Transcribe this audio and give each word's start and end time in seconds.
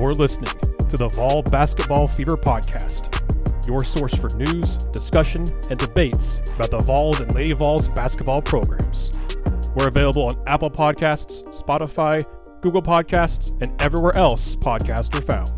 You're 0.00 0.14
listening 0.14 0.54
to 0.88 0.96
the 0.96 1.10
Vol 1.10 1.42
Basketball 1.42 2.08
Fever 2.08 2.34
Podcast, 2.34 3.14
your 3.66 3.84
source 3.84 4.14
for 4.14 4.30
news, 4.30 4.76
discussion, 4.94 5.44
and 5.68 5.78
debates 5.78 6.40
about 6.54 6.70
the 6.70 6.78
Vols 6.78 7.20
and 7.20 7.34
Lady 7.34 7.52
Vols 7.52 7.86
basketball 7.88 8.40
programs. 8.40 9.10
We're 9.76 9.88
available 9.88 10.22
on 10.22 10.42
Apple 10.46 10.70
Podcasts, 10.70 11.42
Spotify, 11.54 12.24
Google 12.62 12.80
Podcasts, 12.80 13.60
and 13.60 13.78
everywhere 13.82 14.16
else 14.16 14.56
podcasts 14.56 15.14
are 15.14 15.20
found. 15.20 15.50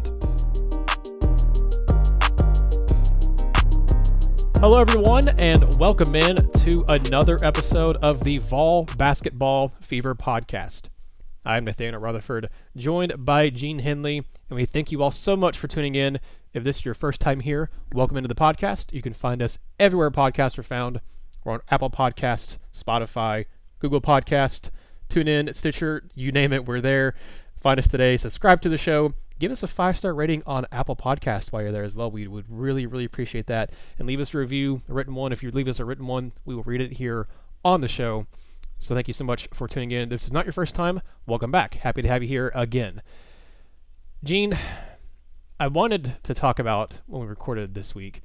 Hello, 4.57 4.81
everyone, 4.81 5.29
and 5.39 5.63
welcome 5.79 6.17
in 6.17 6.37
to 6.65 6.85
another 6.89 7.39
episode 7.45 7.95
of 7.99 8.25
the 8.25 8.39
Vol 8.39 8.87
Basketball 8.97 9.73
Fever 9.81 10.17
Podcast. 10.17 10.89
I'm 11.45 11.65
Nathanael 11.65 11.99
Rutherford, 11.99 12.49
joined 12.77 13.25
by 13.25 13.51
Gene 13.51 13.81
Henley, 13.81 14.19
and 14.49 14.57
we 14.57 14.65
thank 14.65 14.93
you 14.93 15.03
all 15.03 15.11
so 15.11 15.35
much 15.35 15.59
for 15.59 15.67
tuning 15.67 15.97
in. 15.97 16.21
If 16.55 16.63
this 16.63 16.79
is 16.79 16.85
your 16.85 16.95
first 16.95 17.21
time 17.21 17.41
here, 17.41 17.69
welcome 17.93 18.17
into 18.17 18.29
the 18.29 18.37
podcast. 18.37 18.93
You 18.93 19.03
can 19.03 19.13
find 19.13 19.43
us 19.43 19.59
everywhere 19.81 20.13
podcasts 20.13 20.57
are 20.57 20.63
found. 20.63 21.01
We're 21.43 21.55
on 21.55 21.63
Apple 21.69 21.91
Podcasts, 21.91 22.59
Spotify, 22.73 23.47
Google 23.81 24.01
Podcast, 24.01 24.71
TuneIn, 25.09 25.53
Stitcher, 25.53 26.05
you 26.15 26.31
name 26.31 26.53
it, 26.53 26.65
we're 26.65 26.81
there. 26.81 27.17
Find 27.59 27.81
us 27.81 27.89
today, 27.89 28.17
subscribe 28.17 28.63
to 28.63 28.69
the 28.69 28.79
show, 28.79 29.13
give 29.41 29.51
us 29.51 29.65
a 29.65 29.69
five 29.69 29.99
star 29.99 30.15
rating 30.15 30.45
on 30.47 30.65
Apple 30.71 30.95
Podcasts 30.95 31.51
while 31.51 31.63
you're 31.63 31.73
there 31.73 31.83
as 31.83 31.95
well. 31.95 32.09
We 32.09 32.29
would 32.29 32.47
really, 32.49 32.87
really 32.87 33.05
appreciate 33.05 33.47
that. 33.49 33.71
And 33.99 34.07
leave 34.07 34.21
us 34.21 34.33
a 34.33 34.39
review, 34.39 34.83
a 34.89 34.95
written 34.95 35.17
one. 35.17 35.33
If 35.33 35.43
you 35.43 35.51
leave 35.51 35.67
us 35.67 35.81
a 35.81 35.85
written 35.85 36.07
one, 36.07 36.31
we 36.45 36.55
will 36.55 36.63
read 36.63 36.81
it 36.81 36.99
here 36.99 37.27
on 37.65 37.81
the 37.81 37.89
show. 37.89 38.29
So 38.83 38.97
thank 38.97 39.07
you 39.07 39.15
so 39.15 39.23
much 39.23 39.49
for 39.55 39.69
tuning 39.69 39.93
in. 39.93 40.09
This 40.09 40.25
is 40.25 40.33
not 40.33 40.45
your 40.45 40.53
first 40.53 40.75
time. 40.75 41.03
Welcome 41.25 41.53
back. 41.53 41.75
Happy 41.75 42.03
to 42.03 42.09
have 42.09 42.21
you 42.21 42.29
here 42.29 42.51
again. 42.53 43.01
Gene, 44.25 44.59
I 45.61 45.69
wanted 45.69 46.17
to 46.25 46.35
talk 46.35 46.59
about 46.59 46.99
when 47.07 47.23
we 47.23 47.29
recorded 47.29 47.75
this 47.75 47.95
week. 47.95 48.23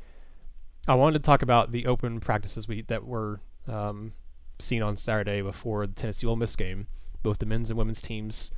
I 0.87 0.95
wanted 0.95 1.19
to 1.19 1.23
talk 1.27 1.43
about 1.43 1.71
the 1.71 1.85
open 1.85 2.19
practices 2.19 2.67
we 2.67 2.81
that 2.87 3.05
were 3.05 3.39
um, 3.67 4.13
seen 4.57 4.81
on 4.81 4.97
Saturday 4.97 5.43
before 5.43 5.85
the 5.85 5.93
Tennessee 5.93 6.25
Ole 6.25 6.35
Miss 6.35 6.55
game. 6.55 6.87
Both 7.21 7.37
the 7.37 7.45
men's 7.45 7.69
and 7.69 7.77
women's 7.77 8.01
teams 8.01 8.49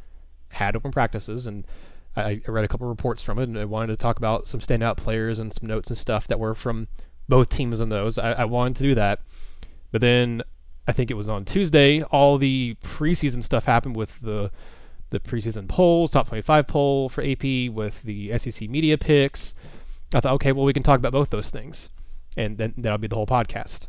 had 0.51 0.77
open 0.77 0.93
practices, 0.93 1.47
and 1.47 1.67
I, 2.15 2.41
I 2.47 2.49
read 2.49 2.63
a 2.63 2.69
couple 2.69 2.87
reports 2.87 3.21
from 3.21 3.39
it, 3.39 3.49
and 3.49 3.59
I 3.59 3.65
wanted 3.65 3.87
to 3.87 3.97
talk 3.97 4.15
about 4.15 4.47
some 4.47 4.61
standout 4.61 4.95
players 4.95 5.37
and 5.37 5.53
some 5.53 5.67
notes 5.67 5.89
and 5.89 5.97
stuff 5.97 6.29
that 6.29 6.39
were 6.39 6.55
from 6.55 6.87
both 7.27 7.49
teams 7.49 7.81
on 7.81 7.89
those. 7.89 8.17
I, 8.17 8.31
I 8.31 8.45
wanted 8.45 8.77
to 8.77 8.83
do 8.83 8.95
that, 8.95 9.19
but 9.91 9.99
then 9.99 10.43
I 10.89 10.91
think 10.91 11.11
it 11.11 11.13
was 11.13 11.29
on 11.29 11.45
Tuesday. 11.45 12.01
All 12.01 12.39
the 12.39 12.75
preseason 12.83 13.43
stuff 13.43 13.65
happened 13.65 13.95
with 13.95 14.19
the 14.21 14.49
the 15.11 15.19
preseason 15.19 15.67
polls, 15.67 16.09
top 16.09 16.29
25 16.29 16.65
poll 16.67 17.09
for 17.09 17.23
AP, 17.23 17.71
with 17.71 18.01
the 18.01 18.35
SEC 18.39 18.67
media 18.67 18.97
picks. 18.97 19.53
I 20.15 20.19
thought, 20.19 20.33
okay, 20.33 20.51
well, 20.51 20.65
we 20.65 20.73
can 20.73 20.81
talk 20.81 20.97
about 20.97 21.11
both 21.11 21.29
those 21.29 21.51
things, 21.51 21.91
and 22.35 22.57
then 22.57 22.73
that'll 22.75 22.97
be 22.97 23.05
the 23.05 23.15
whole 23.15 23.27
podcast. 23.27 23.85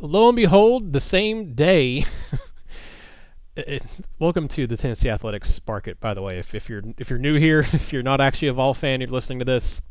Lo 0.00 0.28
and 0.28 0.36
behold, 0.36 0.92
the 0.92 1.00
same 1.00 1.54
day. 1.54 2.04
it, 3.56 3.56
eh, 3.56 3.62
eh, 3.66 3.78
welcome 4.20 4.46
to 4.46 4.68
the 4.68 4.76
Tennessee 4.76 5.08
Athletics 5.08 5.52
Spark 5.52 5.88
It. 5.88 5.98
By 5.98 6.14
the 6.14 6.22
way, 6.22 6.38
if, 6.38 6.54
if 6.54 6.68
you're 6.68 6.82
if 6.96 7.10
you're 7.10 7.18
new 7.18 7.34
here, 7.34 7.58
if 7.72 7.92
you're 7.92 8.04
not 8.04 8.20
actually 8.20 8.46
a 8.46 8.52
Vol 8.52 8.72
fan, 8.72 9.00
you're 9.00 9.10
listening 9.10 9.40
to 9.40 9.44
this. 9.44 9.82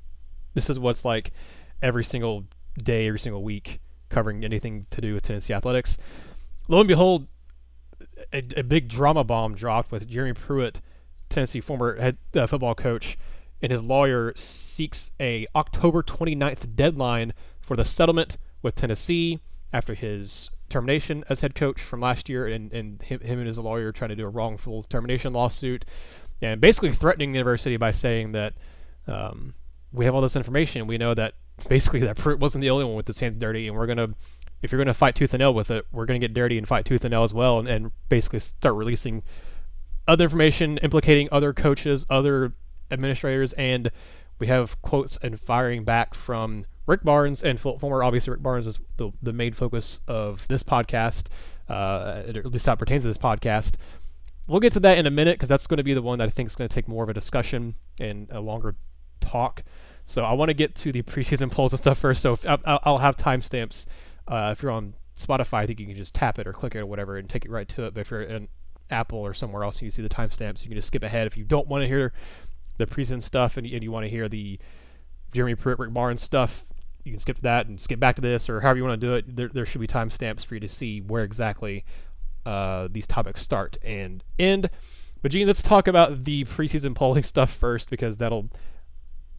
This 0.54 0.70
is 0.70 0.80
what's 0.80 1.04
like 1.04 1.34
every 1.82 2.06
single 2.06 2.46
day, 2.82 3.08
every 3.08 3.20
single 3.20 3.44
week 3.44 3.82
covering 4.10 4.44
anything 4.44 4.86
to 4.92 5.02
do 5.02 5.14
with 5.14 5.24
Tennessee 5.24 5.54
athletics. 5.54 5.98
Lo 6.68 6.80
and 6.80 6.88
behold, 6.88 7.28
a, 8.34 8.44
a 8.58 8.64
big 8.64 8.88
drama 8.88 9.24
bomb 9.24 9.56
dropped 9.56 9.92
with 9.92 10.08
Jeremy 10.08 10.34
Pruitt, 10.34 10.82
Tennessee 11.30 11.62
former 11.62 12.00
head 12.00 12.18
uh, 12.36 12.48
football 12.48 12.76
coach, 12.76 13.18
and 13.62 13.72
his 13.72 13.82
lawyer 13.82 14.34
seeks 14.36 15.12
a 15.20 15.48
October 15.56 16.04
29th 16.04 16.76
deadline 16.76 17.34
for 17.62 17.76
the 17.76 17.86
settlement 17.86 18.38
with 18.62 18.76
Tennessee 18.76 19.40
after 19.74 19.94
his 19.94 20.50
termination 20.70 21.24
as 21.30 21.42
head 21.42 21.56
coach 21.56 21.82
from 21.82 22.02
last 22.02 22.30
year, 22.30 22.48
and, 22.48 22.72
and 22.74 23.02
him, 23.04 23.20
him 23.22 23.40
and 23.40 23.48
his 23.48 23.58
lawyer 23.58 23.92
trying 23.92 24.10
to 24.10 24.16
do 24.16 24.26
a 24.26 24.30
wrongful 24.30 24.84
termination 24.84 25.34
lawsuit, 25.34 25.86
and 26.42 26.62
basically 26.62 26.92
threatening 26.92 27.32
the 27.32 27.38
university 27.38 27.78
by 27.78 27.92
saying 27.92 28.32
that 28.34 28.54
um, 29.08 29.54
we 29.92 30.06
have 30.06 30.14
all 30.14 30.22
this 30.22 30.36
information, 30.36 30.88
we 30.88 30.98
know 30.98 31.14
that 31.14 31.34
basically 31.68 32.02
that 32.02 32.18
Pruitt 32.18 32.40
wasn't 32.40 32.62
the 32.62 32.70
only 32.70 32.86
one 32.86 32.96
with 32.96 33.08
his 33.08 33.20
hands 33.20 33.40
dirty, 33.40 33.68
and 33.68 33.78
we're 33.78 33.88
gonna, 33.88 34.10
if 34.62 34.72
you're 34.72 34.80
gonna 34.80 34.94
fight 34.94 35.16
tooth 35.16 35.34
and 35.34 35.40
nail 35.40 35.54
with 35.54 35.72
it, 35.72 35.86
we're 35.92 36.06
gonna 36.06 36.20
get 36.20 36.34
dirty 36.34 36.58
and 36.58 36.68
fight 36.68 36.86
tooth 36.86 37.04
and 37.04 37.12
nail 37.12 37.24
as 37.24 37.34
well, 37.34 37.60
and, 37.60 37.68
and 37.68 37.92
basically 38.10 38.40
start 38.40 38.76
releasing 38.76 39.24
other 40.08 40.24
information 40.24 40.78
implicating 40.80 41.28
other 41.32 41.54
coaches, 41.54 42.06
other 42.10 42.54
administrators, 42.92 43.54
and 43.54 43.92
we 44.40 44.48
have 44.48 44.82
quotes 44.82 45.18
and 45.22 45.40
firing 45.40 45.84
back 45.84 46.14
from 46.14 46.66
Rick 46.86 47.04
Barnes 47.04 47.44
and 47.44 47.60
former, 47.60 48.04
obviously 48.04 48.32
Rick 48.32 48.42
Barnes 48.42 48.66
is 48.66 48.80
the 48.96 49.12
the 49.22 49.34
main 49.34 49.54
focus 49.54 50.00
of 50.08 50.48
this 50.48 50.64
podcast, 50.64 51.26
uh, 51.70 52.24
at 52.28 52.46
least 52.46 52.68
it 52.68 52.80
pertains 52.80 53.04
to 53.04 53.10
this 53.10 53.18
podcast. 53.18 53.74
We'll 54.48 54.62
get 54.62 54.72
to 54.74 54.80
that 54.80 54.98
in 54.98 55.06
a 55.06 55.12
minute 55.12 55.34
because 55.34 55.50
that's 55.50 55.68
going 55.68 55.78
to 55.78 55.84
be 55.84 55.94
the 55.94 56.02
one 56.02 56.20
that 56.20 56.28
I 56.28 56.32
think 56.32 56.48
is 56.48 56.56
going 56.56 56.70
to 56.70 56.74
take 56.74 56.88
more 56.88 57.04
of 57.04 57.10
a 57.10 57.14
discussion 57.14 57.76
and 58.00 58.30
a 58.32 58.40
longer 58.40 58.76
talk. 59.20 59.64
So 60.08 60.24
I 60.24 60.32
want 60.32 60.48
to 60.48 60.54
get 60.54 60.74
to 60.76 60.94
the 60.94 61.02
preseason 61.02 61.52
polls 61.52 61.74
and 61.74 61.80
stuff 61.80 62.00
first. 62.00 62.22
So 62.22 62.32
if, 62.32 62.46
I'll, 62.48 62.80
I'll, 62.84 62.98
have 62.98 63.18
timestamps. 63.18 63.86
Uh, 64.26 64.54
if 64.54 64.64
you're 64.64 64.72
on 64.72 64.94
Spotify, 65.18 65.56
I 65.56 65.68
think 65.68 65.82
you 65.82 65.86
can 65.86 65.98
just 65.98 66.16
tap 66.16 66.40
it 66.40 66.48
or 66.48 66.54
click 66.54 66.76
it 66.76 66.80
or 66.80 66.86
whatever 66.86 67.18
and 67.18 67.30
take 67.30 67.44
it 67.44 67.52
right 67.52 67.68
to 67.68 67.86
it. 67.86 67.94
But 67.94 68.00
if 68.00 68.12
you're 68.12 68.22
in 68.22 68.48
Apple 68.90 69.20
or 69.20 69.34
somewhere 69.34 69.66
else 69.66 69.82
you 69.82 69.92
see 69.92 70.02
the 70.02 70.08
timestamps, 70.08 70.64
you 70.64 70.70
can 70.70 70.78
just 70.78 70.88
skip 70.88 71.04
ahead. 71.04 71.28
If 71.28 71.36
you 71.36 71.44
don't 71.44 71.68
want 71.68 71.84
to 71.84 71.90
hear 71.90 72.14
the 72.78 72.86
preseason 72.86 73.22
stuff 73.22 73.58
and, 73.58 73.68
and 73.68 73.84
you 73.84 73.92
want 73.92 74.06
to 74.06 74.10
hear 74.10 74.30
the 74.30 74.58
Jeremy 75.34 75.56
Pruitt, 75.56 75.78
Rick 75.78 75.92
Barnes 75.92 76.24
stuff, 76.24 76.66
you 77.04 77.12
can 77.12 77.20
skip 77.20 77.40
that 77.40 77.68
and 77.68 77.80
skip 77.80 78.00
back 78.00 78.16
to 78.16 78.22
this 78.22 78.50
or 78.50 78.62
however 78.62 78.78
you 78.78 78.86
want 78.86 79.02
to 79.02 79.06
do 79.06 79.14
it. 79.14 79.36
There, 79.36 79.50
there 79.50 79.66
should 79.66 79.82
be 79.82 79.88
timestamps 79.88 80.46
for 80.46 80.54
you 80.54 80.62
to 80.62 80.70
see 80.70 81.02
where 81.02 81.26
exactly 81.26 81.84
uh, 82.46 82.88
these 82.90 83.08
topics 83.08 83.42
start 83.42 83.78
and 83.84 84.24
end. 84.40 84.70
But 85.22 85.32
Gene, 85.32 85.48
let's 85.48 85.62
talk 85.62 85.86
about 85.86 86.24
the 86.24 86.46
preseason 86.46 86.96
polling 86.96 87.24
stuff 87.24 87.52
first 87.52 87.90
because 87.90 88.18
that'll 88.18 88.50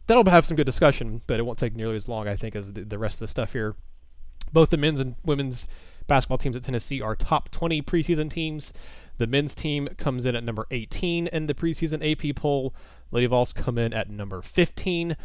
that'll 0.09 0.29
have 0.31 0.45
some 0.45 0.57
good 0.57 0.65
discussion, 0.65 1.21
but 1.27 1.39
it 1.39 1.43
won't 1.43 1.59
take 1.59 1.75
nearly 1.75 1.95
as 1.95 2.07
long, 2.07 2.27
I 2.27 2.35
think, 2.35 2.55
as 2.55 2.73
the, 2.73 2.83
the 2.83 2.97
rest 2.97 3.15
of 3.15 3.19
the 3.19 3.27
stuff 3.27 3.53
here. 3.53 3.75
Both 4.51 4.71
the 4.71 4.77
men's 4.77 4.99
and 4.99 5.15
women's 5.23 5.67
basketball 6.07 6.39
teams 6.39 6.55
at 6.55 6.63
Tennessee 6.63 6.99
are 6.99 7.15
top 7.15 7.51
20 7.51 7.83
preseason 7.83 8.27
teams. 8.31 8.73
The 9.19 9.27
men's 9.27 9.53
team 9.53 9.87
comes 9.99 10.25
in 10.25 10.35
at 10.35 10.43
number 10.43 10.65
18 10.71 11.27
in 11.27 11.45
the 11.45 11.53
preseason 11.53 12.01
AP 12.01 12.35
poll. 12.35 12.73
Lady 13.11 13.27
Vols 13.27 13.53
come 13.53 13.77
in 13.77 13.93
at 13.93 14.09
number 14.09 14.41
15. 14.41 15.15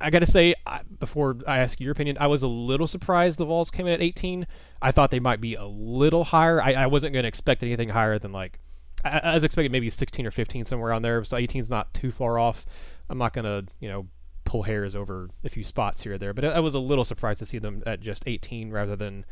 I 0.00 0.10
got 0.10 0.20
to 0.20 0.26
say, 0.26 0.54
before 0.98 1.36
I 1.46 1.58
ask 1.58 1.78
your 1.78 1.92
opinion, 1.92 2.16
I 2.18 2.26
was 2.26 2.42
a 2.42 2.48
little 2.48 2.86
surprised 2.86 3.38
the 3.38 3.44
Vols 3.44 3.70
came 3.70 3.86
in 3.86 3.92
at 3.92 4.00
18. 4.00 4.46
I 4.80 4.90
thought 4.90 5.10
they 5.10 5.20
might 5.20 5.42
be 5.42 5.54
a 5.54 5.66
little 5.66 6.24
higher. 6.24 6.62
I, 6.62 6.72
I 6.72 6.86
wasn't 6.86 7.12
going 7.12 7.24
to 7.24 7.28
expect 7.28 7.62
anything 7.62 7.90
higher 7.90 8.18
than 8.18 8.32
like, 8.32 8.58
I, 9.04 9.18
I 9.18 9.34
was 9.34 9.44
expecting 9.44 9.70
maybe 9.70 9.90
16 9.90 10.26
or 10.26 10.30
15 10.30 10.64
somewhere 10.64 10.94
on 10.94 11.02
there. 11.02 11.22
So 11.24 11.36
18 11.36 11.62
is 11.62 11.70
not 11.70 11.92
too 11.92 12.10
far 12.10 12.38
off. 12.38 12.64
I'm 13.08 13.18
not 13.18 13.32
going 13.32 13.44
to, 13.44 13.70
you 13.80 13.88
know, 13.88 14.06
pull 14.44 14.62
hairs 14.62 14.94
over 14.94 15.30
a 15.42 15.48
few 15.48 15.64
spots 15.64 16.02
here 16.02 16.14
or 16.14 16.18
there, 16.18 16.34
but 16.34 16.44
I 16.44 16.60
was 16.60 16.74
a 16.74 16.78
little 16.78 17.04
surprised 17.04 17.40
to 17.40 17.46
see 17.46 17.58
them 17.58 17.82
at 17.86 18.00
just 18.00 18.24
18 18.26 18.70
rather 18.70 18.96
than, 18.96 19.24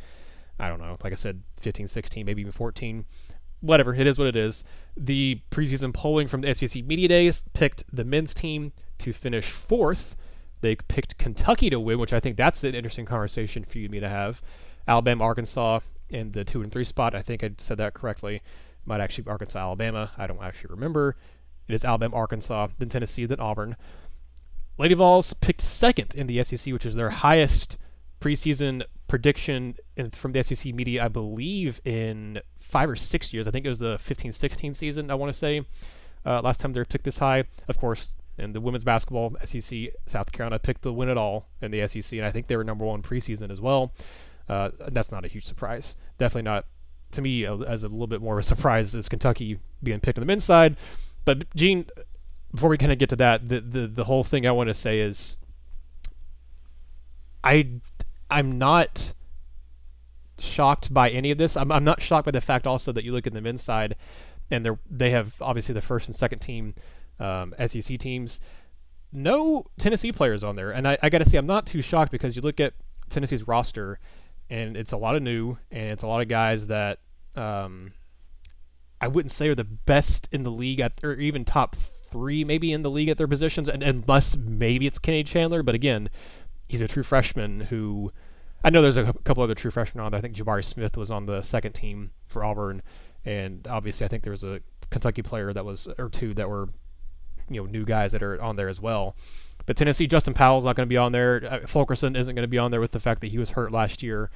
I 0.59 0.69
don't 0.69 0.81
know, 0.81 0.97
like 1.03 1.13
I 1.13 1.17
said, 1.17 1.43
15, 1.61 1.89
16, 1.89 2.27
maybe 2.27 2.41
even 2.41 2.53
14. 2.53 3.05
Whatever, 3.61 3.95
it 3.95 4.07
is 4.07 4.19
what 4.19 4.27
it 4.27 4.37
is. 4.37 4.65
The 4.97 5.41
preseason 5.51 5.95
polling 5.95 6.29
from 6.29 6.41
the 6.41 6.55
SEC 6.55 6.85
Media 6.85 7.09
Days 7.09 7.45
picked 7.53 7.85
the 7.93 8.05
men's 8.05 8.35
team 8.35 8.73
to 8.99 9.13
finish 9.13 9.51
fourth. 9.51 10.17
They 10.61 10.77
picked 10.77 11.19
Kentucky 11.19 11.71
to 11.71 11.79
win, 11.79 11.99
which 11.99 12.13
I 12.13 12.21
think 12.21 12.37
that's 12.37 12.65
an 12.65 12.75
interesting 12.75 13.07
conversation 13.07 13.65
for 13.65 13.79
you 13.79 13.85
and 13.85 13.93
me 13.93 14.01
to 14.01 14.09
have. 14.09 14.43
Alabama, 14.89 15.25
Arkansas 15.25 15.81
in 16.09 16.33
the 16.33 16.45
two 16.45 16.63
and 16.63 16.73
three 16.73 16.85
spot. 16.85 17.15
I 17.15 17.23
think 17.23 17.43
I 17.45 17.51
said 17.59 17.79
that 17.79 17.95
correctly. 17.95 18.43
Might 18.85 19.01
actually 19.01 19.25
be 19.25 19.31
Arkansas, 19.31 19.59
Alabama. 19.59 20.11
I 20.19 20.27
don't 20.27 20.43
actually 20.43 20.71
remember. 20.71 21.17
It 21.69 21.75
is 21.75 21.85
Alabama, 21.85 22.17
Arkansas, 22.17 22.69
then 22.79 22.89
Tennessee, 22.89 23.27
then 23.27 23.41
Auburn. 23.41 23.77
Lady 24.79 24.95
Vols 24.95 25.33
picked 25.35 25.61
second 25.61 26.15
in 26.15 26.27
the 26.27 26.43
SEC, 26.43 26.73
which 26.73 26.87
is 26.87 26.95
their 26.95 27.11
highest 27.11 27.79
preseason 28.21 28.83
prediction 29.07 29.77
in, 29.97 30.11
from 30.11 30.33
the 30.33 30.43
SEC 30.43 30.75
media, 30.75 31.05
I 31.05 31.09
believe, 31.09 31.81
in 31.85 32.41
five 32.61 32.89
or 32.89 32.97
six 32.97 33.33
years. 33.33 33.47
I 33.47 33.51
think 33.51 33.67
it 33.67 33.69
was 33.69 33.79
the 33.79 33.99
15 33.99 34.33
16 34.33 34.75
season, 34.75 35.11
I 35.11 35.15
want 35.15 35.33
to 35.33 35.39
say. 35.39 35.67
Uh, 36.25 36.41
last 36.41 36.61
time 36.61 36.73
they 36.73 36.81
were 36.81 36.87
picked 36.87 37.05
this 37.05 37.19
high. 37.19 37.45
Of 37.69 37.79
course, 37.79 38.17
in 38.39 38.53
the 38.53 38.61
women's 38.61 38.85
basketball, 38.85 39.37
SEC, 39.45 39.91
South 40.07 40.33
Carolina 40.33 40.59
picked 40.59 40.83
the 40.83 40.93
win 40.93 41.09
it 41.09 41.19
all 41.19 41.49
in 41.61 41.71
the 41.71 41.87
SEC, 41.87 42.13
and 42.19 42.25
I 42.25 42.31
think 42.31 42.47
they 42.47 42.57
were 42.57 42.65
number 42.65 42.85
one 42.85 43.03
preseason 43.03 43.51
as 43.51 43.61
well. 43.61 43.93
Uh, 44.49 44.71
that's 44.89 45.13
not 45.13 45.25
a 45.25 45.29
huge 45.29 45.45
surprise. 45.45 45.97
Definitely 46.19 46.51
not, 46.51 46.65
to 47.13 47.21
me, 47.21 47.45
as 47.45 47.83
a 47.83 47.89
little 47.89 48.07
bit 48.07 48.23
more 48.23 48.39
of 48.39 48.45
a 48.45 48.49
surprise 48.49 48.95
as 48.95 49.09
Kentucky 49.09 49.59
being 49.83 50.01
picked 50.01 50.19
on 50.19 50.23
the 50.23 50.27
men's 50.27 50.45
side. 50.45 50.77
But, 51.25 51.55
Gene, 51.55 51.87
before 52.53 52.71
we 52.71 52.79
kind 52.79 52.93
of 52.93 52.99
get 52.99 53.09
to 53.11 53.17
that, 53.17 53.49
the, 53.49 53.61
the 53.61 53.87
the 53.87 54.05
whole 54.05 54.25
thing 54.25 54.47
I 54.47 54.53
want 54.53 54.69
to 54.69 54.75
say 54.75 55.01
is, 55.01 55.37
I 57.43 57.69
I'm 58.31 58.59
not 58.59 59.15
shocked 60.39 60.93
by 60.93 61.11
any 61.11 61.31
of 61.31 61.39
this. 61.39 61.57
I'm 61.57 61.73
I'm 61.73 61.85
not 61.85 62.03
shocked 62.03 62.27
by 62.27 62.31
the 62.31 62.41
fact 62.41 62.67
also 62.67 62.93
that 62.93 63.05
you 63.05 63.13
look 63.13 63.27
at 63.27 63.33
the 63.33 63.41
men's 63.41 63.63
side, 63.63 63.97
and 64.51 64.65
they 64.65 64.71
they 64.91 65.11
have 65.11 65.35
obviously 65.41 65.73
the 65.75 65.81
first 65.81 66.09
and 66.09 66.17
second 66.17 66.41
team 66.41 66.75
um, 67.19 67.55
SEC 67.67 67.99
teams. 67.99 68.41
No 69.13 69.67
Tennessee 69.79 70.13
players 70.13 70.43
on 70.43 70.57
there, 70.57 70.71
and 70.71 70.89
I, 70.89 70.99
I 71.03 71.11
got 71.11 71.19
to 71.19 71.29
say 71.29 71.39
I'm 71.39 71.47
not 71.47 71.67
too 71.67 71.83
shocked 71.83 72.11
because 72.11 72.35
you 72.35 72.43
look 72.43 72.61
at 72.61 72.75
Tennessee's 73.11 73.47
roster, 73.47 73.99
and 74.49 74.77
it's 74.77 74.93
a 74.93 74.97
lot 74.97 75.17
of 75.17 75.23
new, 75.23 75.59
and 75.71 75.91
it's 75.91 76.03
a 76.03 76.07
lot 76.07 76.23
of 76.23 76.29
guys 76.29 76.67
that 76.69 76.99
um, 77.37 77.93
I 79.03 79.09
wouldn't 79.09 79.33
say 79.33 79.49
are 79.49 79.55
the 79.55 79.65
best 79.65 80.29
in 80.31 80.45
the 80.45 80.51
league 80.51 80.81
at, 80.81 80.93
or 81.03 81.15
even 81.15 81.45
top 81.45 81.75
three 81.77 82.45
maybe 82.45 82.73
in 82.73 82.83
the 82.83 82.91
league 82.91 83.09
at 83.09 83.19
their 83.19 83.27
positions, 83.27 83.69
and 83.69 83.83
unless 83.83 84.37
maybe 84.37 84.87
it's 84.87 84.99
Kenny 84.99 85.25
Chandler, 85.25 85.63
but 85.63 85.75
again, 85.75 86.09
he's 86.69 86.81
a 86.81 86.89
true 86.89 87.03
freshman 87.03 87.63
who 87.63 88.13
I 88.65 88.71
know 88.71 88.81
there's 88.81 88.97
a 88.97 89.13
couple 89.25 89.43
other 89.43 89.57
true 89.57 89.73
freshmen 89.73 90.05
on 90.05 90.13
there. 90.13 90.19
I 90.19 90.23
think 90.23 90.37
Jabari 90.37 90.65
Smith 90.65 90.97
was 90.97 91.11
on 91.11 91.27
the 91.27 91.43
second 91.43 91.73
team 91.73 92.13
for 92.29 92.45
Auburn, 92.45 92.81
and 93.25 93.67
obviously 93.67 94.07
I 94.07 94.09
think 94.09 94.23
there 94.23 94.31
was 94.31 94.45
a 94.45 94.61
Kentucky 94.91 95.23
player 95.23 95.53
that 95.53 95.65
was 95.65 95.89
or 95.99 96.09
two 96.09 96.33
that 96.35 96.49
were 96.49 96.69
you 97.51 97.61
know 97.61 97.67
new 97.67 97.85
guys 97.85 98.13
that 98.13 98.23
are 98.23 98.41
on 98.41 98.55
there 98.55 98.69
as 98.69 98.81
well. 98.81 99.17
But 99.67 99.77
Tennessee, 99.77 100.07
Justin 100.07 100.35
Powell's 100.35 100.65
not 100.65 100.77
going 100.77 100.87
to 100.87 100.93
be 100.93 100.97
on 100.97 101.13
there. 101.13 101.43
Uh, 101.49 101.67
Fulkerson 101.67 102.17
isn't 102.17 102.35
going 102.35 102.45
to 102.45 102.49
be 102.49 102.59
on 102.59 102.71
there 102.71 102.81
with 102.81 102.93
the 102.93 103.01
fact 103.01 103.21
that 103.21 103.29
he 103.29 103.39
was 103.39 103.51
hurt 103.51 103.73
last 103.73 104.03
year 104.03 104.31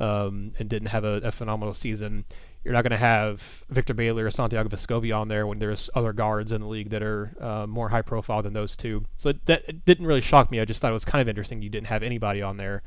um, 0.00 0.52
and 0.58 0.68
didn't 0.68 0.88
have 0.88 1.04
a, 1.04 1.20
a, 1.24 1.32
phenomenal 1.32 1.74
season. 1.74 2.24
You're 2.64 2.74
not 2.74 2.82
going 2.82 2.90
to 2.90 2.98
have 2.98 3.64
Victor 3.70 3.94
Bailey 3.94 4.22
or 4.22 4.30
Santiago 4.30 4.68
Vescovi 4.68 5.16
on 5.16 5.28
there 5.28 5.46
when 5.46 5.58
there's 5.58 5.88
other 5.94 6.12
guards 6.12 6.52
in 6.52 6.60
the 6.60 6.66
league 6.66 6.90
that 6.90 7.02
are 7.02 7.32
uh, 7.40 7.66
more 7.66 7.88
high 7.88 8.02
profile 8.02 8.42
than 8.42 8.52
those 8.52 8.76
two. 8.76 9.04
So 9.16 9.32
that 9.46 9.84
didn't 9.84 10.06
really 10.06 10.20
shock 10.20 10.50
me. 10.50 10.60
I 10.60 10.64
just 10.64 10.80
thought 10.80 10.90
it 10.90 10.94
was 10.94 11.04
kind 11.04 11.22
of 11.22 11.28
interesting 11.28 11.62
you 11.62 11.70
didn't 11.70 11.86
have 11.86 12.02
anybody 12.02 12.42
on 12.42 12.56
there. 12.56 12.82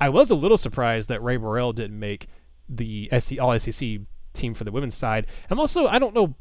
I 0.00 0.08
was 0.08 0.30
a 0.30 0.34
little 0.34 0.56
surprised 0.56 1.08
that 1.08 1.22
Rae 1.22 1.36
Burrell 1.36 1.72
didn't 1.72 1.98
make 1.98 2.28
the 2.68 3.10
SC, 3.18 3.38
All 3.40 3.58
SEC 3.58 4.00
team 4.32 4.54
for 4.54 4.64
the 4.64 4.72
women's 4.72 4.94
side. 4.94 5.26
I'm 5.50 5.58
also 5.58 5.86
I 5.86 5.98
don't 5.98 6.14
know 6.14 6.36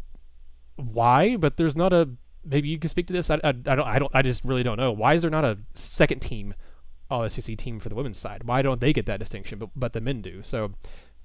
why, 0.75 1.35
but 1.38 1.57
there's 1.57 1.75
not 1.75 1.94
a 1.94 2.09
maybe 2.45 2.69
you 2.69 2.80
can 2.80 2.89
speak 2.89 3.07
to 3.07 3.13
this. 3.13 3.30
I, 3.30 3.35
I, 3.44 3.50
I 3.50 3.75
don't 3.75 3.88
I 3.88 4.00
don't 4.00 4.12
I 4.13 4.21
just 4.21 4.44
really 4.44 4.63
don't 4.63 4.77
know 4.77 4.91
why 4.91 5.15
is 5.15 5.23
there 5.23 5.31
not 5.31 5.45
a 5.45 5.57
second 5.73 6.21
team 6.21 6.53
All 7.09 7.27
SEC 7.30 7.57
team 7.57 7.80
for 7.80 7.89
the 7.89 7.95
women's 7.95 8.18
side? 8.18 8.44
Why 8.44 8.62
don't 8.62 8.80
they 8.80 8.94
get 8.94 9.06
that 9.07 9.19
distinction, 9.19 9.59
but 9.59 9.69
but 9.75 9.94
the 9.94 10.01
men 10.01 10.21
do? 10.21 10.41
So 10.44 10.73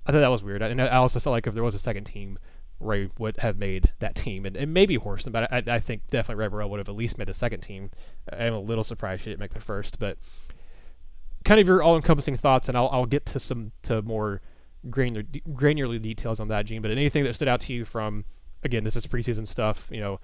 I 0.07 0.13
thought 0.13 0.21
that 0.21 0.31
was 0.31 0.43
weird, 0.43 0.63
and 0.63 0.81
I 0.81 0.97
also 0.97 1.21
felt 1.21 1.33
like 1.33 1.47
if 1.47 1.55
there 1.55 1.63
was 1.63 1.75
a 1.75 1.79
second 1.79 2.05
team, 2.05 2.39
Rae 2.81 3.09
would 3.19 3.37
have 3.39 3.57
made 3.57 3.93
that 4.01 4.15
team, 4.15 4.45
and, 4.45 4.57
and 4.57 4.75
maybe 4.75 4.97
Horston, 4.97 5.33
but 5.33 5.53
I, 5.53 5.63
I 5.67 5.81
think 5.81 6.11
definitely 6.11 6.43
Rae 6.43 6.49
Burrell 6.49 6.71
would 6.71 6.79
have 6.79 6.89
at 6.89 6.97
least 6.97 7.19
made 7.19 7.29
the 7.29 7.35
second 7.35 7.61
team. 7.61 7.91
I'm 8.33 8.55
a 8.55 8.61
little 8.61 8.85
surprised 8.85 9.23
she 9.23 9.31
didn't 9.31 9.41
make 9.41 9.55
the 9.55 9.61
first, 9.61 9.99
but 9.99 10.19
kind 11.45 11.61
of 11.61 11.67
your 11.67 11.83
all-encompassing 11.83 12.37
thoughts, 12.37 12.69
and 12.69 12.77
I'll, 12.77 12.89
I'll 12.91 13.07
get 13.07 13.27
to 13.27 13.41
some 13.41 13.73
to 13.85 14.03
more 14.03 14.41
granular 14.91 15.25
granular 15.55 15.99
details 15.99 16.41
on 16.41 16.49
that, 16.49 16.67
Gene. 16.67 16.83
But 16.83 16.91
anything 16.91 17.25
that 17.25 17.35
stood 17.35 17.49
out 17.49 17.61
to 17.63 17.73
you 17.73 17.85
from 17.85 18.25
again, 18.63 18.85
this 18.85 18.97
is 18.97 19.07
preseason 19.07 19.47
stuff. 19.47 19.89
You 19.91 20.01
know, 20.01 20.21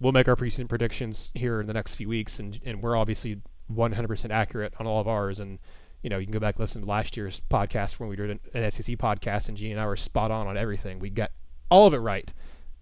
we'll 0.00 0.12
make 0.12 0.28
our 0.28 0.36
preseason 0.36 0.68
predictions 0.68 1.32
here 1.34 1.60
in 1.60 1.66
the 1.66 1.74
next 1.74 1.94
few 1.94 2.08
weeks, 2.08 2.38
and 2.38 2.60
and 2.64 2.82
we're 2.82 2.96
obviously 2.96 3.40
100% 3.72 4.30
accurate 4.30 4.74
on 4.78 4.86
all 4.86 5.00
of 5.00 5.08
ours. 5.08 5.38
And 5.40 5.58
you 6.02 6.10
know, 6.10 6.18
you 6.18 6.26
can 6.26 6.32
go 6.32 6.40
back 6.40 6.58
listen 6.58 6.82
to 6.82 6.88
last 6.88 7.16
year's 7.16 7.42
podcast 7.50 7.98
when 7.98 8.08
we 8.08 8.16
did 8.16 8.30
an, 8.30 8.40
an 8.54 8.70
SEC 8.70 8.96
podcast, 8.96 9.48
and 9.48 9.56
Gene 9.56 9.72
and 9.72 9.80
I 9.80 9.86
were 9.86 9.96
spot 9.96 10.30
on 10.30 10.46
on 10.46 10.56
everything. 10.56 10.98
We 10.98 11.10
got 11.10 11.30
all 11.70 11.86
of 11.86 11.94
it 11.94 11.98
right. 11.98 12.32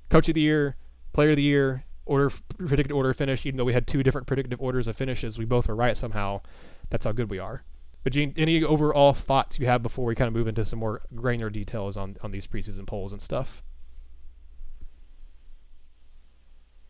Coach 0.08 0.28
of 0.28 0.34
the 0.34 0.40
year, 0.40 0.76
player 1.12 1.30
of 1.30 1.36
the 1.36 1.42
year, 1.42 1.84
order 2.06 2.30
predicted 2.58 2.92
order 2.92 3.10
of 3.10 3.16
finish. 3.16 3.44
Even 3.44 3.58
though 3.58 3.64
we 3.64 3.72
had 3.72 3.86
two 3.86 4.02
different 4.02 4.26
predictive 4.26 4.60
orders 4.60 4.86
of 4.86 4.96
finishes, 4.96 5.38
we 5.38 5.44
both 5.44 5.68
were 5.68 5.74
right 5.74 5.96
somehow. 5.96 6.40
That's 6.90 7.04
how 7.04 7.12
good 7.12 7.30
we 7.30 7.38
are. 7.38 7.64
But 8.04 8.12
Gene, 8.12 8.32
any 8.36 8.62
overall 8.62 9.12
thoughts 9.12 9.58
you 9.58 9.66
have 9.66 9.82
before 9.82 10.04
we 10.04 10.14
kind 10.14 10.28
of 10.28 10.34
move 10.34 10.48
into 10.48 10.64
some 10.64 10.78
more 10.78 11.02
granular 11.14 11.50
details 11.50 11.96
on 11.96 12.16
on 12.22 12.30
these 12.30 12.46
preseason 12.46 12.86
polls 12.86 13.12
and 13.12 13.20
stuff? 13.20 13.62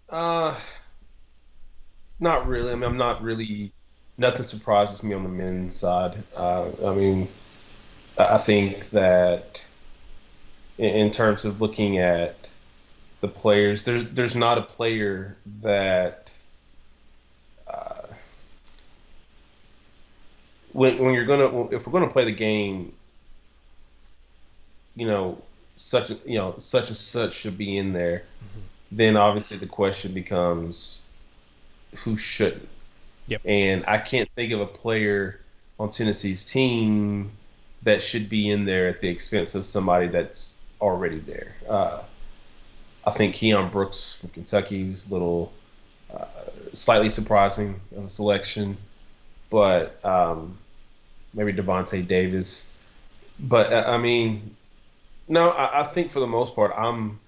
Uh, 0.09 0.59
not 2.21 2.47
really. 2.47 2.73
I 2.73 2.75
mean, 2.75 2.85
I'm 2.85 2.97
not 2.97 3.23
really. 3.23 3.73
Nothing 4.19 4.43
surprises 4.45 5.03
me 5.03 5.15
on 5.15 5.23
the 5.23 5.29
men's 5.29 5.77
side. 5.77 6.23
Uh, 6.37 6.71
I 6.85 6.93
mean, 6.93 7.29
I 8.19 8.37
think 8.37 8.91
that 8.91 9.65
in, 10.77 11.11
terms 11.13 11.45
of 11.45 11.61
looking 11.61 11.99
at 11.99 12.51
the 13.21 13.29
players, 13.29 13.85
there's 13.85 14.05
there's 14.11 14.35
not 14.35 14.59
a 14.59 14.63
player 14.63 15.37
that 15.63 16.29
when 20.79 20.99
when 20.99 21.15
you're 21.15 21.27
gonna 21.27 21.67
if 21.69 21.87
we're 21.87 21.93
gonna 21.93 22.11
play 22.11 22.25
the 22.25 22.33
game, 22.33 22.93
you 24.95 25.07
know, 25.07 25.43
such 25.77 26.11
you 26.11 26.39
know 26.39 26.55
such 26.59 26.89
and 26.89 26.97
such 26.97 27.33
should 27.33 27.59
be 27.59 27.77
in 27.77 27.93
there. 27.93 28.19
Mm-hmm. 28.19 28.61
Then 28.93 29.17
obviously 29.17 29.57
the 29.59 29.67
question 29.67 30.15
becomes, 30.15 31.03
who 31.99 32.17
shouldn't? 32.17 32.69
Yep. 33.29 33.43
And 33.45 33.85
I 33.87 33.99
can't 33.99 34.29
think 34.31 34.53
of 34.53 34.61
a 34.61 34.67
player 34.67 35.41
on 35.79 35.91
Tennessee's 35.91 36.45
team 36.45 37.31
that 37.83 38.03
should 38.03 38.29
be 38.29 38.51
in 38.51 38.65
there 38.65 38.89
at 38.89 39.01
the 39.01 39.09
expense 39.09 39.55
of 39.55 39.65
somebody 39.65 40.09
that's 40.09 40.57
already 40.81 41.21
there. 41.21 41.55
Uh, 41.69 42.03
I 43.07 43.11
think 43.11 43.35
Keion 43.37 43.71
Brooks 43.71 44.15
from 44.15 44.31
Kentucky 44.31 44.91
was 44.91 45.09
a 45.09 45.13
little 45.13 45.53
uh, 46.13 46.25
slightly 46.73 47.11
surprising 47.11 47.81
of 47.97 48.07
a 48.07 48.11
selection 48.11 48.77
but 49.51 50.05
um, 50.05 50.59
maybe 51.35 51.53
Davonte 51.53 52.07
Davis. 52.07 52.73
But 53.39 53.73
uh, 53.73 53.85
I 53.87 53.99
mean, 53.99 54.57
no, 55.29 55.51
I, 55.51 55.81
I, 55.81 55.85
think 55.85 56.11
for 56.11 56.21
the 56.21 56.27
most 56.27 56.55
part, 56.55 56.73
I'm 56.77 57.21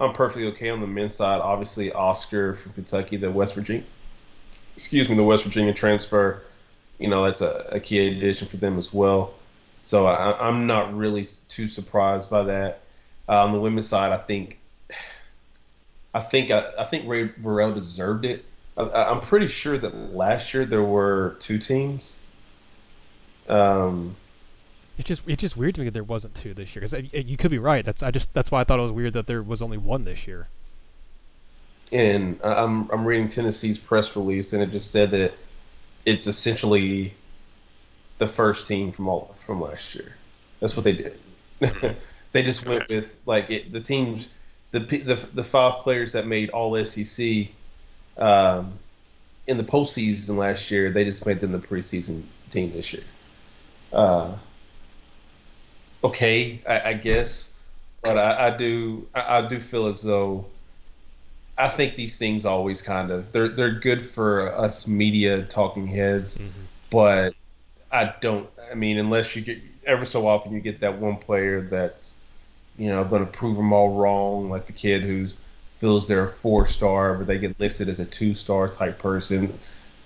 I'm 0.00 0.12
perfectly 0.12 0.48
okay 0.48 0.70
on 0.70 0.80
the 0.80 0.86
men's 0.86 1.14
side. 1.14 1.40
Obviously, 1.40 1.92
Oscar 1.92 2.54
from 2.54 2.72
Kentucky, 2.72 3.16
the 3.16 3.30
West 3.30 3.54
Virginia, 3.54 3.84
excuse 4.76 5.08
me, 5.08 5.16
the 5.16 5.24
West 5.24 5.44
Virginia 5.44 5.72
transfer. 5.72 6.42
You 6.98 7.08
know, 7.08 7.24
that's 7.24 7.40
a, 7.40 7.68
a 7.72 7.80
key 7.80 8.06
addition 8.06 8.48
for 8.48 8.56
them 8.56 8.78
as 8.78 8.92
well. 8.92 9.34
So 9.82 10.06
I, 10.06 10.48
am 10.48 10.66
not 10.66 10.96
really 10.96 11.26
too 11.48 11.66
surprised 11.66 12.30
by 12.30 12.44
that. 12.44 12.82
Uh, 13.28 13.44
on 13.44 13.52
the 13.52 13.60
women's 13.60 13.88
side, 13.88 14.12
I 14.12 14.18
think, 14.18 14.58
I 16.14 16.20
think 16.20 16.50
I, 16.50 16.70
I 16.78 16.84
think 16.84 17.08
Rae 17.08 17.24
Burrell 17.24 17.72
deserved 17.72 18.24
it. 18.24 18.44
I, 18.76 19.10
am 19.10 19.20
pretty 19.20 19.48
sure 19.48 19.76
that 19.76 20.14
last 20.14 20.54
year 20.54 20.64
there 20.64 20.82
were 20.82 21.36
two 21.40 21.58
teams. 21.58 22.20
Um, 23.48 24.16
it's 24.98 25.08
just 25.08 25.22
it's 25.26 25.40
just 25.40 25.56
weird 25.56 25.74
to 25.74 25.80
me 25.80 25.86
that 25.86 25.94
there 25.94 26.04
wasn't 26.04 26.34
two 26.34 26.54
this 26.54 26.74
year 26.74 26.82
because 26.86 27.06
you 27.12 27.36
could 27.36 27.50
be 27.50 27.58
right. 27.58 27.84
That's 27.84 28.02
I 28.02 28.10
just 28.10 28.32
that's 28.34 28.50
why 28.50 28.60
I 28.60 28.64
thought 28.64 28.78
it 28.78 28.82
was 28.82 28.92
weird 28.92 29.14
that 29.14 29.26
there 29.26 29.42
was 29.42 29.60
only 29.60 29.76
one 29.76 30.04
this 30.04 30.26
year. 30.26 30.48
And 31.92 32.40
I'm 32.42 32.90
I'm 32.90 33.04
reading 33.04 33.28
Tennessee's 33.28 33.78
press 33.78 34.16
release 34.16 34.52
and 34.52 34.62
it 34.62 34.70
just 34.70 34.90
said 34.90 35.10
that 35.10 35.34
it's 36.06 36.26
essentially 36.26 37.14
the 38.18 38.26
first 38.26 38.66
team 38.66 38.92
from 38.92 39.08
all 39.08 39.34
from 39.44 39.60
last 39.60 39.94
year. 39.94 40.16
That's 40.60 40.76
what 40.76 40.84
they 40.84 40.92
did. 40.92 41.18
they 42.32 42.42
just 42.42 42.66
went 42.66 42.88
with 42.88 43.14
like 43.26 43.50
it, 43.50 43.72
the 43.72 43.80
teams, 43.80 44.30
the 44.70 44.80
the 44.80 45.28
the 45.34 45.44
five 45.44 45.80
players 45.80 46.12
that 46.12 46.26
made 46.26 46.50
All 46.50 46.82
SEC 46.84 47.48
um, 48.16 48.78
in 49.46 49.56
the 49.56 49.64
postseason 49.64 50.36
last 50.36 50.70
year, 50.70 50.90
they 50.90 51.04
just 51.04 51.26
made 51.26 51.40
them 51.40 51.52
the 51.52 51.58
preseason 51.58 52.22
team 52.50 52.72
this 52.72 52.92
year. 52.92 53.04
Uh, 53.92 54.36
okay, 56.02 56.62
I, 56.66 56.90
I, 56.90 56.94
guess, 56.94 57.58
but 58.02 58.16
I, 58.16 58.48
I 58.48 58.56
do 58.56 59.06
I, 59.14 59.38
I, 59.38 59.48
do 59.48 59.60
feel 59.60 59.86
as 59.86 60.02
though 60.02 60.46
I 61.56 61.68
think 61.68 61.96
these 61.96 62.16
things 62.16 62.46
always 62.46 62.82
kind 62.82 63.10
of 63.10 63.32
they're 63.32 63.48
they're 63.48 63.78
good 63.78 64.02
for 64.02 64.52
us 64.52 64.86
media 64.86 65.42
talking 65.42 65.86
heads, 65.86 66.38
mm-hmm. 66.38 66.50
but 66.90 67.34
I 67.90 68.14
don't. 68.20 68.48
I 68.70 68.74
mean, 68.74 68.98
unless 68.98 69.36
you 69.36 69.42
get 69.42 69.60
ever 69.86 70.04
so 70.04 70.26
often 70.26 70.52
you 70.52 70.60
get 70.60 70.80
that 70.80 70.98
one 70.98 71.16
player 71.16 71.60
that's 71.60 72.14
you 72.78 72.88
know 72.88 73.04
going 73.04 73.24
to 73.24 73.30
prove 73.30 73.56
them 73.56 73.72
all 73.72 73.94
wrong, 73.94 74.48
like 74.48 74.66
the 74.66 74.72
kid 74.72 75.02
who 75.02 75.28
feels 75.70 76.08
they're 76.08 76.24
a 76.24 76.28
four 76.28 76.64
star, 76.66 77.14
but 77.14 77.26
they 77.26 77.38
get 77.38 77.58
listed 77.60 77.88
as 77.88 78.00
a 78.00 78.06
two 78.06 78.34
star 78.34 78.68
type 78.68 78.98
person. 78.98 79.58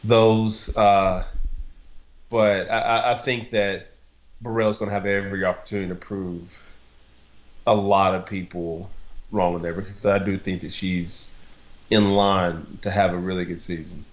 Those, 0.03 0.77
uh, 0.77 1.25
but 2.29 2.71
I, 2.71 3.13
I 3.13 3.15
think 3.15 3.51
that 3.53 3.93
Burrell's 4.41 4.79
going 4.79 4.89
to 4.89 4.95
have 4.95 5.07
every 5.07 5.45
opportunity 5.45 5.89
to 5.89 5.95
prove 5.95 6.63
a 7.67 7.75
lot 7.75 8.15
of 8.15 8.27
people 8.27 8.91
wrong 9.31 9.55
with 9.55 9.63
there 9.63 9.75
because 9.75 10.05
I 10.07 10.19
do 10.19 10.37
think 10.37 10.63
that 10.63 10.73
she's 10.73 11.36
in 11.91 12.11
line 12.11 12.79
to 12.83 12.91
have 12.91 13.13
a 13.13 13.17
really 13.17 13.45
good 13.45 13.61
season. 13.61 14.05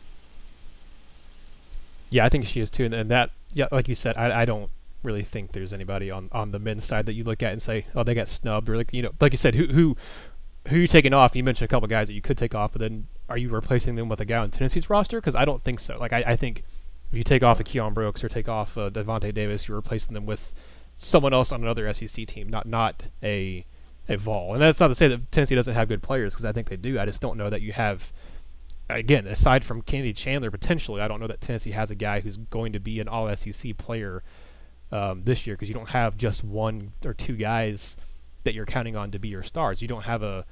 Yeah, 2.09 2.25
I 2.25 2.29
think 2.29 2.45
she 2.45 2.61
is 2.61 2.69
too, 2.69 2.85
and, 2.85 2.93
and 2.93 3.09
that, 3.09 3.31
yeah, 3.53 3.67
like 3.71 3.87
you 3.87 3.95
said, 3.95 4.17
I, 4.17 4.41
I 4.41 4.45
don't 4.45 4.69
really 5.01 5.23
think 5.23 5.51
there's 5.51 5.73
anybody 5.73 6.11
on, 6.11 6.29
on 6.31 6.51
the 6.51 6.59
men's 6.59 6.85
side 6.85 7.05
that 7.07 7.13
you 7.13 7.23
look 7.23 7.41
at 7.41 7.51
and 7.51 7.61
say, 7.61 7.85
oh, 7.95 8.03
they 8.03 8.13
got 8.13 8.27
snubbed, 8.27 8.69
or 8.69 8.77
like 8.77 8.93
you 8.93 9.01
know, 9.01 9.11
like 9.19 9.33
you 9.33 9.37
said, 9.37 9.55
who 9.55 9.67
who 9.67 9.97
who 10.67 10.77
you 10.77 10.87
taking 10.87 11.13
off? 11.13 11.35
You 11.35 11.43
mentioned 11.43 11.65
a 11.65 11.69
couple 11.69 11.87
guys 11.87 12.07
that 12.07 12.13
you 12.13 12.21
could 12.21 12.37
take 12.37 12.55
off, 12.55 12.73
but 12.73 12.81
then 12.81 13.07
are 13.29 13.37
you 13.37 13.49
replacing 13.49 13.95
them 13.95 14.09
with 14.09 14.21
a 14.21 14.25
guy 14.25 14.37
on 14.37 14.51
Tennessee's 14.51 14.89
roster? 14.89 15.19
Because 15.19 15.35
I 15.35 15.45
don't 15.45 15.61
think 15.63 15.79
so. 15.79 15.97
Like 15.97 16.13
I, 16.13 16.23
I, 16.27 16.35
think 16.35 16.63
if 17.11 17.17
you 17.17 17.23
take 17.23 17.43
off 17.43 17.59
a 17.59 17.63
Keion 17.63 17.93
Brooks 17.93 18.23
or 18.23 18.29
take 18.29 18.47
off 18.47 18.77
uh, 18.77 18.83
a 18.83 18.91
Davonte 18.91 19.33
Davis, 19.33 19.67
you're 19.67 19.77
replacing 19.77 20.13
them 20.13 20.25
with 20.25 20.53
someone 20.97 21.33
else 21.33 21.51
on 21.51 21.61
another 21.63 21.91
SEC 21.93 22.27
team, 22.27 22.47
not 22.47 22.65
not 22.65 23.07
a 23.21 23.65
a 24.09 24.17
Vol. 24.17 24.53
And 24.53 24.61
that's 24.61 24.79
not 24.79 24.89
to 24.89 24.95
say 24.95 25.07
that 25.07 25.31
Tennessee 25.31 25.55
doesn't 25.55 25.73
have 25.73 25.87
good 25.87 26.03
players, 26.03 26.33
because 26.33 26.45
I 26.45 26.51
think 26.51 26.69
they 26.69 26.77
do. 26.77 26.99
I 26.99 27.05
just 27.05 27.21
don't 27.21 27.37
know 27.37 27.49
that 27.49 27.61
you 27.61 27.73
have 27.73 28.11
again, 28.89 29.27
aside 29.27 29.63
from 29.63 29.81
Kennedy 29.81 30.13
Chandler, 30.13 30.51
potentially, 30.51 31.01
I 31.01 31.07
don't 31.07 31.19
know 31.19 31.27
that 31.27 31.41
Tennessee 31.41 31.71
has 31.71 31.91
a 31.91 31.95
guy 31.95 32.19
who's 32.19 32.37
going 32.37 32.73
to 32.73 32.79
be 32.79 32.99
an 32.99 33.07
All 33.07 33.33
SEC 33.35 33.77
player 33.77 34.23
um, 34.91 35.23
this 35.23 35.47
year 35.47 35.55
because 35.55 35.69
you 35.69 35.75
don't 35.75 35.89
have 35.89 36.17
just 36.17 36.43
one 36.43 36.93
or 37.03 37.13
two 37.13 37.35
guys 37.35 37.97
that 38.43 38.53
you're 38.53 38.65
counting 38.65 38.95
on 38.95 39.11
to 39.11 39.19
be 39.19 39.29
your 39.29 39.43
stars. 39.43 39.81
You 39.81 39.87
don't 39.87 40.03
have 40.03 40.21
a 40.23 40.45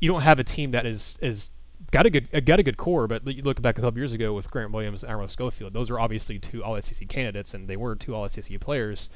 you 0.00 0.10
don't 0.10 0.22
have 0.22 0.38
a 0.38 0.44
team 0.44 0.72
that 0.72 0.84
is 0.86 1.16
is 1.20 1.50
got 1.90 2.06
a 2.06 2.10
good 2.10 2.28
uh, 2.32 2.40
got 2.40 2.60
a 2.60 2.62
good 2.62 2.76
core, 2.76 3.06
but 3.08 3.26
you 3.26 3.42
look 3.42 3.60
back 3.60 3.78
a 3.78 3.80
couple 3.80 3.98
years 3.98 4.12
ago 4.12 4.32
with 4.34 4.50
Grant 4.50 4.72
Williams 4.72 5.02
and 5.02 5.10
Admiral 5.10 5.28
Schofield. 5.28 5.72
Those 5.72 5.90
are 5.90 5.98
obviously 5.98 6.38
two 6.38 6.62
All 6.62 6.80
SEC 6.80 7.08
candidates, 7.08 7.54
and 7.54 7.68
they 7.68 7.76
were 7.76 7.96
two 7.96 8.14
All 8.14 8.28
SEC 8.28 8.60
players. 8.60 9.10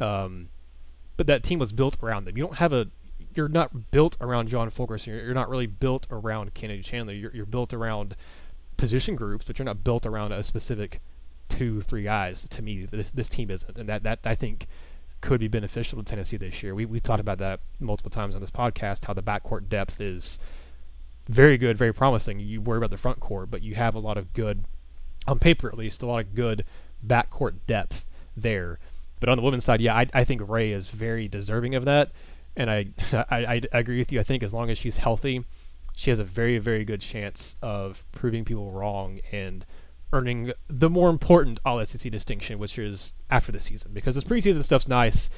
Um, 0.00 0.48
but 1.16 1.26
that 1.26 1.42
team 1.42 1.58
was 1.58 1.72
built 1.72 1.96
around 2.02 2.24
them. 2.24 2.36
You 2.36 2.44
don't 2.44 2.56
have 2.56 2.72
a 2.72 2.88
you're 3.34 3.48
not 3.48 3.90
built 3.90 4.16
around 4.20 4.48
John 4.48 4.70
Fulkerson. 4.70 5.14
You're, 5.14 5.24
you're 5.24 5.34
not 5.34 5.48
really 5.48 5.66
built 5.66 6.06
around 6.10 6.54
Kennedy 6.54 6.82
Chandler. 6.82 7.14
You're, 7.14 7.34
you're 7.34 7.46
built 7.46 7.72
around 7.72 8.14
position 8.76 9.16
groups, 9.16 9.46
but 9.46 9.58
you're 9.58 9.64
not 9.64 9.84
built 9.84 10.04
around 10.04 10.32
a 10.32 10.42
specific 10.42 11.00
two, 11.48 11.80
three 11.82 12.02
guys. 12.02 12.46
To 12.48 12.62
me, 12.62 12.86
this, 12.86 13.10
this 13.10 13.28
team 13.28 13.50
isn't, 13.50 13.78
and 13.78 13.88
that 13.88 14.02
that 14.02 14.20
I 14.24 14.34
think 14.34 14.66
could 15.20 15.40
be 15.40 15.48
beneficial 15.48 15.98
to 15.98 16.04
Tennessee 16.04 16.36
this 16.36 16.62
year. 16.62 16.74
We 16.74 16.84
we 16.84 17.00
talked 17.00 17.20
about 17.20 17.38
that 17.38 17.60
multiple 17.80 18.10
times 18.10 18.34
on 18.34 18.40
this 18.40 18.50
podcast. 18.50 19.04
How 19.04 19.14
the 19.14 19.22
backcourt 19.22 19.68
depth 19.68 20.00
is 20.00 20.38
very 21.28 21.56
good, 21.58 21.78
very 21.78 21.94
promising. 21.94 22.40
You 22.40 22.60
worry 22.60 22.78
about 22.78 22.90
the 22.90 22.96
front 22.96 23.20
court, 23.20 23.50
but 23.50 23.62
you 23.62 23.74
have 23.74 23.94
a 23.94 24.00
lot 24.00 24.16
of 24.18 24.32
good, 24.32 24.64
on 25.26 25.38
paper 25.38 25.68
at 25.68 25.78
least, 25.78 26.02
a 26.02 26.06
lot 26.06 26.24
of 26.24 26.34
good 26.34 26.64
backcourt 27.06 27.54
depth 27.66 28.04
there. 28.36 28.78
But 29.22 29.28
on 29.28 29.36
the 29.36 29.44
women's 29.44 29.64
side, 29.64 29.80
yeah, 29.80 29.94
I, 29.94 30.08
I 30.12 30.24
think 30.24 30.42
Rae 30.48 30.72
is 30.72 30.88
very 30.88 31.28
deserving 31.28 31.76
of 31.76 31.84
that, 31.84 32.10
and 32.56 32.68
I, 32.72 32.86
I 33.12 33.60
I 33.72 33.78
agree 33.78 33.98
with 33.98 34.10
you. 34.10 34.18
I 34.18 34.24
think 34.24 34.42
as 34.42 34.52
long 34.52 34.68
as 34.68 34.78
she's 34.78 34.96
healthy, 34.96 35.44
she 35.94 36.10
has 36.10 36.18
a 36.18 36.24
very 36.24 36.58
very 36.58 36.84
good 36.84 37.00
chance 37.00 37.54
of 37.62 38.04
proving 38.10 38.44
people 38.44 38.72
wrong 38.72 39.20
and 39.30 39.64
earning 40.12 40.52
the 40.66 40.90
more 40.90 41.08
important 41.08 41.60
All 41.64 41.86
SEC 41.86 42.10
distinction, 42.10 42.58
which 42.58 42.76
is 42.76 43.14
after 43.30 43.52
the 43.52 43.60
season. 43.60 43.92
Because 43.92 44.16
this 44.16 44.24
preseason 44.24 44.64
stuff's 44.64 44.88
nice, 44.88 45.30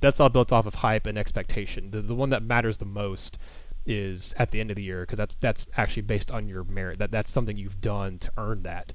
that's 0.00 0.18
all 0.18 0.28
built 0.28 0.50
off 0.50 0.66
of 0.66 0.74
hype 0.76 1.06
and 1.06 1.16
expectation. 1.16 1.92
The 1.92 2.00
the 2.00 2.16
one 2.16 2.30
that 2.30 2.42
matters 2.42 2.78
the 2.78 2.84
most 2.84 3.38
is 3.86 4.34
at 4.38 4.50
the 4.50 4.58
end 4.58 4.70
of 4.70 4.76
the 4.76 4.82
year 4.82 5.02
because 5.02 5.18
that's 5.18 5.36
that's 5.40 5.66
actually 5.76 6.02
based 6.02 6.32
on 6.32 6.48
your 6.48 6.64
merit. 6.64 6.98
That 6.98 7.12
that's 7.12 7.30
something 7.30 7.56
you've 7.56 7.80
done 7.80 8.18
to 8.18 8.32
earn 8.36 8.64
that. 8.64 8.92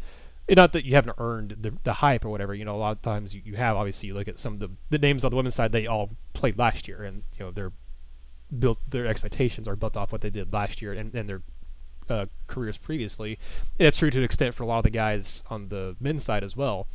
And 0.48 0.58
not 0.58 0.74
that 0.74 0.86
you 0.86 0.96
haven't 0.96 1.16
earned 1.18 1.58
the, 1.60 1.74
the 1.84 1.94
hype 1.94 2.24
or 2.24 2.30
whatever. 2.30 2.54
You 2.54 2.66
know, 2.66 2.76
a 2.76 2.78
lot 2.78 2.92
of 2.92 3.02
times 3.02 3.34
you, 3.34 3.42
you 3.44 3.56
have. 3.56 3.78
Obviously, 3.78 4.08
you 4.08 4.14
look 4.14 4.28
at 4.28 4.40
some 4.40 4.54
of 4.54 4.60
the 4.60 4.70
the 4.90 4.98
names 4.98 5.24
on 5.24 5.32
the 5.32 5.36
women's 5.38 5.56
side. 5.56 5.72
They 5.72 5.88
all 5.88 6.12
played 6.34 6.58
last 6.58 6.88
year, 6.88 7.04
and 7.04 7.24
you 7.38 7.46
know 7.46 7.52
they're 7.52 7.72
built. 8.58 8.80
Their 8.90 9.08
expectations 9.08 9.68
are 9.68 9.76
built 9.76 9.98
off 9.98 10.12
what 10.12 10.22
they 10.22 10.30
did 10.30 10.54
last 10.54 10.82
year 10.82 10.94
and, 10.94 11.14
and 11.16 11.28
their 11.28 11.42
uh, 12.10 12.26
careers 12.48 12.78
previously. 12.78 13.40
And 13.80 13.88
that's 13.88 13.98
true 13.98 14.12
to 14.12 14.18
an 14.20 14.24
extent 14.24 14.54
for 14.54 14.64
a 14.64 14.68
lot 14.68 14.80
of 14.80 14.84
the 14.84 14.92
guys 14.92 15.44
on 15.50 15.70
the 15.70 15.96
men's 16.00 16.24
side 16.24 16.44
as 16.44 16.56
well. 16.56 16.88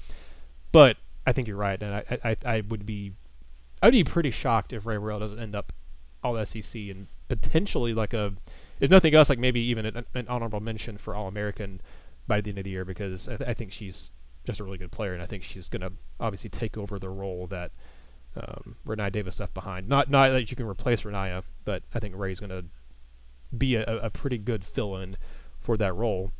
But 0.71 0.97
I 1.26 1.33
think 1.33 1.49
you're 1.49 1.57
right, 1.57 1.83
and 1.83 1.95
I 1.95 2.19
I, 2.25 2.37
I 2.45 2.61
would 2.61 2.87
be 2.87 3.14
I'd 3.83 3.92
be 3.92 4.04
pretty 4.04 4.30
shocked 4.30 4.73
if 4.73 4.87
Rae 4.87 4.97
Burrell 4.97 5.21
doesn't 5.21 5.38
end 5.38 5.54
up 5.54 5.73
all 6.23 6.45
SEC 6.45 6.75
and 6.83 7.07
potentially 7.28 7.95
like 7.95 8.12
a, 8.12 8.35
if 8.78 8.90
nothing 8.90 9.14
else, 9.14 9.28
like 9.28 9.38
maybe 9.38 9.61
even 9.61 9.87
an, 9.87 10.04
an 10.14 10.28
honorable 10.28 10.61
mention 10.61 10.99
for 10.99 11.14
All 11.14 11.28
American 11.28 11.80
by 12.30 12.40
the 12.40 12.50
end 12.50 12.58
of 12.58 12.64
the 12.64 12.70
year 12.70 12.84
because 12.84 13.28
I, 13.28 13.37
th- 13.37 13.50
I, 13.50 13.54
think 13.54 13.72
she's 13.72 14.12
just 14.46 14.60
a 14.60 14.64
really 14.64 14.78
good 14.78 14.92
player 14.92 15.12
and 15.12 15.20
I 15.20 15.26
think 15.26 15.42
she's 15.42 15.68
going 15.68 15.80
to 15.80 15.90
obviously 16.20 16.49
take 16.49 16.78
over 16.78 16.96
the 16.96 17.08
role 17.08 17.49
that 17.49 17.72
um, 18.37 18.76
Davis 19.10 19.40
left 19.40 19.52
behind. 19.52 19.88
Not 19.88 20.08
not 20.08 20.30
that 20.30 20.49
you 20.49 20.56
can 20.56 20.68
replace 20.68 21.02
Rennia, 21.02 21.42
but 21.64 21.82
I 21.92 21.99
think 21.99 22.14
Rae's 22.16 22.38
going 22.38 22.50
to 22.50 22.66
be 23.58 23.75
a, 23.75 23.82
a 23.84 24.10
pretty 24.10 24.38
good 24.38 24.64
fill-in 24.64 25.16
for 25.58 25.76
that 25.78 25.92
role. 25.92 26.30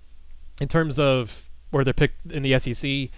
In 0.61 0.69
terms 0.69 0.97
of 1.01 1.51
where 1.71 1.83
they're 1.83 1.93
picked 1.93 2.31
in 2.31 2.45
the 2.45 2.57
SEC, 2.61 3.11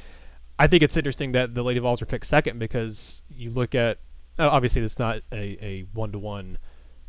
I 0.59 0.67
think 0.67 0.83
it's 0.83 0.97
interesting 0.97 1.33
that 1.33 1.55
the 1.55 1.63
Lady 1.63 1.79
Vols 1.79 2.01
are 2.01 2.07
picked 2.07 2.27
second 2.27 2.59
because 2.59 3.23
you 3.29 3.51
look 3.51 3.75
at 3.75 3.99
obviously 4.39 4.81
it's 4.81 4.99
not 4.99 5.19
a, 5.31 5.63
a 5.63 5.87
one-to-one 5.93 6.57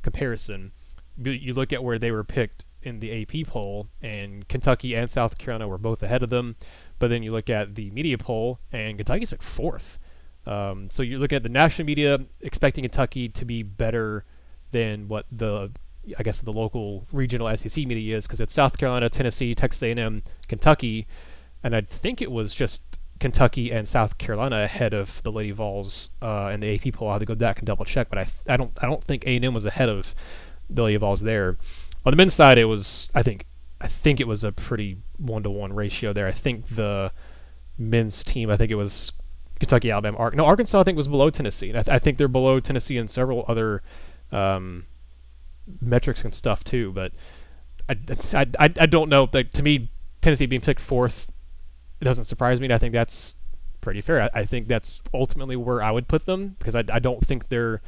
comparison. 0.01 0.73
You 1.17 1.53
look 1.53 1.71
at 1.71 1.81
where 1.81 1.97
they 1.97 2.11
were 2.11 2.25
picked 2.25 2.65
in 2.83 2.99
the 2.99 3.21
AP 3.21 3.47
poll, 3.47 3.87
and 4.01 4.47
Kentucky 4.47 4.95
and 4.95 5.09
South 5.09 5.37
Carolina 5.37 5.67
were 5.67 5.77
both 5.77 6.03
ahead 6.03 6.23
of 6.23 6.29
them. 6.29 6.55
But 6.99 7.09
then 7.09 7.23
you 7.23 7.31
look 7.31 7.49
at 7.49 7.75
the 7.75 7.91
media 7.91 8.17
poll, 8.17 8.59
and 8.71 8.97
Kentucky's 8.97 9.31
picked 9.31 9.43
fourth. 9.43 9.99
Um, 10.45 10.89
so 10.91 11.03
you 11.03 11.19
look 11.19 11.33
at 11.33 11.43
the 11.43 11.49
national 11.49 11.85
media 11.85 12.19
expecting 12.41 12.83
Kentucky 12.83 13.29
to 13.29 13.45
be 13.45 13.63
better 13.63 14.25
than 14.71 15.07
what 15.07 15.25
the 15.31 15.71
I 16.19 16.23
guess 16.23 16.39
the 16.39 16.51
local 16.51 17.07
regional 17.13 17.55
SEC 17.55 17.85
media 17.85 18.17
is 18.17 18.25
because 18.25 18.41
it's 18.41 18.53
South 18.53 18.77
Carolina, 18.77 19.09
Tennessee, 19.09 19.55
Texas 19.55 19.81
A&M, 19.83 20.23
Kentucky, 20.49 21.07
and 21.63 21.73
I 21.73 21.81
think 21.81 22.21
it 22.21 22.29
was 22.29 22.53
just 22.53 22.99
Kentucky 23.19 23.71
and 23.71 23.87
South 23.87 24.17
Carolina 24.17 24.63
ahead 24.63 24.93
of 24.93 25.23
the 25.23 25.31
Lady 25.31 25.51
Vols 25.51 26.09
uh, 26.21 26.47
and 26.47 26.61
the 26.61 26.75
AP 26.75 26.93
poll. 26.93 27.07
I 27.07 27.13
have 27.13 27.21
to 27.21 27.25
go 27.25 27.35
back 27.35 27.59
and 27.59 27.65
double 27.65 27.85
check, 27.85 28.09
but 28.09 28.19
I, 28.19 28.27
I 28.47 28.57
don't 28.57 28.71
I 28.81 28.85
don't 28.85 29.03
think 29.03 29.23
A&M 29.25 29.53
was 29.53 29.63
ahead 29.63 29.87
of 29.87 30.13
the 30.69 30.83
Lady 30.83 30.97
Vols 30.97 31.21
there. 31.21 31.57
On 32.05 32.11
the 32.11 32.17
men's 32.17 32.33
side, 32.33 32.57
it 32.57 32.65
was 32.65 33.09
I 33.13 33.23
think 33.23 33.45
I 33.81 33.87
think 33.87 34.19
it 34.19 34.27
was 34.27 34.43
a 34.43 34.51
pretty 34.51 34.97
one 35.17 35.43
to 35.43 35.49
one 35.49 35.73
ratio 35.73 36.13
there. 36.13 36.27
I 36.27 36.31
think 36.31 36.75
the 36.75 37.11
men's 37.77 38.23
team 38.23 38.49
I 38.49 38.57
think 38.57 38.71
it 38.71 38.75
was 38.75 39.11
Kentucky, 39.59 39.91
Alabama, 39.91 40.17
Ar- 40.17 40.31
no 40.31 40.45
Arkansas 40.45 40.79
I 40.79 40.83
think 40.83 40.97
was 40.97 41.07
below 41.07 41.29
Tennessee. 41.29 41.69
And 41.69 41.79
I, 41.79 41.83
th- 41.83 41.95
I 41.95 41.99
think 41.99 42.17
they're 42.17 42.27
below 42.27 42.59
Tennessee 42.59 42.97
in 42.97 43.07
several 43.07 43.45
other 43.47 43.81
um, 44.31 44.85
metrics 45.81 46.23
and 46.23 46.33
stuff 46.33 46.63
too. 46.63 46.91
But 46.91 47.13
I, 47.87 47.97
I, 48.33 48.47
I, 48.59 48.73
I 48.79 48.85
don't 48.85 49.09
know. 49.09 49.29
Like 49.31 49.51
to 49.51 49.63
me, 49.63 49.89
Tennessee 50.21 50.45
being 50.45 50.61
picked 50.61 50.81
fourth 50.81 51.29
it 52.03 52.05
doesn't 52.05 52.25
surprise 52.25 52.59
me. 52.59 52.69
I 52.69 52.77
think 52.77 52.91
that's 52.91 53.35
pretty 53.79 54.01
fair. 54.01 54.23
I, 54.23 54.29
I, 54.41 54.45
think 54.45 54.67
that's 54.67 55.01
ultimately 55.13 55.55
where 55.55 55.81
I 55.81 55.89
would 55.89 56.09
put 56.09 56.25
them 56.25 56.57
because 56.59 56.75
I, 56.75 56.83
I 56.91 56.99
don't 56.99 57.25
think 57.25 57.47
they're 57.47 57.81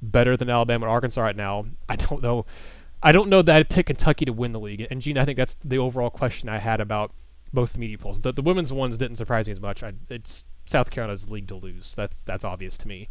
better 0.00 0.34
than 0.34 0.48
Alabama 0.48 0.86
and 0.86 0.90
Arkansas 0.90 1.20
right 1.20 1.36
now. 1.36 1.66
I 1.86 1.96
don't 1.96 2.22
know. 2.22 2.46
I 3.02 3.12
don't 3.12 3.28
know 3.28 3.42
that 3.42 3.56
I'd 3.56 3.68
pick 3.68 3.86
Kentucky 3.86 4.24
to 4.26 4.32
win 4.32 4.52
the 4.52 4.60
league. 4.60 4.86
And 4.90 5.00
Gene, 5.00 5.18
I 5.18 5.24
think 5.24 5.36
that's 5.38 5.56
the 5.64 5.78
overall 5.78 6.10
question 6.10 6.48
I 6.48 6.58
had 6.58 6.80
about 6.80 7.12
both 7.52 7.76
media 7.76 7.98
polls. 7.98 8.20
The, 8.20 8.32
the 8.32 8.42
women's 8.42 8.72
ones 8.72 8.98
didn't 8.98 9.16
surprise 9.16 9.46
me 9.46 9.52
as 9.52 9.60
much. 9.60 9.82
I, 9.82 9.92
it's 10.08 10.44
South 10.66 10.90
Carolina's 10.90 11.28
league 11.30 11.48
to 11.48 11.56
lose. 11.56 11.94
That's 11.94 12.22
that's 12.24 12.44
obvious 12.44 12.76
to 12.78 12.88
me. 12.88 13.08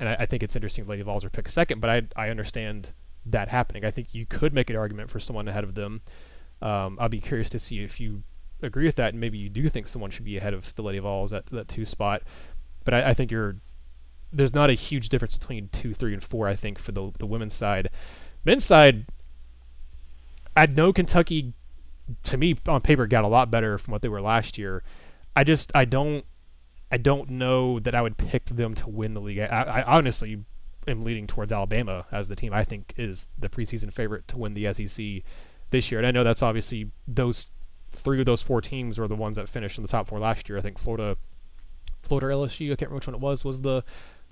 And 0.00 0.08
I, 0.08 0.16
I 0.20 0.26
think 0.26 0.42
it's 0.42 0.56
interesting 0.56 0.86
Lady 0.86 1.02
Vols 1.02 1.24
are 1.24 1.30
picked 1.30 1.50
second, 1.50 1.80
but 1.80 1.90
I 1.90 2.02
I 2.16 2.30
understand 2.30 2.92
that 3.26 3.48
happening. 3.48 3.84
I 3.84 3.90
think 3.90 4.14
you 4.14 4.26
could 4.26 4.52
make 4.52 4.70
an 4.70 4.76
argument 4.76 5.10
for 5.10 5.20
someone 5.20 5.48
ahead 5.48 5.64
of 5.64 5.74
them. 5.74 6.02
Um, 6.60 6.98
I'll 7.00 7.08
be 7.08 7.20
curious 7.20 7.50
to 7.50 7.58
see 7.58 7.82
if 7.82 8.00
you 8.00 8.22
agree 8.62 8.86
with 8.86 8.96
that, 8.96 9.12
and 9.12 9.20
maybe 9.20 9.38
you 9.38 9.48
do 9.48 9.68
think 9.68 9.86
someone 9.86 10.10
should 10.10 10.24
be 10.24 10.36
ahead 10.36 10.54
of 10.54 10.74
the 10.74 10.82
Lady 10.82 10.98
Vols 10.98 11.32
at 11.32 11.46
that 11.46 11.68
two 11.68 11.84
spot. 11.84 12.22
But 12.84 12.94
I, 12.94 13.10
I, 13.10 13.14
think 13.14 13.30
you're 13.30 13.56
there's 14.32 14.54
not 14.54 14.70
a 14.70 14.74
huge 14.74 15.08
difference 15.08 15.38
between 15.38 15.68
two, 15.68 15.94
three, 15.94 16.12
and 16.12 16.24
four. 16.24 16.48
I 16.48 16.56
think 16.56 16.78
for 16.78 16.92
the 16.92 17.12
the 17.18 17.26
women's 17.26 17.54
side, 17.54 17.88
men's 18.44 18.64
side, 18.64 19.06
I 20.58 20.66
know 20.66 20.92
Kentucky, 20.92 21.54
to 22.24 22.36
me 22.36 22.56
on 22.66 22.80
paper, 22.80 23.06
got 23.06 23.24
a 23.24 23.28
lot 23.28 23.50
better 23.50 23.78
from 23.78 23.92
what 23.92 24.02
they 24.02 24.08
were 24.08 24.20
last 24.20 24.58
year. 24.58 24.82
I 25.36 25.44
just 25.44 25.70
I 25.74 25.84
don't 25.84 26.24
I 26.90 26.96
don't 26.96 27.30
know 27.30 27.78
that 27.80 27.94
I 27.94 28.02
would 28.02 28.16
pick 28.16 28.46
them 28.46 28.74
to 28.74 28.88
win 28.88 29.14
the 29.14 29.20
league. 29.20 29.38
I, 29.38 29.44
I 29.44 29.82
honestly 29.82 30.44
am 30.86 31.04
leaning 31.04 31.26
towards 31.26 31.52
Alabama 31.52 32.06
as 32.10 32.28
the 32.28 32.36
team 32.36 32.52
I 32.52 32.64
think 32.64 32.94
is 32.96 33.28
the 33.38 33.48
preseason 33.48 33.92
favorite 33.92 34.26
to 34.28 34.38
win 34.38 34.54
the 34.54 34.72
SEC 34.72 35.22
this 35.70 35.90
year. 35.90 36.00
And 36.00 36.06
I 36.06 36.10
know 36.10 36.24
that's 36.24 36.42
obviously 36.42 36.90
those 37.06 37.50
three 37.92 38.20
of 38.20 38.26
those 38.26 38.42
four 38.42 38.60
teams 38.60 38.98
were 38.98 39.08
the 39.08 39.16
ones 39.16 39.36
that 39.36 39.48
finished 39.48 39.78
in 39.78 39.82
the 39.82 39.88
top 39.88 40.08
four 40.08 40.18
last 40.18 40.48
year. 40.48 40.58
I 40.58 40.60
think 40.62 40.78
Florida, 40.78 41.16
Florida 42.02 42.28
LSU, 42.28 42.72
I 42.72 42.76
can't 42.76 42.90
remember 42.90 42.96
which 42.96 43.06
one 43.06 43.14
it 43.14 43.20
was, 43.20 43.44
was 43.44 43.60
the 43.60 43.84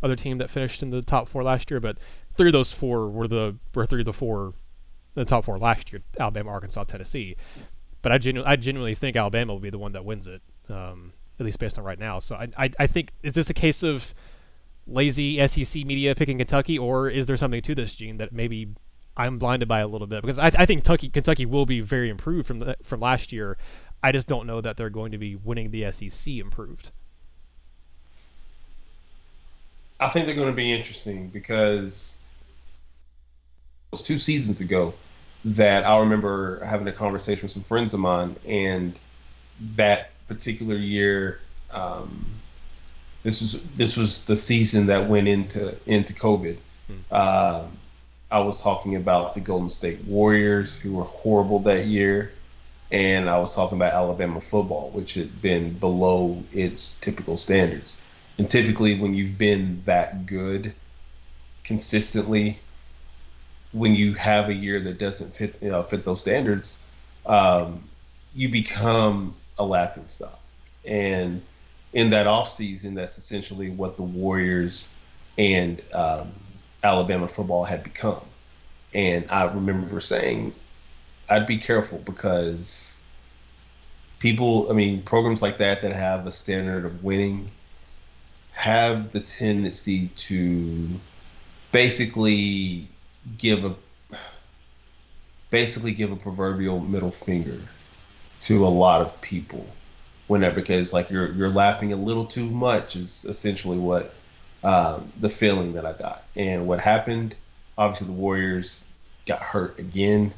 other 0.02 0.16
team 0.16 0.38
that 0.38 0.50
finished 0.50 0.82
in 0.82 0.90
the 0.90 1.02
top 1.02 1.28
four 1.28 1.42
last 1.42 1.70
year. 1.70 1.80
But 1.80 1.98
three 2.36 2.48
of 2.48 2.52
those 2.52 2.72
four 2.72 3.08
were 3.08 3.28
the 3.28 3.56
were 3.74 3.86
three 3.86 4.00
of 4.00 4.06
the 4.06 4.12
four, 4.12 4.54
the 5.24 5.24
top 5.24 5.44
four 5.44 5.58
last 5.58 5.92
year: 5.92 6.02
Alabama, 6.18 6.50
Arkansas, 6.50 6.84
Tennessee. 6.84 7.36
But 8.02 8.12
I 8.12 8.18
genu- 8.18 8.44
I 8.46 8.56
genuinely 8.56 8.94
think 8.94 9.16
Alabama 9.16 9.52
will 9.52 9.60
be 9.60 9.70
the 9.70 9.78
one 9.78 9.92
that 9.92 10.04
wins 10.04 10.26
it, 10.28 10.40
um, 10.68 11.12
at 11.40 11.46
least 11.46 11.58
based 11.58 11.78
on 11.78 11.84
right 11.84 11.98
now. 11.98 12.20
So 12.20 12.36
I, 12.36 12.48
I 12.56 12.70
I 12.78 12.86
think 12.86 13.10
is 13.22 13.34
this 13.34 13.50
a 13.50 13.54
case 13.54 13.82
of 13.82 14.14
lazy 14.86 15.44
SEC 15.48 15.84
media 15.84 16.14
picking 16.14 16.38
Kentucky, 16.38 16.78
or 16.78 17.08
is 17.08 17.26
there 17.26 17.36
something 17.36 17.62
to 17.62 17.74
this, 17.74 17.94
Gene, 17.94 18.18
that 18.18 18.32
maybe 18.32 18.68
I'm 19.16 19.38
blinded 19.38 19.66
by 19.68 19.80
a 19.80 19.88
little 19.88 20.06
bit 20.06 20.22
because 20.22 20.38
I, 20.38 20.46
I 20.56 20.66
think 20.66 20.84
Kentucky 20.84 21.08
Kentucky 21.08 21.46
will 21.46 21.66
be 21.66 21.80
very 21.80 22.10
improved 22.10 22.46
from 22.46 22.60
the, 22.60 22.76
from 22.82 23.00
last 23.00 23.32
year. 23.32 23.56
I 24.02 24.12
just 24.12 24.28
don't 24.28 24.46
know 24.46 24.60
that 24.60 24.76
they're 24.76 24.90
going 24.90 25.12
to 25.12 25.18
be 25.18 25.34
winning 25.36 25.70
the 25.70 25.90
SEC 25.90 26.34
improved. 26.34 26.90
I 29.98 30.10
think 30.10 30.26
they're 30.26 30.36
going 30.36 30.50
to 30.50 30.54
be 30.54 30.72
interesting 30.72 31.28
because 31.28 32.20
it 33.90 33.96
was 33.96 34.02
two 34.02 34.18
seasons 34.18 34.60
ago 34.60 34.92
that 35.46 35.84
I 35.86 35.98
remember 35.98 36.62
having 36.64 36.88
a 36.88 36.92
conversation 36.92 37.42
with 37.42 37.52
some 37.52 37.62
friends 37.62 37.94
of 37.94 38.00
mine, 38.00 38.36
and 38.46 38.98
that 39.76 40.10
particular 40.26 40.76
year, 40.76 41.40
um, 41.70 42.26
this 43.22 43.40
was 43.40 43.62
this 43.76 43.96
was 43.96 44.24
the 44.26 44.36
season 44.36 44.86
that 44.86 45.08
went 45.08 45.28
into 45.28 45.76
into 45.86 46.12
COVID. 46.12 46.58
Hmm. 46.88 46.94
Uh, 47.10 47.62
I 48.30 48.40
was 48.40 48.60
talking 48.60 48.96
about 48.96 49.34
the 49.34 49.40
Golden 49.40 49.70
State 49.70 50.04
Warriors, 50.04 50.80
who 50.80 50.94
were 50.94 51.04
horrible 51.04 51.60
that 51.60 51.86
year. 51.86 52.32
and 52.90 53.28
I 53.28 53.38
was 53.38 53.54
talking 53.54 53.78
about 53.78 53.94
Alabama 53.94 54.40
football, 54.40 54.90
which 54.90 55.14
had 55.14 55.42
been 55.42 55.78
below 55.78 56.42
its 56.52 56.98
typical 57.00 57.36
standards. 57.36 58.00
And 58.38 58.48
typically, 58.48 58.98
when 59.00 59.14
you've 59.14 59.38
been 59.38 59.82
that 59.86 60.26
good 60.26 60.74
consistently, 61.64 62.58
when 63.76 63.94
you 63.94 64.14
have 64.14 64.48
a 64.48 64.54
year 64.54 64.80
that 64.80 64.98
doesn't 64.98 65.34
fit 65.34 65.54
you 65.60 65.68
know, 65.68 65.82
fit 65.82 66.04
those 66.04 66.20
standards, 66.20 66.82
um, 67.26 67.84
you 68.34 68.48
become 68.48 69.34
a 69.58 69.64
laughing 69.64 70.08
stock. 70.08 70.38
And 70.84 71.42
in 71.92 72.10
that 72.10 72.26
offseason, 72.26 72.94
that's 72.94 73.18
essentially 73.18 73.70
what 73.70 73.96
the 73.96 74.02
Warriors 74.02 74.94
and 75.36 75.82
um, 75.92 76.32
Alabama 76.82 77.28
football 77.28 77.64
had 77.64 77.82
become. 77.82 78.22
And 78.94 79.26
I 79.30 79.44
remember 79.44 80.00
saying, 80.00 80.54
I'd 81.28 81.46
be 81.46 81.58
careful 81.58 81.98
because 81.98 82.98
people, 84.20 84.70
I 84.70 84.74
mean, 84.74 85.02
programs 85.02 85.42
like 85.42 85.58
that 85.58 85.82
that 85.82 85.92
have 85.92 86.26
a 86.26 86.32
standard 86.32 86.86
of 86.86 87.04
winning 87.04 87.50
have 88.52 89.12
the 89.12 89.20
tendency 89.20 90.08
to 90.16 90.88
basically 91.72 92.88
give 93.38 93.64
a 93.64 93.74
basically 95.50 95.92
give 95.92 96.12
a 96.12 96.16
proverbial 96.16 96.80
middle 96.80 97.10
finger 97.10 97.60
to 98.40 98.66
a 98.66 98.68
lot 98.68 99.00
of 99.00 99.20
people 99.20 99.66
whenever 100.26 100.56
because 100.56 100.92
like 100.92 101.10
you're 101.10 101.32
you're 101.32 101.50
laughing 101.50 101.92
a 101.92 101.96
little 101.96 102.26
too 102.26 102.50
much 102.50 102.96
is 102.96 103.24
essentially 103.24 103.78
what 103.78 104.14
um, 104.64 105.12
the 105.20 105.28
feeling 105.28 105.74
that 105.74 105.86
I 105.86 105.92
got. 105.92 106.24
And 106.34 106.66
what 106.66 106.80
happened 106.80 107.34
obviously 107.78 108.08
the 108.08 108.14
Warriors 108.14 108.84
got 109.26 109.40
hurt 109.40 109.78
again. 109.78 110.32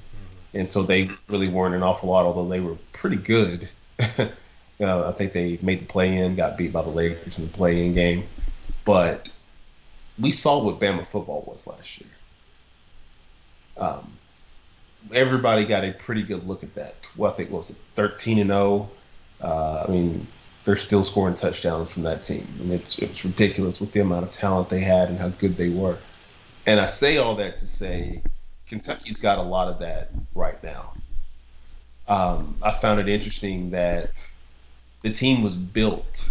And 0.55 0.69
so 0.69 0.83
they 0.83 1.11
really 1.29 1.49
weren't 1.49 1.75
an 1.75 1.83
awful 1.83 2.09
lot 2.09 2.25
although 2.25 2.49
they 2.49 2.61
were 2.61 2.77
pretty 2.93 3.17
good. 3.17 3.69
Uh, 4.81 5.09
I 5.09 5.11
think 5.11 5.33
they 5.33 5.59
made 5.61 5.81
the 5.81 5.87
play 5.87 6.17
in 6.17 6.37
got 6.37 6.57
beat 6.57 6.73
by 6.73 6.83
the 6.83 6.91
Lakers 6.91 7.37
in 7.37 7.45
the 7.45 7.51
play 7.51 7.85
in 7.85 7.95
game. 7.95 8.29
But 8.85 9.29
we 10.21 10.31
saw 10.31 10.63
what 10.63 10.79
Bama 10.79 11.05
football 11.05 11.43
was 11.49 11.67
last 11.67 12.01
year 12.01 12.09
um, 13.79 14.13
everybody 15.13 15.65
got 15.65 15.85
a 15.85 15.93
pretty 15.93 16.23
good 16.23 16.47
look 16.47 16.63
at 16.63 16.75
that. 16.75 17.09
Well, 17.17 17.31
I 17.31 17.35
think 17.35 17.51
what 17.51 17.59
was 17.59 17.71
it, 17.71 17.77
thirteen 17.95 18.39
and 18.39 18.51
zero. 18.51 18.91
Oh? 19.41 19.47
Uh, 19.47 19.85
I 19.87 19.91
mean, 19.91 20.27
they're 20.65 20.77
still 20.77 21.05
scoring 21.05 21.35
touchdowns 21.35 21.93
from 21.93 22.03
that 22.03 22.21
team, 22.21 22.47
and 22.61 22.73
it's 22.73 22.99
it's 22.99 23.25
ridiculous 23.25 23.81
with 23.81 23.93
the 23.93 24.01
amount 24.01 24.25
of 24.25 24.33
talent 24.33 24.69
they 24.69 24.81
had 24.81 25.09
and 25.09 25.19
how 25.19 25.29
good 25.29 25.57
they 25.57 25.69
were. 25.69 25.99
And 26.67 26.81
I 26.81 26.87
say 26.87 27.17
all 27.17 27.37
that 27.37 27.59
to 27.61 27.67
say, 27.67 28.23
Kentucky's 28.67 29.19
got 29.19 29.39
a 29.39 29.43
lot 29.43 29.69
of 29.69 29.79
that 29.79 30.11
right 30.35 30.63
now. 30.63 30.93
Um, 32.07 32.57
I 32.63 32.73
found 32.73 33.01
it 33.01 33.09
interesting 33.09 33.71
that 33.71 34.29
the 35.03 35.11
team 35.11 35.43
was 35.43 35.55
built 35.55 36.29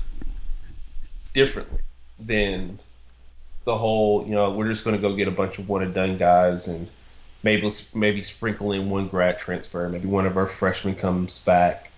differently 1.34 1.80
than 2.20 2.80
the 3.64 3.78
whole, 3.78 4.26
you 4.26 4.32
know, 4.32 4.52
we're 4.52 4.70
just 4.70 4.84
going 4.84 4.96
to 4.96 5.02
go 5.02 5.16
get 5.16 5.28
a 5.28 5.32
bunch 5.32 5.60
of 5.60 5.70
one 5.70 5.84
and 5.84 5.94
done 5.94 6.18
guys 6.18 6.68
and 6.68 6.88
maybe 7.44 7.70
maybe 7.94 8.22
sprinkle 8.24 8.72
in 8.72 8.90
one 8.90 9.08
grad 9.08 9.38
transfer. 9.38 9.88
Maybe 9.90 10.08
one 10.08 10.26
of 10.26 10.38
our 10.38 10.48
freshmen 10.48 10.96
comes 10.96 11.40
back 11.40 11.92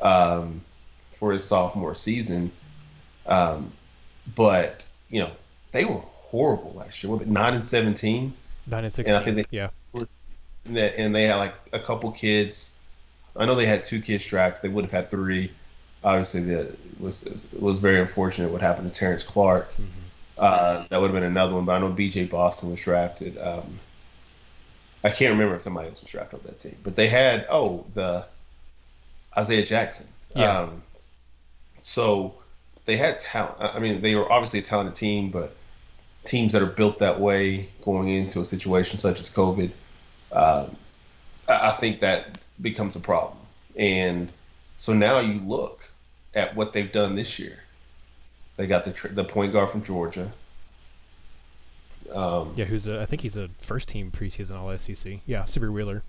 um, 0.00 0.62
for 1.14 1.32
his 1.32 1.44
sophomore 1.44 1.94
season. 1.94 2.52
Um, 3.26 3.72
but 4.34 4.84
you 5.10 5.20
know 5.20 5.30
they 5.72 5.84
were 5.84 6.00
horrible 6.00 6.74
last 6.76 7.02
year. 7.02 7.12
Was 7.12 7.26
nine 7.26 7.54
and 7.54 7.66
seventeen? 7.66 8.34
Nine 8.66 8.84
and 8.84 8.92
sixteen. 8.92 9.14
And 9.14 9.22
I 9.22 9.24
think 9.24 9.36
they, 9.36 9.56
yeah. 9.56 9.68
And 10.64 11.14
they 11.14 11.24
had 11.24 11.36
like 11.36 11.54
a 11.72 11.80
couple 11.80 12.10
kids. 12.10 12.76
I 13.36 13.46
know 13.46 13.54
they 13.54 13.66
had 13.66 13.84
two 13.84 14.00
kids 14.00 14.24
drafted. 14.24 14.62
They 14.62 14.74
would 14.74 14.84
have 14.84 14.92
had 14.92 15.10
three. 15.10 15.52
Obviously, 16.02 16.42
the 16.42 16.76
was 16.98 17.52
was 17.58 17.78
very 17.78 18.00
unfortunate 18.00 18.50
what 18.50 18.60
happened 18.60 18.92
to 18.92 18.98
Terrence 18.98 19.22
Clarke. 19.22 19.72
Mm-hmm. 19.72 19.84
Uh, 20.38 20.84
that 20.88 21.00
would 21.00 21.08
have 21.08 21.14
been 21.14 21.22
another 21.22 21.54
one. 21.54 21.64
But 21.64 21.72
I 21.72 21.78
know 21.78 21.88
B.J. 21.88 22.26
Boston 22.26 22.70
was 22.70 22.80
drafted. 22.80 23.38
Um, 23.38 23.78
I 25.06 25.10
can't 25.10 25.30
remember 25.30 25.54
if 25.54 25.62
somebody 25.62 25.88
else 25.88 26.00
was 26.02 26.10
drafted 26.10 26.40
on 26.40 26.46
that 26.46 26.58
team, 26.58 26.76
but 26.82 26.96
they 26.96 27.06
had 27.06 27.46
oh 27.48 27.86
the 27.94 28.26
Isaiah 29.38 29.64
Jackson. 29.64 30.08
Yeah. 30.34 30.62
Um, 30.62 30.82
so 31.84 32.34
they 32.86 32.96
had 32.96 33.20
talent. 33.20 33.54
I 33.60 33.78
mean, 33.78 34.02
they 34.02 34.16
were 34.16 34.30
obviously 34.30 34.58
a 34.58 34.62
talented 34.62 34.96
team, 34.96 35.30
but 35.30 35.54
teams 36.24 36.52
that 36.54 36.62
are 36.62 36.66
built 36.66 36.98
that 36.98 37.20
way 37.20 37.68
going 37.84 38.08
into 38.08 38.40
a 38.40 38.44
situation 38.44 38.98
such 38.98 39.20
as 39.20 39.30
COVID, 39.30 39.70
um, 40.32 40.76
I 41.46 41.70
think 41.70 42.00
that 42.00 42.38
becomes 42.60 42.96
a 42.96 43.00
problem. 43.00 43.38
And 43.76 44.28
so 44.76 44.92
now 44.92 45.20
you 45.20 45.38
look 45.38 45.88
at 46.34 46.56
what 46.56 46.72
they've 46.72 46.90
done 46.90 47.14
this 47.14 47.38
year. 47.38 47.60
They 48.56 48.66
got 48.66 48.84
the 48.84 49.08
the 49.10 49.22
point 49.22 49.52
guard 49.52 49.70
from 49.70 49.84
Georgia. 49.84 50.32
Um, 52.12 52.54
yeah, 52.56 52.64
who's 52.64 52.86
a, 52.86 53.00
I 53.00 53.06
think 53.06 53.22
he's 53.22 53.36
a 53.36 53.48
first 53.60 53.88
team 53.88 54.10
preseason 54.10 54.56
All 54.56 54.76
SEC. 54.78 55.20
Yeah, 55.26 55.42
Sahvir 55.42 55.72
Wheeler. 55.72 56.02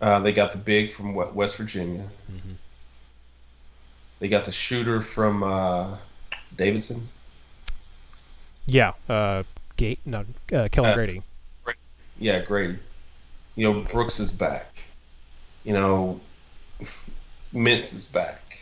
Uh, 0.00 0.18
they 0.20 0.32
got 0.32 0.52
the 0.52 0.58
big 0.58 0.92
from 0.92 1.14
West 1.14 1.56
Virginia. 1.56 2.08
Mm-hmm. 2.30 2.52
They 4.18 4.28
got 4.28 4.44
the 4.44 4.52
shooter 4.52 5.00
from 5.00 5.42
uh, 5.42 5.96
Davidson. 6.56 7.08
Yeah, 8.66 8.92
uh, 9.08 9.44
Gate, 9.76 10.00
no, 10.04 10.24
uh, 10.52 10.68
Kellan 10.70 10.92
uh, 10.92 10.94
Grady. 10.94 11.22
Yeah, 12.18 12.40
Grady. 12.40 12.78
You 13.54 13.72
know, 13.72 13.80
Brooks 13.80 14.20
is 14.20 14.30
back. 14.30 14.76
You 15.64 15.72
know, 15.72 16.20
Mintz 17.54 17.94
is 17.94 18.08
back. 18.08 18.58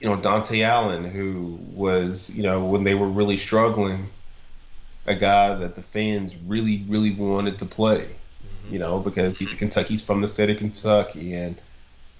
You 0.00 0.08
know, 0.08 0.16
Dontaie 0.16 0.64
Allen, 0.64 1.04
who 1.04 1.58
was, 1.72 2.34
you 2.34 2.42
know, 2.42 2.64
when 2.64 2.84
they 2.84 2.94
were 2.94 3.08
really 3.08 3.36
struggling, 3.36 4.08
a 5.08 5.14
guy 5.14 5.54
that 5.54 5.74
the 5.74 5.82
fans 5.82 6.36
really, 6.36 6.84
really 6.88 7.14
wanted 7.14 7.58
to 7.60 7.66
play. 7.66 8.08
Mm-hmm. 8.08 8.72
You 8.72 8.78
know, 8.78 8.98
because 8.98 9.38
he's 9.38 9.52
a 9.52 9.56
Kentucky, 9.56 9.94
he's 9.94 10.04
from 10.04 10.20
the 10.20 10.28
state 10.28 10.50
of 10.50 10.58
Kentucky, 10.58 11.34
and 11.34 11.56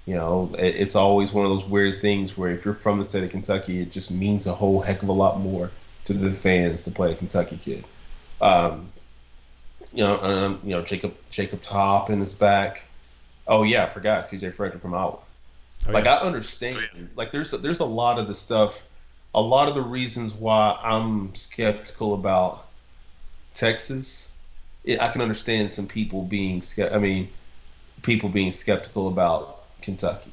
you 0.06 0.14
know, 0.14 0.54
it, 0.58 0.74
it's 0.76 0.96
always 0.96 1.32
one 1.32 1.44
of 1.44 1.50
those 1.50 1.66
weird 1.66 2.00
things 2.00 2.36
where 2.36 2.50
if 2.50 2.64
you're 2.64 2.74
from 2.74 2.98
the 2.98 3.04
state 3.04 3.24
of 3.24 3.30
Kentucky, 3.30 3.82
it 3.82 3.92
just 3.92 4.10
means 4.10 4.46
a 4.46 4.54
whole 4.54 4.80
heck 4.80 5.02
of 5.02 5.08
a 5.10 5.12
lot 5.12 5.38
more 5.38 5.70
to 6.04 6.14
the 6.14 6.32
fans 6.32 6.84
to 6.84 6.90
play 6.90 7.12
a 7.12 7.14
Kentucky 7.14 7.58
kid. 7.58 7.84
Um, 8.40 8.90
you 9.92 10.02
know, 10.02 10.18
um, 10.20 10.60
you 10.64 10.70
know 10.70 10.82
Jacob 10.82 11.14
Jacob 11.30 11.60
Toppin 11.62 12.20
his 12.20 12.34
back. 12.34 12.84
Oh 13.46 13.62
yeah, 13.62 13.84
I 13.84 13.88
forgot 13.88 14.26
C.J. 14.26 14.50
Frederick 14.50 14.82
from 14.82 14.94
Iowa. 14.94 15.18
Oh, 15.86 15.92
like 15.92 16.04
yeah. 16.04 16.16
I 16.16 16.22
understand. 16.22 16.76
Oh, 16.76 16.98
yeah. 16.98 17.06
Like 17.16 17.30
there's 17.30 17.52
a, 17.52 17.58
there's 17.58 17.80
a 17.80 17.86
lot 17.86 18.18
of 18.18 18.28
the 18.28 18.34
stuff, 18.34 18.82
a 19.34 19.40
lot 19.40 19.68
of 19.68 19.74
the 19.74 19.82
reasons 19.82 20.32
why 20.32 20.78
I'm 20.82 21.34
skeptical 21.34 22.14
about 22.14 22.67
Texas, 23.58 24.30
it, 24.84 25.00
I 25.00 25.08
can 25.08 25.20
understand 25.20 25.68
some 25.68 25.88
people 25.88 26.22
being, 26.22 26.62
I 26.92 26.98
mean, 26.98 27.28
people 28.02 28.28
being 28.28 28.52
skeptical 28.52 29.08
about 29.08 29.64
Kentucky. 29.82 30.30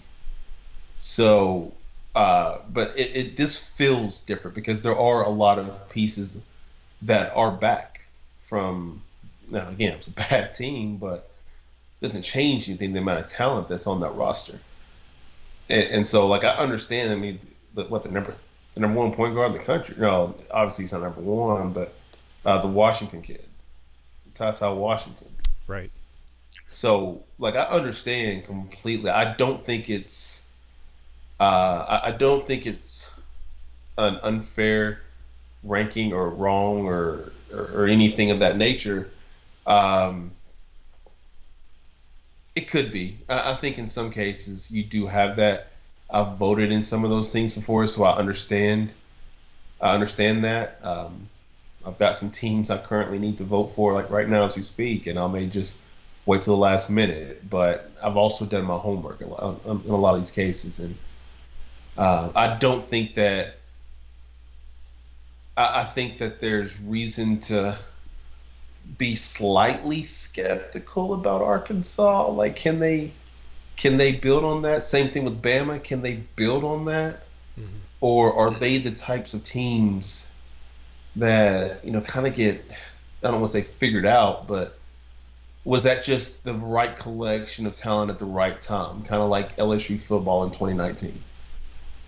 So, 0.99 1.73
uh, 2.13 2.59
but 2.69 2.95
it, 2.95 3.17
it 3.17 3.37
this 3.37 3.57
feels 3.57 4.21
different 4.21 4.53
because 4.53 4.83
there 4.83 4.97
are 4.97 5.23
a 5.23 5.29
lot 5.29 5.57
of 5.57 5.89
pieces 5.89 6.39
that 7.01 7.35
are 7.35 7.51
back 7.51 8.01
from. 8.41 9.01
Now 9.49 9.69
again, 9.69 9.93
it's 9.93 10.07
a 10.07 10.11
bad 10.29 10.53
team, 10.53 10.97
but 10.97 11.29
doesn't 12.01 12.21
change 12.21 12.69
anything. 12.69 12.93
The 12.93 12.99
amount 12.99 13.19
of 13.21 13.27
talent 13.27 13.67
that's 13.67 13.87
on 13.87 14.01
that 14.01 14.13
roster, 14.15 14.59
and, 15.67 15.83
and 15.83 16.07
so 16.07 16.27
like 16.27 16.43
I 16.43 16.55
understand. 16.57 17.11
I 17.11 17.15
mean, 17.15 17.39
the, 17.73 17.85
what 17.85 18.03
the 18.03 18.09
number 18.09 18.35
the 18.75 18.81
number 18.81 18.99
one 18.99 19.13
point 19.13 19.33
guard 19.33 19.51
in 19.51 19.57
the 19.57 19.63
country. 19.63 19.95
No, 19.97 20.35
obviously 20.51 20.83
he's 20.83 20.93
not 20.93 21.01
number 21.01 21.21
one, 21.21 21.73
but 21.73 21.93
uh, 22.45 22.61
the 22.61 22.67
Washington 22.67 23.21
kid, 23.21 23.43
TyTy 24.35 24.75
Washington. 24.75 25.29
Right. 25.67 25.91
So, 26.67 27.23
like, 27.39 27.55
I 27.55 27.63
understand 27.63 28.45
completely. 28.45 29.09
I 29.09 29.33
don't 29.33 29.63
think 29.63 29.89
it's, 29.89 30.47
uh, 31.39 31.43
I, 31.43 32.09
I 32.09 32.11
don't 32.11 32.45
think 32.45 32.65
it's 32.65 33.13
an 33.97 34.19
unfair 34.23 35.01
ranking 35.63 36.13
or 36.13 36.29
wrong 36.29 36.85
or, 36.85 37.31
or, 37.51 37.71
or 37.73 37.87
anything 37.87 38.31
of 38.31 38.39
that 38.39 38.57
nature. 38.57 39.09
Um, 39.65 40.31
it 42.55 42.69
could 42.69 42.91
be. 42.91 43.17
I, 43.27 43.51
I 43.51 43.55
think 43.55 43.77
in 43.77 43.87
some 43.87 44.11
cases 44.11 44.71
you 44.71 44.83
do 44.83 45.07
have 45.07 45.37
that. 45.37 45.71
I've 46.07 46.37
voted 46.37 46.71
in 46.71 46.83
some 46.83 47.03
of 47.03 47.09
those 47.09 47.33
things 47.33 47.53
before, 47.53 47.87
so 47.87 48.03
I 48.03 48.15
understand. 48.17 48.91
I 49.81 49.93
understand 49.93 50.43
that. 50.43 50.79
Um, 50.83 51.29
I've 51.85 51.99
got 51.99 52.15
some 52.15 52.31
teams 52.31 52.69
I 52.69 52.77
currently 52.77 53.19
need 53.19 53.37
to 53.37 53.43
vote 53.43 53.75
for, 53.75 53.93
like 53.93 54.09
right 54.09 54.27
now 54.27 54.45
as 54.45 54.55
we 54.55 54.61
speak, 54.61 55.07
and 55.07 55.19
I 55.19 55.27
may 55.27 55.45
just 55.45 55.81
wait 56.25 56.41
till 56.41 56.55
the 56.55 56.61
last 56.61 56.89
minute. 56.89 57.47
But 57.49 57.91
I've 58.03 58.17
also 58.17 58.45
done 58.45 58.65
my 58.65 58.77
homework 58.77 59.21
in 59.21 59.27
a 59.27 59.95
lot 59.95 60.15
of 60.15 60.21
these 60.21 60.31
cases, 60.31 60.79
and 60.79 60.97
uh, 61.97 62.29
I 62.35 62.57
don't 62.57 62.83
think 62.83 63.15
that. 63.15 63.57
I, 65.55 65.81
I 65.81 65.83
think 65.83 66.17
that 66.17 66.41
there's 66.41 66.79
reason 66.81 67.39
to 67.41 67.77
be 68.97 69.15
slightly 69.15 70.03
skeptical 70.03 71.13
about 71.13 71.41
Arkansas. 71.41 72.29
Like, 72.31 72.55
can 72.55 72.79
they 72.79 73.13
can 73.75 73.97
they 73.97 74.13
build 74.13 74.43
on 74.43 74.63
that? 74.63 74.83
Same 74.83 75.09
thing 75.09 75.23
with 75.23 75.41
Bama. 75.41 75.83
Can 75.83 76.01
they 76.01 76.15
build 76.35 76.63
on 76.63 76.85
that? 76.85 77.25
Mm-hmm. 77.59 77.77
Or 78.01 78.33
are 78.33 78.51
they 78.51 78.79
the 78.79 78.91
types 78.91 79.33
of 79.33 79.43
teams 79.43 80.29
that, 81.17 81.83
you 81.85 81.91
know, 81.91 82.01
kind 82.01 82.27
of 82.27 82.35
get, 82.35 82.63
I 83.23 83.31
don't 83.31 83.41
want 83.41 83.51
to 83.51 83.57
say 83.57 83.63
figured 83.63 84.05
out, 84.05 84.47
but 84.47 84.77
was 85.63 85.83
that 85.83 86.03
just 86.03 86.43
the 86.43 86.53
right 86.53 86.95
collection 86.95 87.65
of 87.65 87.75
talent 87.75 88.11
at 88.11 88.19
the 88.19 88.25
right 88.25 88.59
time? 88.61 89.03
Kind 89.03 89.21
of 89.21 89.29
like 89.29 89.57
LSU 89.57 89.99
football 89.99 90.43
in 90.43 90.51
2019. 90.51 91.23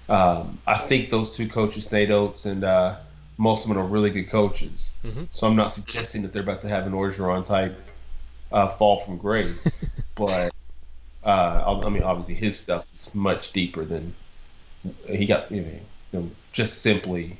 Um, 0.09 0.59
I 0.65 0.77
think 0.77 1.09
those 1.09 1.35
two 1.35 1.49
coaches, 1.49 1.91
Nate 1.91 2.11
Oats 2.11 2.45
and 2.45 2.63
uh, 2.63 2.97
Musselman, 3.37 3.77
are 3.77 3.85
really 3.85 4.11
good 4.11 4.29
coaches. 4.29 4.97
Mm-hmm. 5.03 5.23
So 5.31 5.47
I'm 5.47 5.55
not 5.55 5.73
suggesting 5.73 6.21
that 6.21 6.31
they're 6.33 6.43
about 6.43 6.61
to 6.61 6.69
have 6.69 6.85
an 6.87 6.93
Orgeron 6.93 7.43
type 7.43 7.77
uh, 8.51 8.69
fall 8.69 8.99
from 8.99 9.17
grace, 9.17 9.85
but 10.15 10.53
uh, 11.23 11.81
I 11.83 11.89
mean, 11.89 12.03
obviously 12.03 12.35
his 12.35 12.57
stuff 12.57 12.87
is 12.93 13.13
much 13.13 13.51
deeper 13.51 13.83
than 13.83 14.13
he 15.09 15.25
got. 15.25 15.51
You 15.51 15.61
know, 15.61 15.67
you 16.11 16.19
know 16.19 16.31
just 16.53 16.81
simply. 16.81 17.39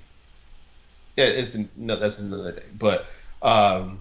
Yeah, 1.18 1.26
it's 1.26 1.58
no, 1.76 1.98
that's 1.98 2.20
another 2.20 2.52
day, 2.52 2.64
but 2.78 3.08
um, 3.42 4.00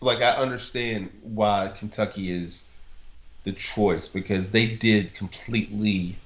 like 0.00 0.22
I 0.22 0.30
understand 0.30 1.10
why 1.22 1.72
Kentucky 1.76 2.32
is 2.32 2.70
the 3.44 3.52
choice 3.52 4.08
because 4.08 4.50
they 4.50 4.66
did 4.66 5.14
completely 5.14 6.16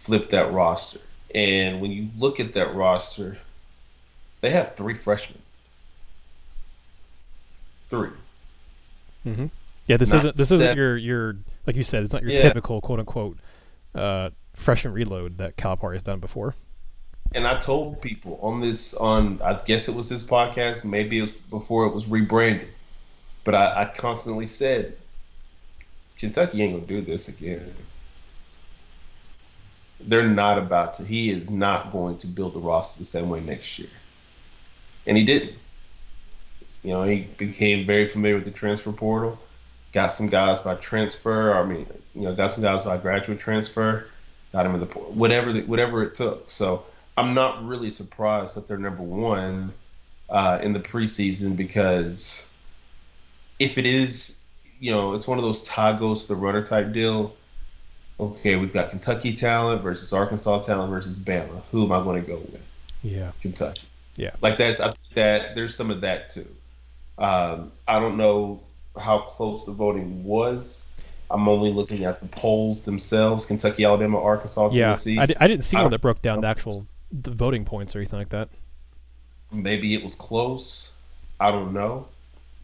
flip 0.00 0.30
that 0.30 0.52
roster, 0.52 1.00
and 1.32 1.80
when 1.80 1.92
you 1.92 2.08
look 2.18 2.40
at 2.40 2.54
that 2.54 2.74
roster, 2.74 3.38
they 4.40 4.50
have 4.50 4.74
three 4.74 4.94
freshmen. 4.94 5.40
3 7.88 8.10
Mm-hmm. 9.26 9.46
Yeah, 9.86 9.96
this 9.96 10.10
not 10.10 10.18
isn't 10.18 10.36
this 10.36 10.50
is 10.50 10.60
isn't 10.60 10.76
your 10.76 10.96
your 10.96 11.36
like 11.66 11.76
you 11.76 11.84
said, 11.84 12.02
it's 12.02 12.12
not 12.12 12.22
your 12.22 12.32
yeah. 12.32 12.42
typical 12.42 12.80
quote 12.80 13.00
unquote 13.00 13.38
uh, 13.94 14.30
freshman 14.54 14.92
reload 14.92 15.38
that 15.38 15.56
Calipari 15.56 15.94
has 15.94 16.02
done 16.02 16.18
before. 16.18 16.54
And 17.34 17.46
I 17.46 17.58
told 17.60 18.00
people 18.00 18.38
on 18.42 18.60
this 18.60 18.94
on 18.94 19.40
I 19.42 19.60
guess 19.64 19.88
it 19.88 19.94
was 19.94 20.08
his 20.08 20.24
podcast, 20.24 20.84
maybe 20.84 21.18
it 21.18 21.22
was 21.22 21.30
before 21.50 21.86
it 21.86 21.94
was 21.94 22.06
rebranded, 22.06 22.68
but 23.44 23.54
I, 23.54 23.82
I 23.82 23.84
constantly 23.84 24.46
said 24.46 24.96
Kentucky 26.16 26.62
ain't 26.62 26.74
gonna 26.74 26.86
do 26.86 27.00
this 27.00 27.28
again. 27.28 27.74
They're 30.00 30.28
not 30.28 30.58
about 30.58 30.94
to. 30.94 31.04
He 31.04 31.30
is 31.30 31.50
not 31.50 31.92
going 31.92 32.18
to 32.18 32.26
build 32.26 32.54
the 32.54 32.60
roster 32.60 32.98
the 32.98 33.04
same 33.04 33.28
way 33.28 33.40
next 33.40 33.78
year, 33.78 33.90
and 35.06 35.16
he 35.16 35.24
didn't. 35.24 35.54
You 36.82 36.90
know, 36.90 37.02
he 37.02 37.22
became 37.36 37.86
very 37.86 38.06
familiar 38.06 38.36
with 38.36 38.44
the 38.44 38.52
transfer 38.52 38.92
portal 38.92 39.38
got 39.92 40.12
some 40.12 40.28
guys 40.28 40.60
by 40.60 40.74
transfer. 40.76 41.54
I 41.54 41.64
mean, 41.64 41.86
you 42.14 42.22
know, 42.22 42.34
got 42.34 42.52
some 42.52 42.62
guys 42.62 42.84
by 42.84 42.98
graduate 42.98 43.40
transfer. 43.40 44.06
Got 44.52 44.66
him 44.66 44.74
in 44.74 44.80
the 44.80 44.86
whatever 44.86 45.52
the, 45.52 45.62
whatever 45.62 46.02
it 46.02 46.14
took. 46.14 46.48
So 46.50 46.86
I'm 47.18 47.34
not 47.34 47.66
really 47.66 47.90
surprised 47.90 48.56
that 48.56 48.68
they're 48.68 48.78
number 48.78 49.02
one 49.02 49.72
uh, 50.30 50.60
in 50.62 50.72
the 50.72 50.78
preseason 50.78 51.56
because 51.56 52.48
if 53.58 53.76
it 53.76 53.86
is, 53.86 54.38
you 54.78 54.92
know, 54.92 55.14
it's 55.14 55.26
one 55.26 55.36
of 55.36 55.44
those 55.44 55.64
tie 55.64 55.98
goes 55.98 56.22
to 56.22 56.28
the 56.28 56.36
runner 56.36 56.64
type 56.64 56.92
deal. 56.92 57.34
Okay, 58.20 58.54
we've 58.54 58.72
got 58.72 58.90
Kentucky 58.90 59.34
talent 59.34 59.82
versus 59.82 60.12
Arkansas 60.12 60.60
talent 60.60 60.90
versus 60.90 61.18
Bama. 61.18 61.62
Who 61.72 61.84
am 61.84 61.92
I 61.92 62.02
going 62.04 62.22
to 62.22 62.26
go 62.26 62.36
with? 62.36 62.62
Yeah, 63.02 63.32
Kentucky. 63.40 63.82
Yeah, 64.14 64.30
like 64.40 64.58
that's 64.58 64.80
I 64.80 64.86
think 64.86 65.14
that 65.14 65.54
there's 65.56 65.74
some 65.74 65.90
of 65.90 66.02
that 66.02 66.28
too. 66.28 66.46
Um, 67.16 67.72
I 67.86 67.98
don't 67.98 68.16
know 68.16 68.60
how 68.96 69.20
close 69.20 69.66
the 69.66 69.72
voting 69.72 70.24
was. 70.24 70.88
I'm 71.30 71.48
only 71.48 71.72
looking 71.72 72.04
at 72.04 72.20
the 72.20 72.26
polls 72.26 72.82
themselves: 72.82 73.44
Kentucky, 73.46 73.84
Alabama, 73.84 74.20
Arkansas, 74.20 74.70
Tennessee. 74.70 75.14
Yeah, 75.14 75.22
I 75.22 75.26
d- 75.26 75.36
I 75.40 75.48
didn't 75.48 75.64
see 75.64 75.76
one 75.76 75.90
that 75.90 76.00
broke 76.00 76.22
down 76.22 76.40
the 76.40 76.48
actual 76.48 76.86
the 77.12 77.30
voting 77.30 77.64
points 77.64 77.94
or 77.94 78.00
anything 78.00 78.18
like 78.18 78.30
that. 78.30 78.50
Maybe 79.50 79.94
it 79.94 80.02
was 80.02 80.14
close. 80.14 80.94
I 81.40 81.50
don't 81.50 81.72
know. 81.72 82.08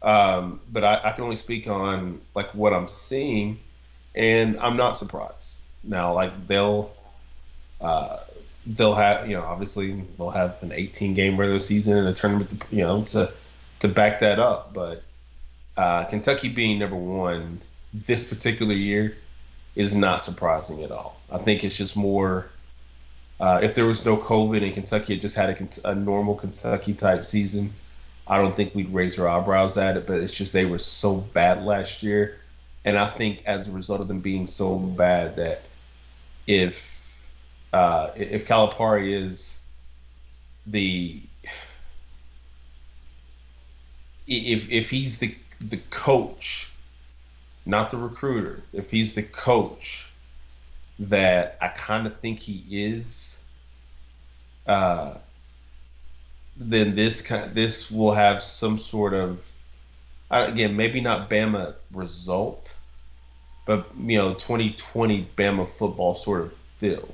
Um, 0.01 0.61
but 0.71 0.83
I, 0.83 1.01
I, 1.05 1.11
can 1.13 1.23
only 1.23 1.35
speak 1.35 1.67
on 1.67 2.21
like 2.35 2.53
what 2.53 2.73
I'm 2.73 2.87
seeing, 2.87 3.59
and 4.13 4.59
I'm 4.59 4.77
not 4.77 4.97
surprised. 4.97 5.61
Now, 5.83 6.13
like 6.13 6.47
they'll 6.47 6.93
uh, 7.81 8.17
they'll 8.67 8.93
have 8.93 9.27
you 9.27 9.35
know 9.35 9.43
obviously 9.43 10.03
they'll 10.17 10.29
have 10.29 10.61
an 10.61 10.71
18 10.71 11.15
game 11.15 11.37
regular 11.37 11.59
season 11.59 11.97
and 11.97 12.07
a 12.07 12.13
tournament 12.13 12.49
to, 12.51 12.75
you 12.75 12.83
know 12.83 13.03
to 13.03 13.31
to 13.79 13.87
back 13.87 14.19
that 14.19 14.37
up, 14.37 14.73
but 14.73 15.03
uh, 15.75 16.05
Kentucky 16.05 16.49
being 16.49 16.79
number 16.79 16.95
one 16.95 17.61
this 17.93 18.29
particular 18.29 18.73
year 18.73 19.17
is 19.75 19.95
not 19.95 20.21
surprising 20.21 20.83
at 20.83 20.91
all. 20.91 21.19
I 21.31 21.37
think 21.37 21.63
it's 21.63 21.75
just 21.75 21.97
more 21.97 22.47
uh, 23.39 23.59
if 23.61 23.75
there 23.75 23.85
was 23.85 24.05
no 24.05 24.17
COVID 24.17 24.63
and 24.63 24.73
Kentucky 24.73 25.13
had 25.13 25.21
just 25.21 25.35
had 25.35 25.49
a, 25.49 25.89
a, 25.89 25.95
normal 25.95 26.35
Kentucky 26.35 26.93
type 26.93 27.25
season, 27.25 27.73
I 28.25 28.37
don't 28.37 28.55
think 28.55 28.73
we'd 28.73 28.93
raise 28.93 29.19
our 29.19 29.27
eyebrows 29.27 29.77
at 29.77 29.97
it. 29.97 30.07
But 30.07 30.21
it's 30.21 30.33
just 30.33 30.53
they 30.53 30.65
were 30.65 30.79
so 30.79 31.15
bad 31.15 31.63
last 31.63 32.01
year, 32.01 32.39
and 32.85 32.97
I 32.97 33.07
think 33.07 33.43
as 33.45 33.67
a 33.67 33.71
result 33.71 34.01
of 34.01 34.07
them 34.07 34.21
being 34.21 34.47
so 34.47 34.79
bad 34.79 35.35
that 35.35 35.63
if 36.47 37.07
uh, 37.73 38.11
if 38.15 38.47
Calipari 38.47 39.11
is 39.11 39.65
the 40.65 41.21
if 44.27 44.71
if 44.71 44.89
he's 44.89 45.17
the 45.17 45.35
the 45.59 45.77
coach, 45.89 46.71
not 47.65 47.91
the 47.91 47.97
recruiter, 47.97 48.63
if 48.71 48.91
he's 48.91 49.13
the 49.13 49.23
coach 49.23 50.07
that 50.99 51.57
I 51.61 51.69
kind 51.69 52.07
of 52.07 52.19
think 52.19 52.39
he 52.39 52.63
is, 52.69 53.39
uh, 54.65 55.15
then 56.57 56.95
this 56.95 57.21
kind 57.21 57.53
this 57.53 57.91
will 57.91 58.13
have 58.13 58.41
some 58.41 58.79
sort 58.79 59.13
of 59.13 59.45
again 60.31 60.75
maybe 60.75 61.01
not 61.01 61.29
Bama 61.29 61.75
result, 61.91 62.75
but 63.65 63.87
you 63.97 64.17
know 64.17 64.33
2020 64.33 65.27
Bama 65.37 65.67
football 65.67 66.15
sort 66.15 66.41
of 66.41 66.53
feel 66.77 67.13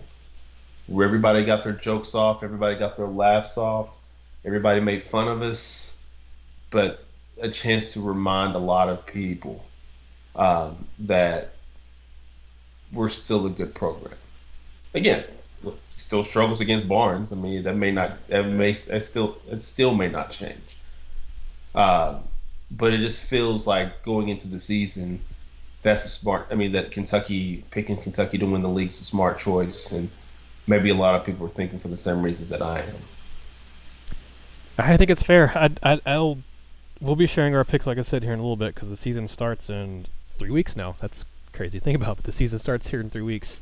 where 0.87 1.05
everybody 1.05 1.45
got 1.45 1.63
their 1.63 1.73
jokes 1.73 2.13
off, 2.15 2.43
everybody 2.43 2.77
got 2.77 2.97
their 2.97 3.07
laughs 3.07 3.57
off, 3.57 3.89
everybody 4.43 4.81
made 4.81 5.03
fun 5.03 5.27
of 5.27 5.41
us, 5.41 5.97
but 6.69 7.05
a 7.41 7.49
chance 7.49 7.93
to 7.93 8.01
remind 8.01 8.55
a 8.55 8.59
lot 8.59 8.89
of 8.89 9.05
people 9.05 9.63
um, 10.35 10.85
that 10.99 11.55
we're 12.93 13.07
still 13.07 13.45
a 13.45 13.49
good 13.49 13.73
program. 13.73 14.15
Again, 14.93 15.23
he 15.63 15.71
still 15.95 16.23
struggles 16.23 16.61
against 16.61 16.87
Barnes. 16.87 17.31
I 17.31 17.35
mean, 17.35 17.63
that 17.63 17.75
may 17.75 17.91
not 17.91 18.27
that 18.27 18.47
may 18.47 18.73
that 18.73 19.03
still 19.03 19.37
it 19.49 19.63
still 19.63 19.93
may 19.93 20.09
not 20.09 20.31
change. 20.31 20.77
Um, 21.73 22.23
but 22.69 22.93
it 22.93 22.99
just 22.99 23.29
feels 23.29 23.67
like 23.67 24.03
going 24.03 24.29
into 24.29 24.47
the 24.47 24.59
season, 24.59 25.21
that's 25.81 26.05
a 26.05 26.09
smart. 26.09 26.47
I 26.51 26.55
mean, 26.55 26.73
that 26.73 26.91
Kentucky 26.91 27.63
picking 27.71 27.97
Kentucky 27.97 28.37
to 28.37 28.45
win 28.45 28.61
the 28.61 28.69
league 28.69 28.89
is 28.89 28.99
a 29.01 29.03
smart 29.03 29.39
choice, 29.39 29.91
and 29.91 30.09
maybe 30.67 30.89
a 30.89 30.95
lot 30.95 31.15
of 31.15 31.25
people 31.25 31.45
are 31.45 31.49
thinking 31.49 31.79
for 31.79 31.87
the 31.87 31.97
same 31.97 32.21
reasons 32.21 32.49
that 32.49 32.61
I 32.61 32.81
am. 32.81 32.95
I 34.77 34.97
think 34.97 35.09
it's 35.09 35.23
fair. 35.23 35.51
I, 35.55 35.69
I, 35.83 36.01
I'll 36.05 36.39
we'll 36.99 37.15
be 37.15 37.27
sharing 37.27 37.55
our 37.55 37.65
picks, 37.65 37.85
like 37.85 37.97
I 37.97 38.03
said, 38.03 38.23
here 38.23 38.33
in 38.33 38.39
a 38.39 38.41
little 38.41 38.55
bit 38.55 38.73
because 38.73 38.89
the 38.89 38.97
season 38.97 39.27
starts 39.27 39.69
in 39.69 40.05
three 40.37 40.51
weeks 40.51 40.75
now. 40.75 40.95
That's 40.99 41.25
crazy 41.53 41.79
to 41.79 41.83
think 41.83 41.97
about, 41.97 42.17
but 42.17 42.25
the 42.25 42.31
season 42.31 42.59
starts 42.59 42.87
here 42.87 42.99
in 42.99 43.09
three 43.09 43.21
weeks. 43.21 43.61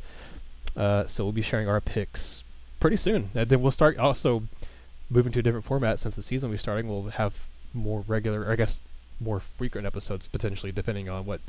Uh, 0.75 1.07
so 1.07 1.23
we'll 1.23 1.33
be 1.33 1.41
sharing 1.41 1.67
our 1.67 1.81
picks 1.81 2.43
pretty 2.79 2.97
soon. 2.97 3.29
And 3.35 3.49
then 3.49 3.61
we'll 3.61 3.71
start 3.71 3.97
also 3.97 4.43
moving 5.09 5.31
to 5.33 5.39
a 5.39 5.41
different 5.41 5.65
format 5.65 5.99
since 5.99 6.15
the 6.15 6.23
season 6.23 6.51
be 6.51 6.57
starting. 6.57 6.87
We'll 6.87 7.11
have 7.11 7.33
more 7.73 8.03
regular, 8.07 8.49
I 8.49 8.55
guess, 8.55 8.79
more 9.19 9.41
frequent 9.57 9.85
episodes 9.85 10.27
potentially, 10.27 10.71
depending 10.71 11.09
on 11.09 11.25
what 11.25 11.41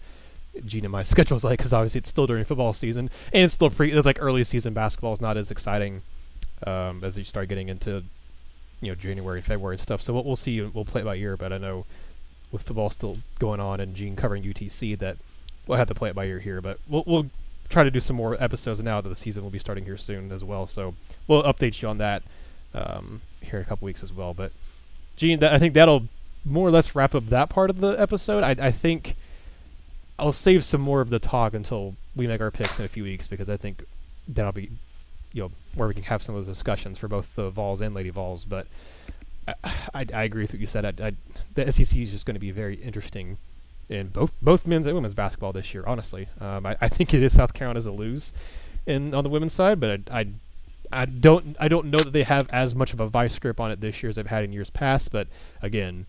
Gene 0.67 0.85
and 0.85 0.93
my 0.93 1.03
schedule 1.05 1.37
is 1.37 1.45
like. 1.45 1.59
Because 1.59 1.73
obviously 1.73 1.99
it's 1.99 2.11
still 2.11 2.27
during 2.27 2.45
football 2.45 2.73
season, 2.73 3.11
and 3.33 3.45
it's 3.45 3.55
still 3.55 3.71
pre. 3.71 3.93
It's 3.93 4.07
like 4.07 4.19
early 4.21 4.45
season 4.45 4.75
basketball 4.75 5.13
is 5.13 5.21
not 5.21 5.37
as 5.37 5.51
exciting 5.51 6.03
um, 6.67 7.05
as 7.05 7.17
you 7.17 7.25
start 7.25 7.49
getting 7.49 7.69
into 7.69 8.03
you 8.81 8.89
know 8.89 8.95
January, 8.95 9.41
February 9.43 9.75
and 9.75 9.83
stuff. 9.83 10.03
So 10.03 10.15
we'll, 10.15 10.25
we'll 10.25 10.37
see. 10.37 10.61
We'll 10.61 10.85
play 10.85 11.03
it 11.03 11.05
by 11.05 11.17
ear. 11.17 11.37
But 11.37 11.53
I 11.53 11.59
know 11.59 11.87
with 12.51 12.63
football 12.63 12.91
still 12.91 13.19
going 13.39 13.61
on 13.61 13.81
and 13.81 13.95
Gene 13.95 14.17
covering 14.17 14.43
UTC 14.43 14.99
that 14.99 15.17
we'll 15.71 15.79
have 15.79 15.89
to 15.89 15.95
play 15.95 16.11
it 16.11 16.15
by 16.15 16.27
ear 16.27 16.41
here. 16.41 16.61
But 16.61 16.79
we'll 16.89 17.05
we'll 17.07 17.31
try 17.69 17.85
to 17.85 17.91
do 17.91 18.01
some 18.01 18.17
more 18.17 18.37
episodes 18.43 18.83
now 18.83 19.01
that 19.01 19.09
the 19.09 19.17
season 19.17 19.43
will 19.43 19.51
be 19.51 19.61
starting 19.61 19.85
here 19.85 19.97
soon 19.97 20.33
as 20.33 20.43
well. 20.43 20.67
So 20.67 20.95
we'll 21.29 21.45
update 21.45 21.81
you 21.81 21.89
on 21.89 21.99
that 21.99 22.23
um, 22.75 23.23
here 23.41 23.61
in 23.61 23.65
a 23.65 23.69
couple 23.69 23.87
weeks 23.87 24.03
as 24.03 24.13
well. 24.13 24.35
But 24.35 24.53
Gene, 25.17 25.43
I 25.43 25.59
think 25.59 25.75
that'll 25.75 26.09
more 26.45 26.67
or 26.67 26.71
less 26.71 26.95
wrap 26.95 27.15
up 27.15 27.29
that 27.29 27.49
part 27.49 27.71
of 27.71 27.81
the 27.81 27.91
episode. 27.91 28.43
I, 28.43 28.57
I 28.67 28.71
think 28.73 29.17
I'll 30.19 30.33
save 30.33 30.65
some 30.65 30.81
more 30.81 31.01
of 31.01 31.11
the 31.11 31.19
talk 31.19 31.55
until 31.55 31.95
we 32.17 32.27
make 32.27 32.41
our 32.41 32.51
picks 32.51 32.79
in 32.79 32.85
a 32.85 32.89
few 32.89 33.05
weeks 33.05 33.29
because 33.29 33.49
I 33.49 33.57
think 33.57 33.85
that'll 34.27 34.53
be 34.53 34.71
you 35.33 35.45
know 35.45 35.53
where 35.75 35.87
we 35.87 35.95
can 35.95 36.03
have 36.05 36.23
some 36.23 36.35
of 36.35 36.45
those 36.45 36.57
discussions 36.57 36.99
for 36.99 37.07
both 37.07 37.35
the 37.37 37.51
Vols 37.51 37.81
and 37.81 37.95
Lady 37.95 38.11
Vols. 38.11 38.45
But 38.45 38.67
I, 39.47 39.55
I, 39.95 40.07
I 40.13 40.23
agree 40.25 40.43
with 40.43 40.53
what 40.53 40.61
you 40.61 40.67
said. 40.67 40.85
I, 40.85 41.07
I, 41.07 41.13
the 41.55 41.73
SEC 41.73 41.97
is 41.97 42.11
just 42.11 42.27
going 42.27 42.35
to 42.35 42.41
be 42.41 42.51
very 42.51 42.75
interesting 42.75 43.39
in 43.91 44.09
both 44.09 44.33
both 44.41 44.67
men's 44.67 44.87
and 44.87 44.95
women's 44.95 45.15
basketball 45.15 45.53
this 45.53 45.75
year. 45.75 45.85
Honestly, 45.87 46.29
um, 46.41 46.65
I, 46.65 46.77
I 46.81 46.89
think 46.89 47.13
it 47.13 47.23
is 47.23 47.35
South 47.35 47.53
Carolina's 47.53 47.87
a 47.87 47.91
lose 47.91 48.33
in 48.87 49.13
on 49.15 49.25
the 49.25 49.31
women's 49.31 49.53
side, 49.53 49.81
but 49.81 50.01
I, 50.11 50.21
I 50.21 50.27
I 50.93 51.05
don't 51.05 51.57
I 51.61 51.69
don't 51.69 51.87
know 51.87 51.99
that 51.99 52.13
they 52.13 52.23
have 52.23 52.49
as 52.51 52.75
much 52.75 52.93
of 52.93 53.01
a 53.01 53.09
vice 53.09 53.39
grip 53.39 53.61
on 53.61 53.71
it 53.71 53.81
this 53.81 54.03
year 54.03 54.09
as 54.09 54.17
they've 54.17 54.27
had 54.27 54.45
in 54.45 54.53
years 54.53 54.71
past. 54.71 55.11
But 55.11 55.27
again, 55.61 56.07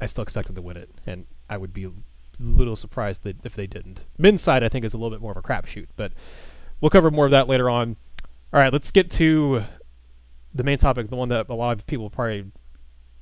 I 0.00 0.06
still 0.06 0.22
expect 0.22 0.46
them 0.46 0.56
to 0.56 0.62
win 0.62 0.76
it, 0.76 0.90
and 1.06 1.26
I 1.48 1.56
would 1.56 1.72
be 1.72 1.84
a 1.84 1.90
little 2.38 2.76
surprised 2.76 3.24
that 3.24 3.44
if 3.44 3.56
they 3.56 3.66
didn't. 3.66 4.00
Men's 4.18 4.42
side 4.42 4.62
I 4.62 4.68
think 4.68 4.84
is 4.84 4.94
a 4.94 4.98
little 4.98 5.10
bit 5.10 5.22
more 5.22 5.32
of 5.32 5.38
a 5.38 5.42
crapshoot, 5.42 5.86
but 5.96 6.12
we'll 6.80 6.90
cover 6.90 7.10
more 7.10 7.24
of 7.24 7.30
that 7.30 7.48
later 7.48 7.70
on. 7.70 7.96
All 8.52 8.60
right, 8.60 8.72
let's 8.72 8.90
get 8.90 9.10
to 9.12 9.64
the 10.54 10.64
main 10.64 10.78
topic, 10.78 11.08
the 11.08 11.16
one 11.16 11.28
that 11.30 11.48
a 11.48 11.54
lot 11.54 11.78
of 11.78 11.86
people 11.86 12.10
probably 12.10 12.46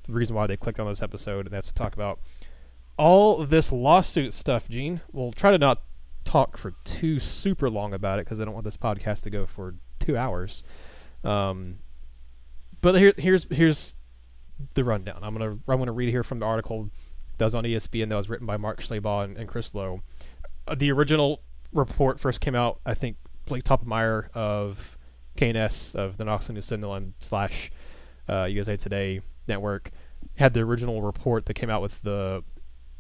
the 0.07 0.13
reason 0.13 0.37
why 0.37 0.47
they 0.47 0.57
clicked 0.57 0.81
on 0.81 0.89
this 0.89 1.03
episode, 1.03 1.47
and 1.47 1.55
that's 1.55 1.69
to 1.69 1.75
talk 1.75 1.95
about 1.95 2.21
all 2.97 3.45
this 3.45 3.73
lawsuit 3.73 4.33
stuff. 4.35 4.69
Gene, 4.69 5.01
we'll 5.13 5.33
try 5.33 5.51
to 5.51 5.59
not 5.59 5.83
talk 6.25 6.57
for 6.57 6.73
too 6.85 7.19
super 7.19 7.71
long 7.71 7.95
about 7.95 8.19
it 8.19 8.27
because 8.27 8.41
I 8.41 8.45
don't 8.45 8.55
want 8.55 8.65
this 8.65 8.77
podcast 8.77 9.23
to 9.23 9.31
go 9.31 9.47
for 9.47 9.75
two 9.99 10.17
hours. 10.17 10.63
Um, 11.25 11.79
but 12.81 12.95
here, 12.97 13.15
here's 13.17 13.47
here's 13.51 13.97
the 14.75 14.85
rundown. 14.85 15.19
I'm 15.23 15.35
gonna 15.35 15.59
I'm 15.69 15.79
gonna 15.79 15.93
read 15.93 16.11
here 16.11 16.25
from 16.25 16.41
the 16.41 16.47
article 16.47 16.91
that 17.39 17.45
was 17.45 17.55
on 17.55 17.65
ESPN 17.65 18.09
that 18.09 18.17
was 18.17 18.29
written 18.29 18.47
by 18.47 18.57
Mark 18.57 18.81
Schlabach 18.81 19.25
and, 19.25 19.39
and 19.39 19.49
Chris 19.49 19.75
Low. 19.75 20.03
Uh, 20.67 20.75
the 20.75 20.91
original 20.91 21.43
report 21.73 22.19
first 22.19 22.41
came 22.41 22.55
out, 22.55 22.81
I 22.87 22.95
think, 22.95 23.17
Blake 23.45 23.65
Toppmeyer 23.65 24.31
of 24.33 24.97
KNS 25.37 25.95
of 25.95 26.17
the 26.17 26.25
Knoxville 26.25 26.55
News 26.55 26.65
Sentinel 26.65 27.13
slash 27.21 27.71
uh, 28.29 28.45
USA 28.45 28.77
Today 28.77 29.21
network 29.47 29.91
had 30.37 30.55
the 30.55 30.61
original 30.61 31.03
report 31.03 31.47
that 31.47 31.55
came 31.55 31.71
out 31.71 31.83
with 31.83 32.03
the 32.03 32.43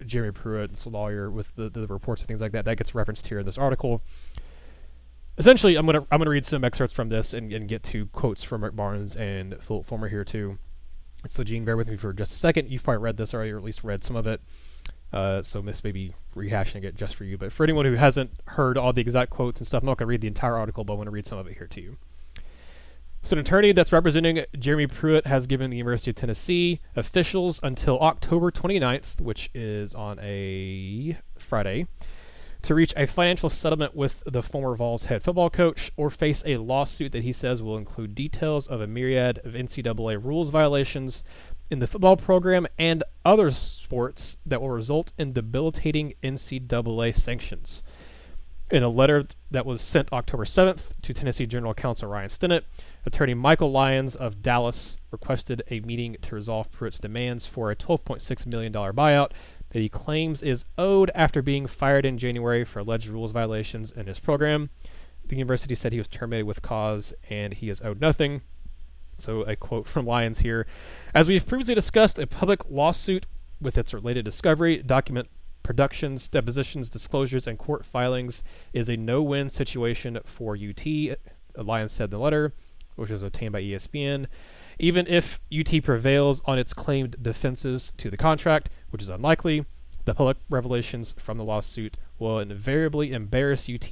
Jeremy 0.04 0.32
Pruitt's 0.32 0.86
lawyer 0.86 1.30
with 1.30 1.54
the, 1.54 1.68
the 1.68 1.86
reports 1.86 2.22
and 2.22 2.28
things 2.28 2.40
like 2.40 2.52
that. 2.52 2.64
That 2.64 2.76
gets 2.76 2.94
referenced 2.94 3.28
here 3.28 3.38
in 3.38 3.46
this 3.46 3.58
article. 3.58 4.02
Essentially, 5.38 5.76
I'm 5.76 5.86
gonna 5.86 6.06
I'm 6.10 6.18
gonna 6.18 6.30
read 6.30 6.46
some 6.46 6.64
excerpts 6.64 6.94
from 6.94 7.08
this 7.08 7.34
and, 7.34 7.52
and 7.52 7.68
get 7.68 7.82
to 7.84 8.06
quotes 8.06 8.42
from 8.42 8.64
Rick 8.64 8.74
Barnes 8.74 9.16
and 9.16 9.56
Philip 9.62 9.86
Fulmer 9.86 10.08
here 10.08 10.24
too. 10.24 10.58
So, 11.28 11.44
Gene, 11.44 11.64
bear 11.64 11.76
with 11.76 11.88
me 11.88 11.96
for 11.96 12.12
just 12.12 12.32
a 12.32 12.36
second. 12.36 12.70
You've 12.70 12.82
probably 12.82 13.02
read 13.02 13.16
this 13.16 13.34
already, 13.34 13.50
or 13.50 13.58
at 13.58 13.64
least 13.64 13.84
read 13.84 14.04
some 14.04 14.16
of 14.16 14.26
it. 14.26 14.40
Uh, 15.12 15.42
so 15.42 15.60
this 15.60 15.82
may 15.82 15.92
be 15.92 16.12
rehashing 16.34 16.84
it 16.84 16.94
just 16.94 17.14
for 17.14 17.24
you. 17.24 17.38
But 17.38 17.52
for 17.52 17.64
anyone 17.64 17.84
who 17.84 17.94
hasn't 17.94 18.30
heard 18.48 18.76
all 18.76 18.92
the 18.92 19.00
exact 19.00 19.30
quotes 19.30 19.60
and 19.60 19.66
stuff, 19.66 19.82
I'm 19.82 19.86
not 19.86 19.98
to 19.98 20.06
read 20.06 20.20
the 20.20 20.28
entire 20.28 20.56
article, 20.56 20.84
but 20.84 20.94
I 20.94 20.96
want 20.96 21.06
to 21.06 21.12
read 21.12 21.26
some 21.26 21.38
of 21.38 21.46
it 21.46 21.56
here 21.56 21.66
to 21.68 21.80
you. 21.80 21.96
So, 23.26 23.34
an 23.34 23.40
attorney 23.40 23.72
that's 23.72 23.90
representing 23.90 24.44
Jeremy 24.56 24.86
Pruitt 24.86 25.26
has 25.26 25.48
given 25.48 25.68
the 25.72 25.76
University 25.76 26.12
of 26.12 26.14
Tennessee 26.14 26.78
officials 26.94 27.58
until 27.60 27.98
October 27.98 28.52
29th, 28.52 29.20
which 29.20 29.50
is 29.52 29.96
on 29.96 30.20
a 30.20 31.16
Friday, 31.36 31.88
to 32.62 32.72
reach 32.72 32.94
a 32.96 33.08
financial 33.08 33.50
settlement 33.50 33.96
with 33.96 34.22
the 34.26 34.44
former 34.44 34.76
Vols 34.76 35.06
head 35.06 35.24
football 35.24 35.50
coach 35.50 35.90
or 35.96 36.08
face 36.08 36.44
a 36.46 36.58
lawsuit 36.58 37.10
that 37.10 37.24
he 37.24 37.32
says 37.32 37.60
will 37.60 37.76
include 37.76 38.14
details 38.14 38.68
of 38.68 38.80
a 38.80 38.86
myriad 38.86 39.40
of 39.44 39.54
NCAA 39.54 40.24
rules 40.24 40.50
violations 40.50 41.24
in 41.68 41.80
the 41.80 41.88
football 41.88 42.16
program 42.16 42.64
and 42.78 43.02
other 43.24 43.50
sports 43.50 44.36
that 44.46 44.60
will 44.60 44.70
result 44.70 45.12
in 45.18 45.32
debilitating 45.32 46.14
NCAA 46.22 47.12
sanctions. 47.16 47.82
In 48.68 48.82
a 48.82 48.88
letter 48.88 49.28
that 49.52 49.64
was 49.64 49.80
sent 49.80 50.12
October 50.12 50.44
7th 50.44 50.90
to 51.02 51.14
Tennessee 51.14 51.46
General 51.46 51.72
Counsel 51.72 52.08
Ryan 52.08 52.28
Stinnett, 52.28 52.62
attorney 53.04 53.32
Michael 53.32 53.70
Lyons 53.70 54.16
of 54.16 54.42
Dallas 54.42 54.96
requested 55.12 55.62
a 55.70 55.78
meeting 55.80 56.16
to 56.22 56.34
resolve 56.34 56.72
Pruitt's 56.72 56.98
demands 56.98 57.46
for 57.46 57.70
a 57.70 57.76
$12.6 57.76 58.44
million 58.46 58.72
buyout 58.72 59.30
that 59.70 59.78
he 59.78 59.88
claims 59.88 60.42
is 60.42 60.64
owed 60.76 61.12
after 61.14 61.42
being 61.42 61.68
fired 61.68 62.04
in 62.04 62.18
January 62.18 62.64
for 62.64 62.80
alleged 62.80 63.06
rules 63.06 63.30
violations 63.30 63.92
in 63.92 64.08
his 64.08 64.18
program. 64.18 64.70
The 65.24 65.36
university 65.36 65.76
said 65.76 65.92
he 65.92 65.98
was 65.98 66.08
terminated 66.08 66.46
with 66.46 66.60
cause 66.60 67.14
and 67.30 67.54
he 67.54 67.70
is 67.70 67.80
owed 67.82 68.00
nothing. 68.00 68.42
So, 69.16 69.42
a 69.42 69.54
quote 69.54 69.86
from 69.86 70.06
Lyons 70.06 70.40
here 70.40 70.66
As 71.14 71.28
we've 71.28 71.46
previously 71.46 71.76
discussed, 71.76 72.18
a 72.18 72.26
public 72.26 72.68
lawsuit 72.68 73.26
with 73.60 73.78
its 73.78 73.94
related 73.94 74.24
discovery, 74.24 74.82
document 74.82 75.28
productions, 75.66 76.28
depositions, 76.28 76.88
disclosures, 76.88 77.44
and 77.44 77.58
court 77.58 77.84
filings 77.84 78.44
is 78.72 78.88
a 78.88 78.96
no 78.96 79.20
win 79.20 79.50
situation 79.50 80.16
for 80.24 80.56
UT, 80.56 80.86
Lyons 81.56 81.90
said 81.90 82.04
in 82.04 82.10
the 82.10 82.18
letter, 82.20 82.52
which 82.94 83.10
was 83.10 83.20
obtained 83.20 83.52
by 83.52 83.60
ESPN. 83.60 84.26
Even 84.78 85.08
if 85.08 85.40
UT 85.52 85.82
prevails 85.82 86.40
on 86.44 86.56
its 86.56 86.72
claimed 86.72 87.16
defenses 87.20 87.92
to 87.96 88.10
the 88.10 88.16
contract, 88.16 88.70
which 88.90 89.02
is 89.02 89.08
unlikely, 89.08 89.66
the 90.04 90.14
public 90.14 90.36
revelations 90.48 91.16
from 91.18 91.36
the 91.36 91.42
lawsuit 91.42 91.96
will 92.20 92.38
invariably 92.38 93.12
embarrass 93.12 93.68
UT, 93.68 93.90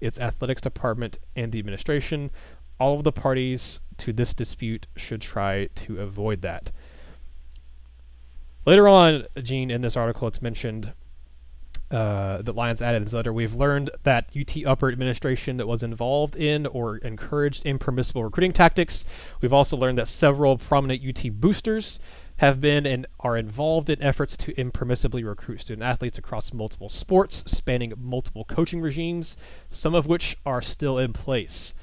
its 0.00 0.20
athletics 0.20 0.62
department, 0.62 1.18
and 1.34 1.50
the 1.50 1.58
administration. 1.58 2.30
All 2.78 2.96
of 2.96 3.02
the 3.02 3.10
parties 3.10 3.80
to 3.96 4.12
this 4.12 4.34
dispute 4.34 4.86
should 4.94 5.20
try 5.20 5.66
to 5.74 6.00
avoid 6.00 6.42
that. 6.42 6.70
Later 8.64 8.86
on, 8.86 9.24
Gene, 9.42 9.72
in 9.72 9.80
this 9.80 9.96
article, 9.96 10.28
it's 10.28 10.40
mentioned 10.40 10.92
uh, 11.90 12.42
that 12.42 12.54
Lyons 12.54 12.82
added 12.82 12.98
in 12.98 13.02
his 13.04 13.14
letter, 13.14 13.32
we've 13.32 13.54
learned 13.54 13.90
that 14.02 14.30
UT 14.38 14.64
upper 14.66 14.90
administration 14.90 15.56
that 15.56 15.66
was 15.66 15.82
involved 15.82 16.36
in 16.36 16.66
or 16.66 16.98
encouraged 16.98 17.64
impermissible 17.64 18.22
recruiting 18.22 18.52
tactics. 18.52 19.04
We've 19.40 19.52
also 19.52 19.76
learned 19.76 19.98
that 19.98 20.08
several 20.08 20.58
prominent 20.58 21.02
UT 21.02 21.32
boosters 21.40 21.98
have 22.38 22.60
been 22.60 22.86
and 22.86 23.06
are 23.20 23.36
involved 23.36 23.90
in 23.90 24.00
efforts 24.02 24.36
to 24.36 24.52
impermissibly 24.54 25.24
recruit 25.26 25.62
student 25.62 25.82
athletes 25.82 26.18
across 26.18 26.52
multiple 26.52 26.88
sports, 26.88 27.42
spanning 27.46 27.92
multiple 27.96 28.44
coaching 28.44 28.80
regimes, 28.80 29.36
some 29.70 29.94
of 29.94 30.06
which 30.06 30.36
are 30.46 30.62
still 30.62 30.98
in 30.98 31.12
place. 31.12 31.74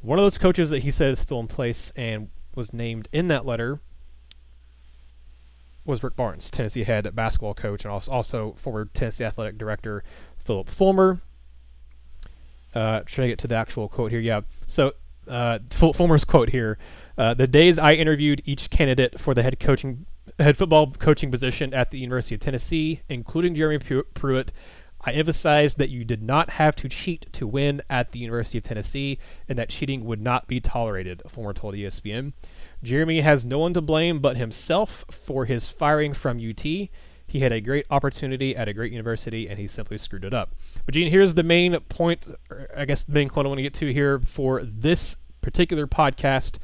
One 0.00 0.18
of 0.18 0.24
those 0.24 0.38
coaches 0.38 0.70
that 0.70 0.82
he 0.82 0.90
said 0.90 1.12
is 1.12 1.20
still 1.20 1.40
in 1.40 1.46
place 1.46 1.92
and 1.94 2.30
was 2.54 2.72
named 2.72 3.08
in 3.12 3.28
that 3.28 3.44
letter 3.44 3.80
was 5.90 6.02
Rick 6.02 6.16
Barnes, 6.16 6.50
Tennessee 6.50 6.84
head 6.84 7.14
basketball 7.14 7.54
coach, 7.54 7.84
and 7.84 7.92
also, 7.92 8.54
former 8.56 8.86
Tennessee 8.86 9.24
athletic 9.24 9.58
director 9.58 10.02
Philip 10.38 10.68
Fulmer. 10.68 11.20
Uh, 12.74 13.00
trying 13.04 13.26
to 13.26 13.32
get 13.32 13.38
to 13.40 13.48
the 13.48 13.56
actual 13.56 13.88
quote 13.88 14.12
here. 14.12 14.20
Yeah. 14.20 14.42
So 14.66 14.92
uh, 15.26 15.58
Fulmer's 15.70 16.24
quote 16.24 16.50
here: 16.50 16.78
uh, 17.18 17.34
"The 17.34 17.46
days 17.46 17.78
I 17.78 17.94
interviewed 17.94 18.42
each 18.44 18.70
candidate 18.70 19.20
for 19.20 19.34
the 19.34 19.42
head 19.42 19.58
coaching, 19.58 20.06
head 20.38 20.56
football 20.56 20.92
coaching 20.92 21.30
position 21.30 21.74
at 21.74 21.90
the 21.90 21.98
University 21.98 22.36
of 22.36 22.40
Tennessee, 22.40 23.02
including 23.08 23.54
Jeremy 23.54 23.78
Pruitt." 24.14 24.52
I 25.02 25.12
emphasized 25.12 25.78
that 25.78 25.88
you 25.88 26.04
did 26.04 26.22
not 26.22 26.50
have 26.50 26.76
to 26.76 26.88
cheat 26.88 27.26
to 27.32 27.46
win 27.46 27.80
at 27.88 28.12
the 28.12 28.18
University 28.18 28.58
of 28.58 28.64
Tennessee 28.64 29.18
and 29.48 29.58
that 29.58 29.70
cheating 29.70 30.04
would 30.04 30.20
not 30.20 30.46
be 30.46 30.60
tolerated, 30.60 31.22
Fulmer 31.26 31.54
told 31.54 31.74
ESPN. 31.74 32.34
Jeremy 32.82 33.20
has 33.20 33.44
no 33.44 33.58
one 33.58 33.72
to 33.74 33.80
blame 33.80 34.18
but 34.18 34.36
himself 34.36 35.04
for 35.10 35.46
his 35.46 35.68
firing 35.68 36.12
from 36.12 36.38
UT. 36.38 36.62
He 36.62 37.40
had 37.40 37.52
a 37.52 37.60
great 37.60 37.86
opportunity 37.90 38.54
at 38.56 38.68
a 38.68 38.74
great 38.74 38.92
university 38.92 39.48
and 39.48 39.58
he 39.58 39.68
simply 39.68 39.96
screwed 39.96 40.24
it 40.24 40.34
up. 40.34 40.54
But 40.84 40.94
Gene, 40.94 41.10
here's 41.10 41.34
the 41.34 41.42
main 41.42 41.78
point, 41.80 42.26
I 42.76 42.84
guess 42.84 43.04
the 43.04 43.12
main 43.12 43.28
quote 43.28 43.46
I 43.46 43.48
want 43.48 43.58
to 43.58 43.62
get 43.62 43.74
to 43.74 43.92
here 43.92 44.18
for 44.18 44.62
this 44.64 45.16
particular 45.40 45.86
podcast. 45.86 46.58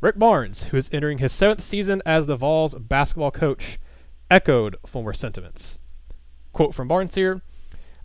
Rick 0.00 0.18
Barnes, 0.18 0.64
who 0.64 0.76
is 0.76 0.88
entering 0.92 1.18
his 1.18 1.32
seventh 1.32 1.62
season 1.62 2.00
as 2.06 2.26
the 2.26 2.36
Vols 2.36 2.74
basketball 2.74 3.30
coach, 3.30 3.78
echoed 4.30 4.76
Fulmer 4.86 5.12
sentiments. 5.12 5.78
Quote 6.54 6.72
from 6.72 6.86
Barnes 6.86 7.16
here 7.16 7.42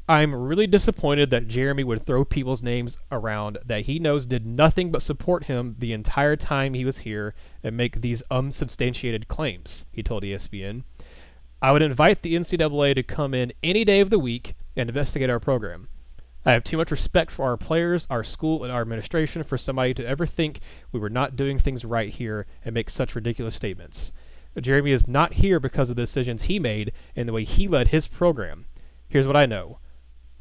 I'm 0.08 0.34
really 0.34 0.66
disappointed 0.66 1.30
that 1.30 1.48
Jeremy 1.48 1.84
would 1.84 2.02
throw 2.02 2.26
people's 2.26 2.64
names 2.64 2.98
around 3.12 3.60
that 3.64 3.82
he 3.82 4.00
knows 4.00 4.26
did 4.26 4.48
nothing 4.48 4.92
but 4.92 5.04
support 5.04 5.44
him 5.44 5.76
the 5.78 5.94
entire 5.94 6.36
time 6.36 6.74
he 6.74 6.84
was 6.84 7.00
here 7.00 7.36
and 7.64 7.78
make 7.78 8.02
these 8.02 8.24
unsubstantiated 8.32 9.28
claims, 9.28 9.86
he 9.92 10.02
told 10.02 10.24
ESPN. 10.24 10.84
I 11.62 11.72
would 11.72 11.84
invite 11.84 12.24
the 12.24 12.34
NCAA 12.34 12.96
to 12.96 13.04
come 13.04 13.36
in 13.36 13.54
any 13.62 13.86
day 13.86 14.00
of 14.00 14.10
the 14.10 14.18
week 14.18 14.56
and 14.76 14.90
investigate 14.90 15.30
our 15.30 15.40
program. 15.40 15.88
I 16.44 16.54
have 16.54 16.64
too 16.64 16.78
much 16.78 16.90
respect 16.90 17.30
for 17.30 17.46
our 17.46 17.58
players, 17.58 18.08
our 18.10 18.24
school, 18.24 18.64
and 18.64 18.74
our 18.74 18.82
administration 18.82 19.44
for 19.44 19.60
somebody 19.60 19.94
to 19.94 20.08
ever 20.08 20.26
think 20.26 20.60
we 20.92 21.00
were 21.00 21.12
not 21.12 21.36
doing 21.36 21.60
things 21.60 21.86
right 21.86 22.10
here 22.10 22.48
and 22.66 22.74
make 22.74 22.90
such 22.90 23.14
ridiculous 23.14 23.56
statements. 23.56 24.12
Jeremy 24.64 24.92
is 24.92 25.08
not 25.08 25.34
here 25.34 25.60
because 25.60 25.90
of 25.90 25.96
the 25.96 26.04
decisions 26.04 26.44
he 26.44 26.60
made 26.60 26.92
and 27.16 27.28
the 27.28 27.34
way 27.34 27.44
he 27.44 27.68
led 27.68 27.90
his 27.90 28.08
program. 28.08 28.66
Here's 29.08 29.28
what 29.28 29.36
I 29.36 29.46
know. 29.46 29.80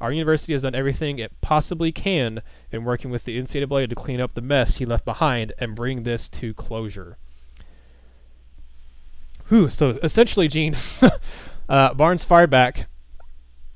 Our 0.01 0.13
university 0.13 0.53
has 0.53 0.63
done 0.63 0.75
everything 0.75 1.19
it 1.19 1.41
possibly 1.41 1.91
can 1.91 2.43
in 2.71 2.85
working 2.85 3.11
with 3.11 3.25
the 3.25 3.41
NCAA 3.41 3.89
to 3.89 3.95
clean 3.95 4.21
up 4.21 4.35
the 4.35 4.41
mess 4.41 4.77
he 4.77 4.87
left 4.87 5.05
behind 5.05 5.53
and 5.59 5.75
bring 5.75 6.05
this 6.05 6.29
to 6.31 6.55
closure. 6.55 7.19
Whew, 9.49 9.69
so 9.69 9.99
essentially, 10.03 10.47
Gene, 10.47 10.77
uh, 11.69 11.95
Barnes 11.95 12.23
fired 12.23 12.51
back, 12.51 12.87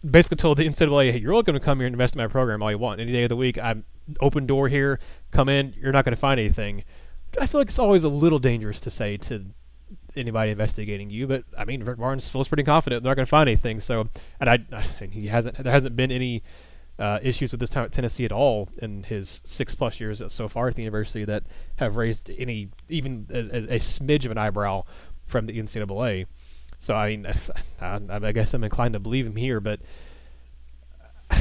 basically 0.08 0.36
told 0.36 0.58
the 0.58 0.68
NCAA, 0.68 1.12
hey, 1.12 1.18
you're 1.18 1.32
welcome 1.32 1.54
to 1.54 1.60
come 1.60 1.78
here 1.78 1.86
and 1.86 1.94
invest 1.94 2.14
in 2.14 2.20
my 2.20 2.28
program 2.28 2.62
all 2.62 2.70
you 2.70 2.78
want. 2.78 3.00
Any 3.00 3.10
day 3.10 3.24
of 3.24 3.30
the 3.30 3.36
week, 3.36 3.58
I'm 3.58 3.84
open 4.20 4.46
door 4.46 4.68
here, 4.68 5.00
come 5.30 5.48
in, 5.48 5.74
you're 5.80 5.92
not 5.92 6.04
going 6.04 6.14
to 6.14 6.20
find 6.20 6.38
anything. 6.38 6.84
I 7.40 7.46
feel 7.46 7.60
like 7.60 7.68
it's 7.68 7.78
always 7.78 8.04
a 8.04 8.08
little 8.08 8.38
dangerous 8.38 8.80
to 8.80 8.90
say 8.90 9.16
to 9.16 9.46
anybody 10.16 10.50
investigating 10.50 11.10
you, 11.10 11.26
but 11.26 11.44
I 11.56 11.64
mean, 11.64 11.84
Rick 11.84 11.98
Barnes 11.98 12.28
feels 12.28 12.48
pretty 12.48 12.64
confident 12.64 13.02
they're 13.02 13.10
not 13.10 13.16
going 13.16 13.26
to 13.26 13.30
find 13.30 13.48
anything. 13.48 13.80
So, 13.80 14.08
and 14.40 14.50
I, 14.50 14.58
he 15.10 15.28
hasn't. 15.28 15.56
There 15.56 15.72
hasn't 15.72 15.96
been 15.96 16.12
any 16.12 16.42
uh, 16.98 17.18
issues 17.22 17.52
with 17.52 17.60
this 17.60 17.70
time 17.70 17.84
at 17.84 17.92
Tennessee 17.92 18.24
at 18.24 18.32
all 18.32 18.68
in 18.78 19.04
his 19.04 19.42
six 19.44 19.74
plus 19.74 19.98
years 19.98 20.22
so 20.28 20.48
far 20.48 20.68
at 20.68 20.74
the 20.74 20.82
university 20.82 21.24
that 21.24 21.44
have 21.76 21.96
raised 21.96 22.30
any 22.38 22.68
even 22.88 23.26
a, 23.30 23.74
a 23.74 23.78
smidge 23.78 24.24
of 24.24 24.30
an 24.30 24.38
eyebrow 24.38 24.84
from 25.24 25.46
the 25.46 25.58
NCAA. 25.58 26.26
So 26.78 26.94
I 26.94 27.16
mean, 27.16 27.26
I, 27.80 28.00
I 28.10 28.32
guess 28.32 28.54
I'm 28.54 28.64
inclined 28.64 28.94
to 28.94 29.00
believe 29.00 29.26
him 29.26 29.36
here, 29.36 29.60
but 29.60 29.80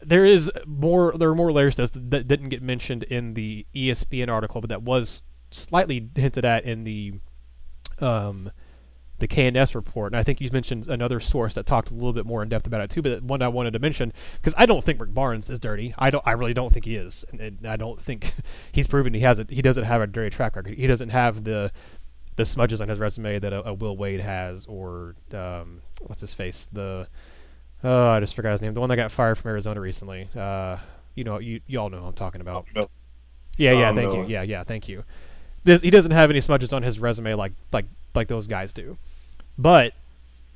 there 0.00 0.24
is 0.24 0.50
more. 0.66 1.12
There 1.12 1.28
are 1.28 1.34
more 1.34 1.52
layers 1.52 1.76
this 1.76 1.90
that 1.94 2.28
didn't 2.28 2.50
get 2.50 2.62
mentioned 2.62 3.02
in 3.04 3.34
the 3.34 3.66
ESPN 3.74 4.28
article, 4.28 4.60
but 4.60 4.70
that 4.70 4.82
was 4.82 5.22
slightly 5.50 6.08
hinted 6.14 6.44
at 6.44 6.64
in 6.64 6.84
the 6.84 7.14
um, 8.00 8.50
the 9.20 9.28
KNS 9.28 9.74
report. 9.74 10.12
And 10.12 10.18
I 10.18 10.22
think 10.22 10.40
you 10.40 10.50
mentioned 10.50 10.88
another 10.88 11.20
source 11.20 11.54
that 11.54 11.66
talked 11.66 11.90
a 11.90 11.94
little 11.94 12.12
bit 12.12 12.26
more 12.26 12.42
in 12.42 12.48
depth 12.48 12.66
about 12.66 12.80
it 12.80 12.90
too. 12.90 13.02
But 13.02 13.22
one 13.22 13.42
I 13.42 13.48
wanted 13.48 13.72
to 13.74 13.78
mention 13.78 14.12
because 14.40 14.54
I 14.56 14.66
don't 14.66 14.84
think 14.84 15.00
Rick 15.00 15.14
Barnes 15.14 15.48
is 15.48 15.60
dirty. 15.60 15.94
I 15.98 16.10
don't. 16.10 16.26
I 16.26 16.32
really 16.32 16.54
don't 16.54 16.72
think 16.72 16.86
he 16.86 16.96
is, 16.96 17.24
and, 17.30 17.40
and 17.40 17.66
I 17.66 17.76
don't 17.76 18.00
think 18.00 18.32
he's 18.72 18.88
proven 18.88 19.14
he 19.14 19.20
has 19.20 19.38
it. 19.38 19.50
He 19.50 19.62
doesn't 19.62 19.84
have 19.84 20.00
a 20.00 20.06
dirty 20.06 20.34
track 20.34 20.56
record. 20.56 20.74
He 20.74 20.86
doesn't 20.86 21.10
have 21.10 21.44
the 21.44 21.70
the 22.36 22.46
smudges 22.46 22.80
on 22.80 22.88
his 22.88 22.98
resume 22.98 23.38
that 23.38 23.52
a, 23.52 23.68
a 23.68 23.74
Will 23.74 23.96
Wade 23.96 24.20
has, 24.20 24.66
or 24.66 25.14
um, 25.32 25.82
what's 26.00 26.22
his 26.22 26.34
face? 26.34 26.66
The 26.72 27.06
oh, 27.84 28.08
I 28.08 28.20
just 28.20 28.34
forgot 28.34 28.52
his 28.52 28.62
name. 28.62 28.74
The 28.74 28.80
one 28.80 28.88
that 28.88 28.96
got 28.96 29.12
fired 29.12 29.36
from 29.36 29.50
Arizona 29.50 29.80
recently. 29.80 30.28
Uh, 30.34 30.78
you 31.14 31.24
know, 31.24 31.38
you 31.38 31.60
you 31.66 31.78
all 31.78 31.90
know 31.90 32.00
who 32.00 32.06
I'm 32.06 32.14
talking 32.14 32.40
about. 32.40 32.66
Yeah, 33.58 33.72
yeah. 33.72 33.92
Thank 33.92 34.14
you. 34.14 34.24
Yeah, 34.26 34.42
yeah. 34.42 34.64
Thank 34.64 34.88
you 34.88 35.04
he 35.64 35.90
doesn't 35.90 36.10
have 36.10 36.30
any 36.30 36.40
smudges 36.40 36.72
on 36.72 36.82
his 36.82 36.98
resume 36.98 37.34
like 37.34 37.52
like 37.72 37.86
like 38.14 38.28
those 38.28 38.46
guys 38.46 38.72
do. 38.72 38.96
But 39.58 39.92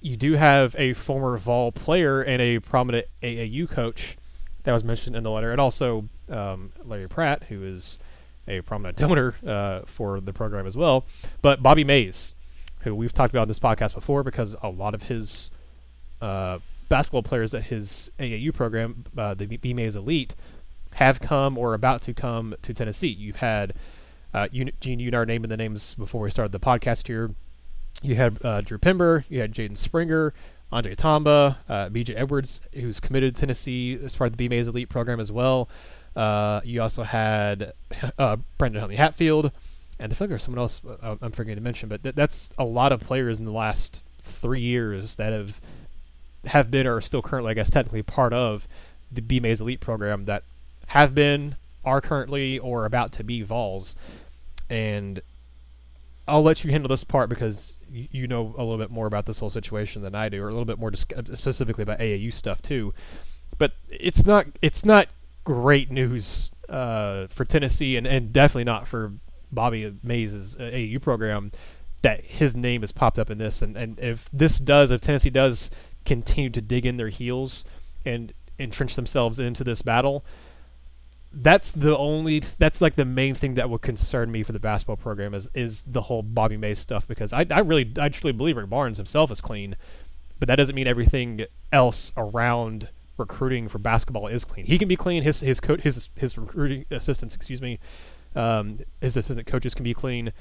you 0.01 0.17
do 0.17 0.35
have 0.35 0.75
a 0.79 0.93
former 0.93 1.37
Vol 1.37 1.73
player 1.73 2.23
and 2.23 2.41
a 2.41 2.59
prominent 2.59 3.07
AAU 3.23 3.69
coach 3.69 4.17
that 4.65 4.73
was 4.73 4.85
mentioned 4.85 5.17
in 5.17 5.23
the 5.23 5.31
letter, 5.31 5.51
and 5.51 5.61
also 5.61 6.09
um, 6.29 6.73
Larry 6.85 7.09
Pratt, 7.09 7.45
who 7.45 7.63
is 7.63 7.99
a 8.49 8.61
prominent 8.63 8.97
donor 8.99 9.35
uh, 9.47 9.81
for 9.87 10.21
the 10.21 10.33
program 10.33 10.67
as 10.67 10.77
well. 10.77 11.05
But 11.43 11.63
Bobby 11.63 11.85
Maze, 11.85 12.35
who 12.81 12.95
we've 12.95 13.13
talked 13.13 13.33
about 13.33 13.43
on 13.43 13.49
this 13.49 13.59
podcast 13.59 13.95
before, 13.95 14.23
because 14.23 14.57
a 14.63 14.69
lot 14.69 14.95
of 14.95 15.05
his 15.05 15.51
uh, 16.21 16.59
basketball 16.89 17.23
players 17.23 17.55
at 17.55 17.65
his 17.65 18.11
AAU 18.19 18.53
program, 18.53 19.05
uh, 19.17 19.35
the 19.35 19.47
B 19.47 19.73
Maze 19.73 19.97
Elite, 19.97 20.35
have 20.95 21.21
come 21.21 21.59
or 21.59 21.75
about 21.75 22.03
to 22.03 22.15
come 22.15 22.55
to 22.63 22.73
Tennessee. 22.73 23.09
You've 23.09 23.37
had 23.37 23.75
uh, 24.35 24.49
Gene, 24.49 24.99
you 24.99 25.11
and 25.13 25.29
naming 25.29 25.49
the 25.49 25.57
names 25.57 25.95
before 25.95 26.21
we 26.21 26.31
started 26.31 26.53
the 26.53 26.61
podcast 26.61 27.07
here. 27.07 27.31
You 28.03 28.17
had 28.17 28.45
uh, 28.45 28.61
Drew 28.61 28.79
Pember, 28.79 29.25
you 29.29 29.41
had 29.41 29.53
Jaden 29.53 29.77
Springer, 29.77 30.35
Andre 30.73 30.97
Tamba, 30.97 31.59
uh, 31.69 31.89
BJ 31.89 32.15
Edwards, 32.17 32.61
who's 32.73 32.99
committed 32.99 33.37
to 33.37 33.41
Tennessee 33.41 33.99
as 34.03 34.17
part 34.17 34.33
of 34.33 34.37
the 34.37 34.49
B 34.49 34.59
Elite 34.59 34.89
program 34.89 35.21
as 35.21 35.31
well. 35.31 35.69
Uh, 36.17 36.61
you 36.65 36.83
also 36.83 37.05
had 37.05 37.73
uh, 38.19 38.37
Brandon 38.59 38.81
Huntley 38.81 38.97
Hatfield, 38.97 39.53
and 40.01 40.13
I 40.13 40.15
feel 40.17 40.25
like 40.25 40.31
there's 40.31 40.43
someone 40.43 40.63
else 40.63 40.83
uh, 40.85 41.17
I'm 41.23 41.31
forgetting 41.31 41.57
to 41.57 41.63
mention, 41.63 41.89
but 41.89 42.03
th- 42.03 42.17
that's 42.17 42.53
a 42.59 42.65
lot 42.65 42.91
of 42.91 43.01
players 43.01 43.39
in 43.39 43.45
the 43.45 43.53
last 43.53 44.03
three 44.25 44.61
years 44.61 45.17
that 45.17 45.33
have 45.33 45.61
have 46.47 46.71
been 46.71 46.87
or 46.87 46.97
are 46.97 47.01
still 47.01 47.23
currently, 47.23 47.53
I 47.53 47.55
guess, 47.55 47.71
technically 47.71 48.03
part 48.03 48.33
of 48.33 48.67
the 49.11 49.23
B 49.23 49.37
Elite 49.39 49.81
program 49.81 50.25
that 50.25 50.43
have 50.89 51.15
been, 51.15 51.55
are 51.85 52.01
currently, 52.01 52.59
or 52.59 52.85
about 52.85 53.13
to 53.13 53.25
be 53.25 53.43
Vols 53.43 53.95
and 54.71 55.21
I'll 56.27 56.43
let 56.43 56.65
you 56.65 56.71
handle 56.71 56.89
this 56.89 57.05
part 57.05 57.29
because 57.29 57.77
you, 57.91 58.27
know 58.27 58.55
a 58.57 58.63
little 58.63 58.79
bit 58.79 58.91
more 58.91 59.07
about 59.07 59.27
this 59.27 59.39
whole 59.39 59.51
situation 59.51 60.03
than 60.03 60.15
I 60.15 60.29
do, 60.29 60.43
or 60.43 60.49
a 60.49 60.51
little 60.51 60.65
bit 60.65 60.79
more 60.79 60.91
dis- 60.91 61.07
specifically 61.35 61.83
about 61.83 61.99
AAU 61.99 62.33
stuff 62.33 62.63
too. 62.63 62.95
But 63.59 63.73
it's 63.89 64.25
not 64.25 64.47
it's 64.63 64.85
not 64.85 65.09
great 65.45 65.91
news 65.91 66.51
uh, 66.69 67.27
for 67.29 67.45
Tennessee, 67.45 67.97
and, 67.97 68.07
and 68.07 68.33
definitely 68.33 68.65
not 68.65 68.89
for 68.89 69.13
Bobby 69.53 69.95
Maze' 70.03 70.57
AAU 70.57 71.01
program 71.01 71.53
that 72.03 72.25
his 72.25 72.55
name 72.55 72.83
has 72.83 72.93
popped 72.93 73.19
up 73.19 73.31
in 73.31 73.39
this. 73.39 73.63
And, 73.63 73.77
and 73.77 73.99
if 73.99 74.29
this 74.33 74.59
does, 74.59 74.91
if 74.91 75.01
Tennessee 75.01 75.31
does 75.31 75.71
continue 76.05 76.51
to 76.51 76.61
dig 76.61 76.85
in 76.85 76.97
their 76.97 77.09
heels 77.09 77.65
and 78.05 78.33
entrench 78.59 78.95
themselves 78.95 79.39
into 79.39 79.65
this 79.65 79.83
battle, 79.83 80.25
that's 81.37 81.73
the 81.73 81.97
only 81.97 82.41
that's 82.59 82.81
like 82.81 82.95
the 82.95 83.05
main 83.05 83.35
thing 83.35 83.55
that 83.55 83.69
would 83.69 83.83
concern 83.83 84.31
me 84.31 84.43
for 84.43 84.53
the 84.53 84.61
basketball 84.61 84.97
program 84.97 85.35
is 85.35 85.49
is 85.55 85.83
the 85.87 86.03
whole 86.03 86.23
Bobby 86.23 86.57
Maze 86.57 86.79
stuff 86.79 87.07
because 87.09 87.33
I, 87.33 87.47
I 87.51 87.61
really 87.61 87.93
I 87.99 88.09
truly 88.09 88.33
believe 88.33 88.57
Rick 88.57 88.71
Barnes 88.71 88.97
himself 88.97 89.31
is 89.31 89.41
clean, 89.41 89.77
but 90.39 90.49
that 90.49 90.57
doesn't 90.57 90.75
mean 90.75 90.87
everything 90.87 91.45
else 91.73 92.13
around 92.17 92.89
recruiting 93.17 93.69
for 93.69 93.79
basketball 93.79 94.29
is 94.29 94.45
clean. 94.45 94.67
He 94.67 94.79
can 94.79 94.89
be 94.89 94.97
clean. 94.97 95.23
His 95.23 95.41
his 95.41 95.61
coach 95.61 95.81
his 95.81 96.09
his 96.17 96.39
recruiting 96.39 96.85
assistants, 96.91 97.35
excuse 97.35 97.61
me, 97.61 97.81
um, 98.37 98.81
his 99.01 99.17
assistant 99.17 99.47
coaches 99.47 99.75
can 99.75 99.85
be 99.85 99.95
clean, 99.95 100.33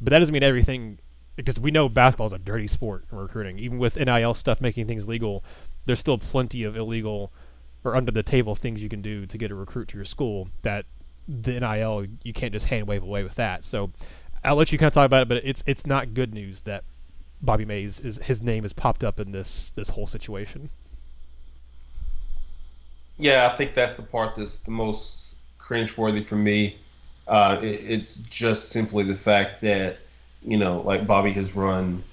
but 0.00 0.10
that 0.10 0.20
doesn't 0.20 0.32
mean 0.32 0.42
everything 0.44 0.98
because 1.34 1.58
we 1.58 1.70
know 1.70 1.88
basketball 1.88 2.28
is 2.28 2.32
a 2.32 2.38
dirty 2.38 2.66
sport 2.66 3.04
in 3.10 3.18
recruiting. 3.18 3.58
Even 3.58 3.78
with 3.78 3.96
NIL 3.96 4.34
stuff 4.34 4.60
making 4.60 4.86
things 4.86 5.08
legal, 5.08 5.44
there's 5.84 6.00
still 6.00 6.18
plenty 6.18 6.62
of 6.64 6.76
illegal 6.76 7.32
or 7.86 7.94
under 7.94 8.10
the 8.10 8.22
table 8.22 8.54
things 8.54 8.82
you 8.82 8.88
can 8.88 9.00
do 9.00 9.24
to 9.26 9.38
get 9.38 9.50
a 9.50 9.54
recruit 9.54 9.88
to 9.88 9.96
your 9.96 10.04
school 10.04 10.48
that 10.62 10.84
the 11.28 11.58
NIL 11.58 12.06
you 12.22 12.32
can't 12.32 12.52
just 12.52 12.66
hand 12.66 12.86
wave 12.86 13.02
away 13.02 13.22
with 13.22 13.36
that. 13.36 13.64
So 13.64 13.90
I'll 14.44 14.56
let 14.56 14.72
you 14.72 14.78
kind 14.78 14.88
of 14.88 14.94
talk 14.94 15.06
about 15.06 15.22
it, 15.22 15.28
but 15.28 15.38
it's 15.44 15.62
it's 15.66 15.86
not 15.86 16.14
good 16.14 16.34
news 16.34 16.62
that 16.62 16.84
Bobby 17.40 17.64
Maze 17.64 18.00
is 18.00 18.18
his 18.18 18.42
name 18.42 18.64
has 18.64 18.72
popped 18.72 19.04
up 19.04 19.20
in 19.20 19.32
this 19.32 19.72
this 19.76 19.90
whole 19.90 20.06
situation. 20.06 20.70
Yeah, 23.18 23.50
I 23.50 23.56
think 23.56 23.74
that's 23.74 23.94
the 23.94 24.02
part 24.02 24.34
that's 24.34 24.60
the 24.60 24.70
most 24.70 25.38
cringeworthy 25.58 26.24
for 26.24 26.36
me. 26.36 26.78
Uh, 27.26 27.58
it, 27.62 27.80
it's 27.88 28.18
just 28.18 28.68
simply 28.68 29.04
the 29.04 29.16
fact 29.16 29.62
that 29.62 29.98
you 30.42 30.56
know, 30.56 30.80
like 30.82 31.06
Bobby 31.06 31.32
has 31.32 31.56
run 31.56 32.04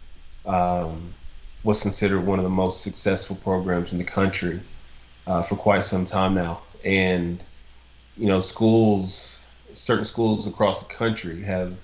um, 0.46 1.14
what's 1.62 1.82
considered 1.82 2.22
one 2.22 2.40
of 2.40 2.44
the 2.44 2.50
most 2.50 2.82
successful 2.82 3.36
programs 3.36 3.94
in 3.94 4.00
the 4.00 4.06
country 4.06 4.60
uh, 5.28 5.42
for 5.42 5.56
quite 5.56 5.84
some 5.84 6.06
time 6.06 6.34
now, 6.34 6.62
and 6.84 7.44
you 8.18 8.28
know, 8.28 8.40
schools, 8.40 9.46
certain 9.74 10.06
schools 10.06 10.48
across 10.48 10.86
the 10.86 10.94
country 10.94 11.42
have 11.44 11.76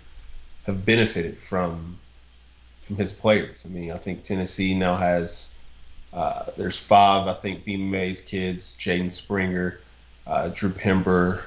have 0.64 0.86
benefited 0.86 1.38
from 1.40 2.00
from 2.84 2.98
his 2.98 3.12
players. 3.12 3.66
I 3.66 3.70
mean, 3.70 3.92
I 3.92 3.98
think 3.98 4.24
Tennessee 4.24 4.74
now 4.74 4.96
has 4.96 5.54
uh, 6.12 6.46
there's 6.58 6.78
five, 6.78 7.28
I 7.28 7.34
think, 7.34 7.66
B 7.66 7.78
Maze 7.78 8.22
kids: 8.22 8.78
Jaden 8.78 9.12
Springer, 9.12 9.80
uh, 10.28 10.50
Drew 10.50 10.70
Pember, 10.70 11.44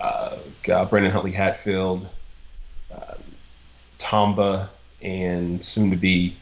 uh, 0.00 0.36
Brandon 0.64 1.10
Huntley 1.10 1.32
Hatfield, 1.32 2.08
uh, 2.94 3.14
Tamba, 3.98 4.70
and 5.02 5.62
soon 5.62 5.90
to 5.90 5.96
be 5.96 6.36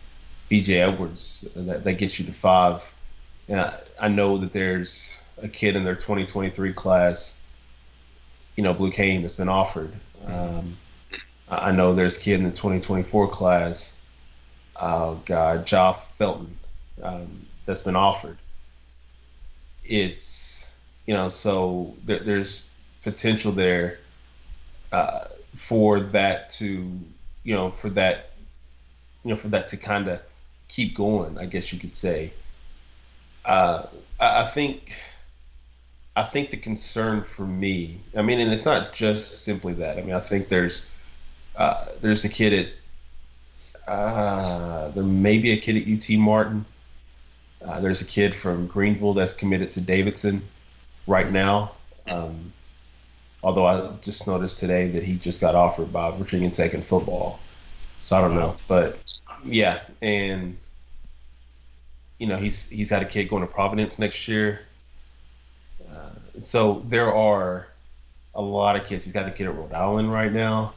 BJ 0.51 0.77
Edwards. 0.77 1.49
That, 1.57 1.85
that 1.85 1.95
gets 1.95 2.19
you 2.19 2.27
to 2.27 2.33
five 2.33 2.95
and 3.49 3.61
I, 3.61 3.81
I 4.01 4.09
know 4.09 4.39
that 4.39 4.53
there's 4.53 5.23
a 5.39 5.49
kid 5.49 5.77
in 5.77 5.85
their 5.85 5.95
2023 5.95 6.73
class, 6.73 7.43
you 8.57 8.63
know, 8.63 8.73
Blue 8.73 8.91
Cain 8.91 9.23
that's 9.23 9.35
been 9.35 9.49
offered. 9.49 9.93
Um, 10.27 10.77
I 11.49 11.73
know 11.73 11.95
there's 11.95 12.17
a 12.17 12.21
kid 12.21 12.35
in 12.35 12.45
the 12.45 12.51
2024 12.51 13.29
class, 13.29 14.01
oh 14.77 15.21
God, 15.25 15.67
Joff 15.67 15.97
Felton, 16.17 16.57
um, 17.03 17.47
that's 17.67 17.83
been 17.83 17.97
offered. 17.97 18.39
It's, 19.85 20.73
you 21.07 21.15
know, 21.15 21.29
so 21.29 21.95
there, 22.05 22.21
there's 22.21 22.69
potential 23.03 23.53
there 23.53 23.99
uh, 24.93 25.25
for 25.55 26.01
that 26.01 26.51
to, 26.51 26.99
you 27.43 27.55
know, 27.55 27.71
for 27.71 27.91
that, 27.91 28.31
you 29.25 29.31
know, 29.31 29.37
for 29.37 29.49
that 29.49 29.69
to 29.69 29.77
kind 29.77 30.09
of 30.09 30.21
keep 30.69 30.95
going, 30.95 31.39
I 31.39 31.47
guess 31.47 31.73
you 31.73 31.79
could 31.79 31.95
say. 31.95 32.33
Uh, 33.45 33.87
I 34.21 34.45
think 34.45 34.95
I 36.15 36.25
think 36.25 36.51
the 36.51 36.57
concern 36.57 37.25
for 37.25 37.47
me, 37.47 38.01
I 38.17 38.23
mean, 38.23 38.39
and 38.39 38.53
it's 38.53 38.65
not 38.65 38.93
just 38.93 39.45
simply 39.45 39.75
that. 39.75 39.99
I 39.99 40.03
mean, 40.03 40.15
I 40.15 40.21
think 40.21 40.49
there's 40.49 40.91
uh, 41.57 41.87
there's 42.01 42.25
a 42.25 42.29
kid 42.29 42.53
at 43.87 43.93
uh, 43.93 44.89
there 44.91 45.03
may 45.03 45.39
be 45.39 45.53
a 45.53 45.57
kid 45.57 45.77
at 45.77 45.89
UT 45.89 46.19
Martin. 46.19 46.65
Uh, 47.65 47.81
there's 47.81 48.01
a 48.01 48.05
kid 48.05 48.35
from 48.35 48.67
Greenville 48.67 49.15
that's 49.15 49.35
committed 49.35 49.73
to 49.73 49.81
Davidson 49.81 50.43
right 51.07 51.31
now. 51.31 51.73
Um, 52.09 52.53
although 53.43 53.67
I 53.67 53.93
just 54.03 54.27
noticed 54.27 54.59
today 54.59 54.89
that 54.89 55.03
he 55.03 55.17
just 55.17 55.41
got 55.41 55.55
offered 55.55 55.93
by 55.93 56.11
Virginia 56.11 56.51
Tech 56.51 56.75
in 56.75 56.83
football, 56.83 57.41
so 58.01 58.17
I 58.17 58.21
don't 58.21 58.35
know. 58.35 58.57
But 58.69 58.99
yeah, 59.45 59.81
and 60.01 60.59
you 62.19 62.27
know, 62.27 62.37
he's 62.37 62.69
he's 62.69 62.91
got 62.91 63.03
a 63.03 63.07
kid 63.07 63.29
going 63.29 63.43
to 63.47 63.53
Providence 63.53 63.99
next 63.99 64.29
year. 64.29 64.61
Uh, 65.91 66.11
so 66.41 66.83
there 66.87 67.13
are 67.13 67.67
a 68.35 68.43
lot 68.43 68.77
of 68.77 68.87
kids. 68.87 69.05
He's 69.05 69.13
got 69.13 69.29
a 69.29 69.31
kid 69.31 69.47
at 69.47 69.55
Rhode 69.55 69.73
Island 69.73 70.13
right 70.13 70.33
now. 70.33 70.75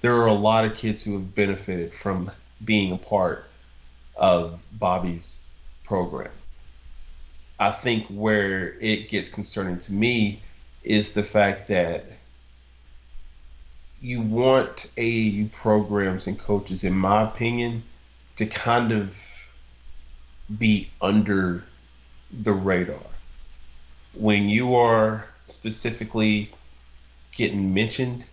there 0.00 0.14
are 0.16 0.26
a 0.26 0.32
lot 0.32 0.64
of 0.64 0.74
kids 0.76 1.02
who 1.04 1.14
have 1.14 1.34
benefited 1.34 1.92
from 1.92 2.30
being 2.64 2.92
a 2.92 2.98
part 2.98 3.44
of 4.16 4.60
Bobby's 4.72 5.40
program. 5.84 6.30
I 7.58 7.70
think 7.72 8.06
where 8.06 8.74
it 8.78 9.08
gets 9.08 9.28
concerning 9.28 9.78
to 9.80 9.92
me 9.92 10.42
is 10.84 11.14
the 11.14 11.24
fact 11.24 11.68
that 11.68 12.04
you 14.00 14.20
want 14.20 14.90
AAU 14.96 15.50
programs 15.50 16.28
and 16.28 16.38
coaches, 16.38 16.84
in 16.84 16.94
my 16.94 17.22
opinion, 17.28 17.82
to 18.36 18.46
kind 18.46 18.92
of 18.92 19.16
be 20.56 20.90
under 21.00 21.64
the 22.30 22.52
radar. 22.52 22.98
When 24.14 24.48
you 24.48 24.74
are 24.74 25.26
specifically 25.44 26.50
getting 27.32 27.74
mentioned, 27.74 28.24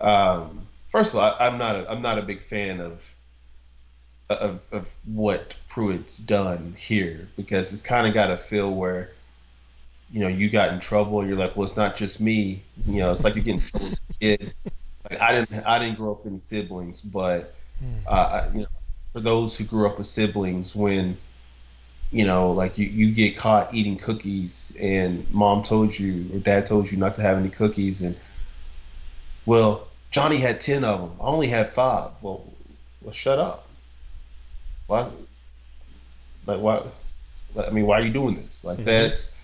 um, 0.00 0.66
first 0.90 1.14
of 1.14 1.20
all, 1.20 1.36
I, 1.38 1.46
am 1.46 1.58
not 1.58 1.76
a, 1.76 1.90
I'm 1.90 2.02
not 2.02 2.18
a 2.18 2.22
big 2.22 2.42
fan 2.42 2.80
of 2.80 3.14
of, 4.30 4.60
of 4.72 4.94
what 5.06 5.56
Pruitt's 5.68 6.18
done 6.18 6.74
here 6.76 7.28
because 7.36 7.72
it's 7.72 7.80
kind 7.80 8.06
of 8.06 8.12
got 8.12 8.30
a 8.30 8.36
feel 8.36 8.74
where 8.74 9.12
you 10.10 10.20
know 10.20 10.28
you 10.28 10.50
got 10.50 10.72
in 10.72 10.80
trouble 10.80 11.20
and 11.20 11.28
you're 11.28 11.38
like, 11.38 11.56
well, 11.56 11.66
it's 11.66 11.76
not 11.76 11.96
just 11.96 12.20
me. 12.20 12.62
You 12.86 13.00
know, 13.00 13.12
it's 13.12 13.24
like 13.24 13.34
you're 13.34 13.44
getting 13.44 13.60
trouble 13.60 13.86
as 13.86 14.00
a 14.10 14.18
kid. 14.18 14.54
Like, 15.10 15.20
I 15.20 15.32
didn't 15.32 15.66
I 15.66 15.78
didn't 15.78 15.96
grow 15.96 16.12
up 16.12 16.26
in 16.26 16.40
siblings, 16.40 17.00
but 17.00 17.54
hmm. 17.78 17.94
uh, 18.06 18.48
you 18.52 18.60
know, 18.60 18.66
for 19.12 19.20
those 19.20 19.56
who 19.56 19.64
grew 19.64 19.86
up 19.86 19.98
with 19.98 20.06
siblings, 20.06 20.74
when 20.74 21.16
you 22.10 22.24
know, 22.24 22.52
like 22.52 22.78
you, 22.78 22.86
you 22.86 23.12
get 23.12 23.36
caught 23.36 23.74
eating 23.74 23.98
cookies 23.98 24.74
and 24.80 25.28
mom 25.30 25.62
told 25.62 25.98
you 25.98 26.30
or 26.32 26.38
dad 26.38 26.64
told 26.64 26.90
you 26.90 26.96
not 26.96 27.14
to 27.14 27.20
have 27.20 27.36
any 27.36 27.50
cookies 27.50 28.00
and 28.02 28.16
well, 29.48 29.88
Johnny 30.10 30.36
had 30.36 30.60
10 30.60 30.84
of 30.84 31.00
them. 31.00 31.16
I 31.20 31.24
only 31.24 31.48
had 31.48 31.70
five. 31.70 32.10
Well, 32.20 32.44
well 33.00 33.12
shut 33.12 33.38
up. 33.38 33.66
Why? 34.86 35.08
Like, 36.44 36.60
why? 36.60 36.82
I 37.58 37.70
mean, 37.70 37.86
why 37.86 37.98
are 37.98 38.02
you 38.02 38.12
doing 38.12 38.36
this? 38.36 38.62
Like, 38.62 38.76
mm-hmm. 38.76 38.86
that's 38.86 39.38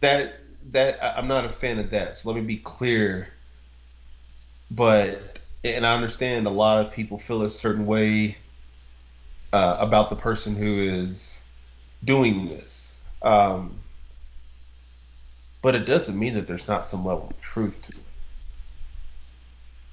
that, 0.00 0.32
that, 0.72 1.18
I'm 1.18 1.28
not 1.28 1.44
a 1.44 1.50
fan 1.50 1.78
of 1.78 1.90
that. 1.90 2.16
So 2.16 2.30
let 2.30 2.40
me 2.40 2.46
be 2.46 2.56
clear. 2.56 3.28
But, 4.70 5.40
and 5.62 5.86
I 5.86 5.94
understand 5.94 6.46
a 6.46 6.50
lot 6.50 6.84
of 6.84 6.92
people 6.92 7.18
feel 7.18 7.42
a 7.42 7.50
certain 7.50 7.84
way 7.84 8.38
uh, 9.52 9.76
about 9.78 10.10
the 10.10 10.16
person 10.16 10.56
who 10.56 10.80
is 10.80 11.42
doing 12.04 12.48
this. 12.48 12.96
Um, 13.22 13.78
but 15.62 15.74
it 15.74 15.84
doesn't 15.84 16.18
mean 16.18 16.34
that 16.34 16.46
there's 16.46 16.68
not 16.68 16.84
some 16.84 17.04
level 17.04 17.28
of 17.30 17.40
truth 17.40 17.82
to 17.82 17.92
it 17.92 18.04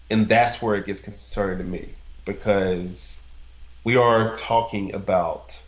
and 0.10 0.28
that's 0.28 0.62
where 0.62 0.76
it 0.76 0.86
gets 0.86 1.02
concerning 1.02 1.58
to 1.58 1.64
me 1.64 1.90
because 2.26 3.24
we 3.84 3.96
are 3.96 4.36
talking 4.36 4.94
about. 4.94 5.62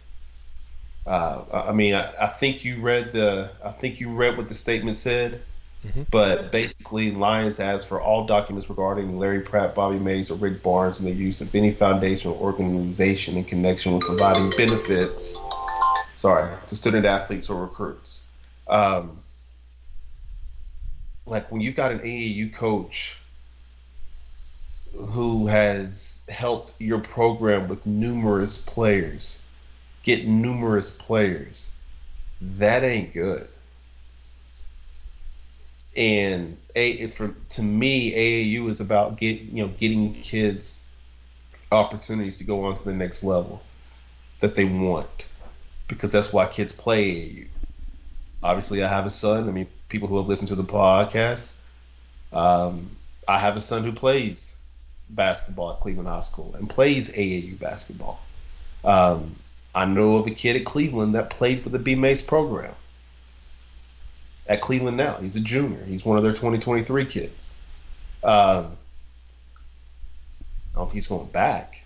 Uh, 1.06 1.44
I 1.52 1.72
mean, 1.72 1.96
I, 1.96 2.14
I, 2.22 2.28
think 2.28 2.64
you 2.64 2.82
read 2.82 3.14
the. 3.14 3.50
I 3.64 3.72
think 3.72 4.00
you 4.00 4.12
read 4.12 4.38
what 4.38 4.48
the 4.48 4.54
statement 4.54 4.98
said, 4.98 5.42
mm-hmm. 5.86 6.04
but 6.12 6.52
basically, 6.52 7.12
Lyons 7.12 7.60
asks 7.60 7.86
for 7.86 8.02
all 8.02 8.26
documents 8.26 8.70
regarding 8.70 9.18
Larry 9.18 9.42
Pratt, 9.42 9.76
Bobby 9.76 10.00
Maze, 10.00 10.32
or 10.32 10.36
Rick 10.36 10.64
Barnes, 10.64 11.00
and 11.00 11.08
the 11.08 11.14
use 11.14 11.42
of 11.42 11.54
any 11.54 11.72
foundation 11.72 12.32
or 12.32 12.38
organization 12.38 13.38
in 13.38 13.44
connection 13.44 13.94
with 13.94 14.04
providing 14.04 14.50
benefits. 14.58 15.38
Sorry, 16.16 16.54
to 16.68 16.76
student 16.76 17.06
athletes 17.06 17.50
or 17.50 17.62
recruits. 17.62 18.26
Um, 18.68 19.20
like 21.26 21.52
when 21.52 21.62
you've 21.62 21.76
got 21.76 21.92
an 21.92 22.00
AAU 22.00 22.54
coach 22.54 23.18
who 24.94 25.48
has 25.48 26.24
helped 26.28 26.76
your 26.80 27.00
program 27.00 27.68
with 27.68 27.86
numerous 27.86 28.62
players, 28.62 29.42
get 30.04 30.28
numerous 30.28 30.92
players, 30.92 31.72
that 32.42 32.84
ain't 32.84 33.14
good. 33.14 33.48
And 35.96 36.58
a 36.76 37.08
for 37.08 37.36
to 37.50 37.62
me, 37.62 38.12
AAU 38.12 38.70
is 38.70 38.80
about 38.80 39.18
get 39.18 39.42
you 39.42 39.66
know 39.66 39.74
getting 39.80 40.14
kids 40.14 40.88
opportunities 41.72 42.38
to 42.40 42.44
go 42.44 42.66
on 42.66 42.76
to 42.76 42.84
the 42.84 42.94
next 42.94 43.24
level 43.24 43.62
that 44.40 44.56
they 44.56 44.66
want, 44.66 45.28
because 45.88 46.12
that's 46.12 46.32
why 46.32 46.46
kids 46.46 46.72
play 46.72 47.12
AAU. 47.12 47.48
Obviously, 48.42 48.84
I 48.84 48.88
have 48.88 49.06
a 49.06 49.10
son. 49.10 49.50
I 49.50 49.52
mean, 49.52 49.68
people 49.90 50.08
who 50.08 50.18
have 50.18 50.28
listened 50.28 50.50
to 50.50 50.56
the 50.56 50.64
podcast, 50.64 51.58
um, 52.32 52.96
I 53.28 53.40
have 53.40 53.58
a 53.58 53.62
son 53.62 53.84
who 53.84 53.92
plays 53.92 54.58
basketball 55.10 55.72
at 55.72 55.80
Cleveland 55.80 56.08
High 56.08 56.20
School 56.22 56.54
and 56.58 56.70
plays 56.70 57.12
AAU 57.12 57.60
basketball. 57.60 58.20
Um, 58.84 59.36
I 59.76 59.86
know 59.86 60.18
of 60.18 60.28
a 60.28 60.32
kid 60.32 60.56
at 60.56 60.66
Cleveland 60.66 61.16
that 61.16 61.30
played 61.30 61.62
for 61.62 61.70
the 61.70 61.80
B 61.80 61.96
Maze 61.96 62.22
program 62.22 62.76
at 64.50 64.62
Cleveland 64.62 64.98
now. 64.98 65.16
He's 65.16 65.38
a 65.38 65.40
junior. 65.40 65.82
He's 65.86 66.04
one 66.04 66.18
of 66.18 66.24
their 66.24 66.34
2023 66.34 67.06
kids. 67.06 67.58
Um, 68.22 68.32
I 68.32 68.66
don't 70.74 70.76
know 70.76 70.84
if 70.84 70.92
he's 70.92 71.08
going 71.08 71.28
back, 71.28 71.84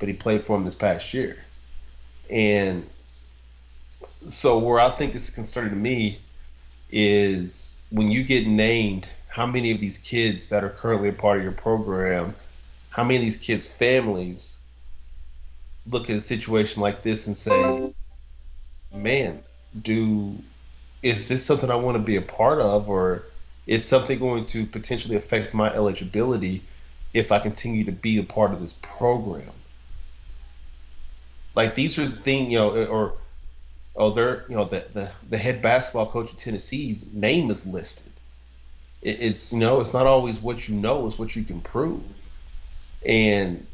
but 0.00 0.08
he 0.08 0.14
played 0.14 0.42
for 0.42 0.56
him 0.56 0.64
this 0.64 0.74
past 0.74 1.14
year. 1.14 1.38
And 2.28 2.84
so, 4.26 4.58
where 4.58 4.80
I 4.80 4.90
think 4.90 5.12
this 5.12 5.28
is 5.28 5.34
concerning 5.34 5.70
to 5.70 5.76
me 5.76 6.20
is 6.90 7.80
when 7.90 8.10
you 8.10 8.24
get 8.24 8.48
named– 8.48 9.06
how 9.32 9.46
many 9.46 9.70
of 9.70 9.80
these 9.80 9.96
kids 9.96 10.50
that 10.50 10.62
are 10.62 10.68
currently 10.68 11.08
a 11.08 11.12
part 11.12 11.38
of 11.38 11.42
your 11.42 11.52
program, 11.52 12.34
how 12.90 13.02
many 13.02 13.16
of 13.16 13.22
these 13.22 13.40
kids' 13.40 13.66
families 13.66 14.62
look 15.90 16.10
at 16.10 16.16
a 16.16 16.20
situation 16.20 16.82
like 16.82 17.02
this 17.02 17.26
and 17.26 17.34
say, 17.34 17.94
man, 18.94 19.42
do 19.80 20.36
is 21.02 21.28
this 21.28 21.44
something 21.44 21.70
I 21.70 21.76
want 21.76 21.96
to 21.96 22.02
be 22.02 22.16
a 22.16 22.22
part 22.22 22.60
of 22.60 22.88
or 22.88 23.24
is 23.66 23.84
something 23.84 24.18
going 24.18 24.46
to 24.46 24.66
potentially 24.66 25.16
affect 25.16 25.54
my 25.54 25.72
eligibility 25.72 26.62
if 27.12 27.32
I 27.32 27.38
continue 27.38 27.84
to 27.84 27.92
be 27.92 28.18
a 28.18 28.22
part 28.22 28.52
of 28.52 28.60
this 28.60 28.74
program? 28.82 29.52
Like 31.54 31.74
these 31.74 31.98
are 31.98 32.06
the 32.06 32.16
things, 32.16 32.52
you 32.52 32.58
know, 32.58 32.86
or 32.86 33.14
oh, 33.96 34.10
they're 34.10 34.44
you 34.48 34.56
know 34.56 34.64
the, 34.64 34.86
the 34.92 35.10
the 35.28 35.38
head 35.38 35.60
basketball 35.60 36.06
coach 36.06 36.30
of 36.30 36.36
Tennessee's 36.36 37.12
name 37.12 37.50
is 37.50 37.66
listed 37.66 38.12
it, 39.02 39.20
it's 39.20 39.52
you 39.52 39.58
know 39.60 39.80
it's 39.80 39.92
not 39.92 40.06
always 40.06 40.40
what 40.40 40.68
you 40.68 40.76
know 40.76 41.06
it's 41.06 41.18
what 41.18 41.36
you 41.36 41.44
can 41.44 41.60
prove 41.60 42.02
and 43.04 43.66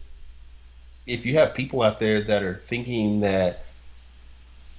if 1.07 1.25
you 1.25 1.35
have 1.35 1.55
people 1.55 1.83
out 1.83 2.01
there 2.01 2.23
that 2.23 2.43
are 2.43 2.57
thinking 2.65 3.21
that 3.21 3.65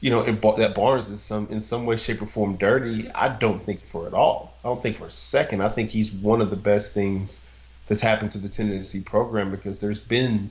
you 0.01 0.09
know 0.09 0.23
that 0.23 0.75
Barnes 0.75 1.09
is 1.09 1.21
some 1.21 1.47
in 1.49 1.59
some 1.59 1.85
way, 1.85 1.97
shape, 1.97 2.21
or 2.21 2.25
form 2.25 2.55
dirty, 2.55 3.09
I 3.11 3.29
don't 3.29 3.63
think 3.65 3.85
for 3.85 4.07
at 4.07 4.13
all. 4.13 4.53
I 4.63 4.67
don't 4.67 4.81
think 4.81 4.97
for 4.97 5.07
a 5.07 5.11
second. 5.11 5.61
I 5.61 5.69
think 5.69 5.89
he's 5.89 6.11
one 6.11 6.41
of 6.41 6.49
the 6.49 6.55
best 6.55 6.93
things 6.93 7.45
that's 7.87 8.01
happened 8.01 8.31
to 8.31 8.37
the 8.37 8.49
Tennessee 8.49 9.01
program 9.01 9.51
because 9.51 9.81
there's 9.81 9.99
been, 9.99 10.49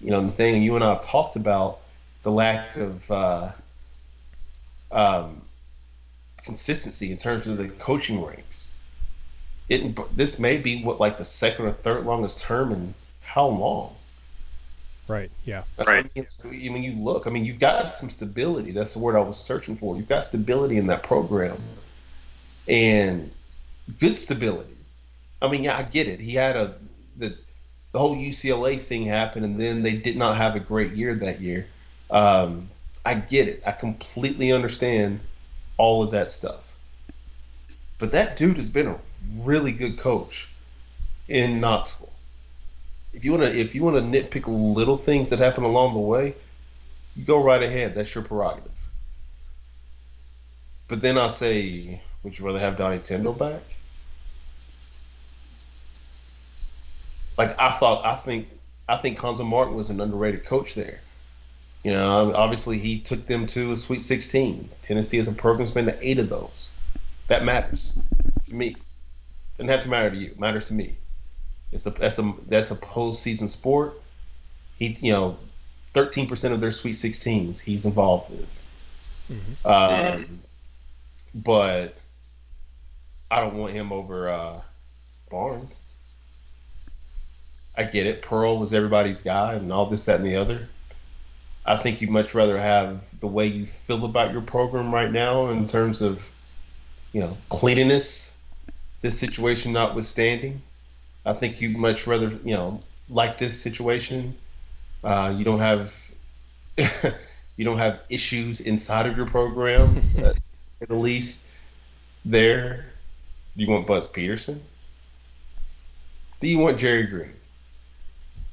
you 0.00 0.10
know, 0.10 0.22
the 0.22 0.32
thing 0.32 0.62
you 0.62 0.76
and 0.76 0.84
I 0.84 0.94
have 0.94 1.02
talked 1.02 1.36
about 1.36 1.80
the 2.22 2.30
lack 2.30 2.76
of 2.76 3.10
uh, 3.10 3.52
um, 4.92 5.42
consistency 6.42 7.10
in 7.10 7.16
terms 7.16 7.46
of 7.46 7.56
the 7.56 7.68
coaching 7.68 8.24
ranks 8.24 8.68
it 9.68 10.16
this 10.16 10.38
may 10.38 10.58
be 10.58 10.82
what 10.82 11.00
like 11.00 11.16
the 11.16 11.24
second 11.24 11.66
or 11.66 11.72
third 11.72 12.04
longest 12.04 12.40
term 12.40 12.72
in 12.72 12.94
how 13.22 13.46
long? 13.46 13.96
Right. 15.06 15.30
Yeah. 15.44 15.64
Right. 15.78 16.06
I 16.16 16.48
mean, 16.48 16.72
when 16.72 16.82
you 16.82 16.92
look, 16.92 17.26
I 17.26 17.30
mean, 17.30 17.44
you've 17.44 17.58
got 17.58 17.88
some 17.88 18.08
stability. 18.08 18.72
That's 18.72 18.94
the 18.94 19.00
word 19.00 19.16
I 19.16 19.20
was 19.20 19.38
searching 19.38 19.76
for. 19.76 19.96
You've 19.96 20.08
got 20.08 20.24
stability 20.24 20.78
in 20.78 20.86
that 20.86 21.02
program, 21.02 21.58
and 22.66 23.30
good 23.98 24.18
stability. 24.18 24.76
I 25.42 25.48
mean, 25.48 25.64
yeah, 25.64 25.76
I 25.76 25.82
get 25.82 26.08
it. 26.08 26.20
He 26.20 26.34
had 26.34 26.56
a 26.56 26.76
the 27.18 27.36
the 27.92 27.98
whole 27.98 28.16
UCLA 28.16 28.80
thing 28.80 29.04
happened, 29.04 29.44
and 29.44 29.60
then 29.60 29.82
they 29.82 29.96
did 29.96 30.16
not 30.16 30.36
have 30.36 30.56
a 30.56 30.60
great 30.60 30.94
year 30.94 31.14
that 31.16 31.40
year. 31.40 31.66
Um, 32.10 32.70
I 33.04 33.14
get 33.14 33.48
it. 33.48 33.62
I 33.66 33.72
completely 33.72 34.52
understand 34.52 35.20
all 35.76 36.02
of 36.02 36.12
that 36.12 36.30
stuff. 36.30 36.60
But 37.98 38.12
that 38.12 38.36
dude 38.36 38.56
has 38.56 38.70
been 38.70 38.86
a 38.86 38.98
really 39.38 39.72
good 39.72 39.98
coach 39.98 40.48
in 41.28 41.60
Knoxville. 41.60 42.13
If 43.14 43.24
you 43.24 43.32
wanna 43.32 43.46
if 43.46 43.74
you 43.74 43.82
wanna 43.82 44.02
nitpick 44.02 44.44
little 44.46 44.98
things 44.98 45.30
that 45.30 45.38
happen 45.38 45.64
along 45.64 45.94
the 45.94 46.00
way, 46.00 46.34
you 47.16 47.24
go 47.24 47.42
right 47.42 47.62
ahead. 47.62 47.94
That's 47.94 48.14
your 48.14 48.24
prerogative. 48.24 48.72
But 50.88 51.00
then 51.00 51.16
I'll 51.16 51.30
say, 51.30 52.00
would 52.22 52.38
you 52.38 52.44
rather 52.44 52.58
have 52.58 52.76
Donnie 52.76 52.98
Tyndall 52.98 53.32
back? 53.32 53.62
Like 57.38 57.58
I 57.58 57.72
thought, 57.72 58.04
I 58.04 58.16
think 58.16 58.48
I 58.88 58.96
think 58.96 59.18
Cuonzo 59.18 59.46
Martin 59.46 59.74
was 59.74 59.90
an 59.90 60.00
underrated 60.00 60.44
coach 60.44 60.74
there. 60.74 61.00
You 61.82 61.92
know, 61.92 62.32
obviously 62.34 62.78
he 62.78 62.98
took 62.98 63.26
them 63.26 63.46
to 63.48 63.72
a 63.72 63.76
Sweet 63.76 64.02
16. 64.02 64.70
Tennessee 64.82 65.18
as 65.18 65.28
a 65.28 65.32
program's 65.32 65.70
been 65.70 65.84
to 65.86 65.98
eight 66.06 66.18
of 66.18 66.30
those. 66.30 66.74
That 67.28 67.44
matters 67.44 67.98
to 68.46 68.54
me. 68.54 68.76
Doesn't 69.56 69.68
have 69.68 69.82
to 69.82 69.88
matter 69.88 70.10
to 70.10 70.16
you. 70.16 70.34
Matters 70.38 70.68
to 70.68 70.74
me. 70.74 70.96
It's 71.74 71.86
a 71.86 71.90
that's 71.90 72.18
a 72.20 72.32
that's 72.48 72.70
a 72.70 72.76
postseason 72.76 73.48
sport. 73.48 74.00
He 74.78 74.96
you 75.00 75.12
know, 75.12 75.36
thirteen 75.92 76.28
percent 76.28 76.54
of 76.54 76.60
their 76.60 76.70
Sweet 76.70 76.94
Sixteens 76.94 77.60
he's 77.60 77.84
involved 77.84 78.30
with. 78.30 78.48
Mm-hmm. 79.30 79.66
Um, 79.66 80.40
but 81.34 81.96
I 83.30 83.40
don't 83.40 83.56
want 83.56 83.74
him 83.74 83.92
over 83.92 84.28
uh, 84.28 84.60
Barnes. 85.30 85.82
I 87.76 87.82
get 87.82 88.06
it. 88.06 88.22
Pearl 88.22 88.58
was 88.58 88.72
everybody's 88.72 89.20
guy 89.20 89.54
and 89.54 89.72
all 89.72 89.86
this, 89.86 90.04
that, 90.04 90.20
and 90.20 90.26
the 90.26 90.36
other. 90.36 90.68
I 91.66 91.76
think 91.76 92.00
you'd 92.00 92.10
much 92.10 92.34
rather 92.34 92.56
have 92.56 93.00
the 93.18 93.26
way 93.26 93.46
you 93.46 93.66
feel 93.66 94.04
about 94.04 94.32
your 94.32 94.42
program 94.42 94.94
right 94.94 95.10
now 95.10 95.48
in 95.48 95.66
terms 95.66 96.02
of, 96.02 96.30
you 97.12 97.20
know, 97.20 97.36
cleanliness, 97.48 98.36
this 99.00 99.18
situation 99.18 99.72
notwithstanding. 99.72 100.62
I 101.24 101.32
think 101.32 101.60
you'd 101.60 101.76
much 101.76 102.06
rather, 102.06 102.30
you 102.44 102.54
know, 102.54 102.82
like 103.08 103.38
this 103.38 103.60
situation. 103.60 104.36
Uh, 105.02 105.34
you 105.36 105.44
don't 105.44 105.60
have 105.60 105.94
you 107.56 107.64
don't 107.64 107.78
have 107.78 108.02
issues 108.08 108.60
inside 108.60 109.06
of 109.06 109.16
your 109.16 109.26
program, 109.26 110.02
at 110.80 110.90
least 110.90 111.46
there. 112.24 112.86
Do 113.56 113.64
you 113.64 113.70
want 113.70 113.86
Buzz 113.86 114.08
Peterson? 114.08 114.62
Do 116.40 116.48
you 116.48 116.58
want 116.58 116.78
Jerry 116.78 117.04
Green? 117.04 117.32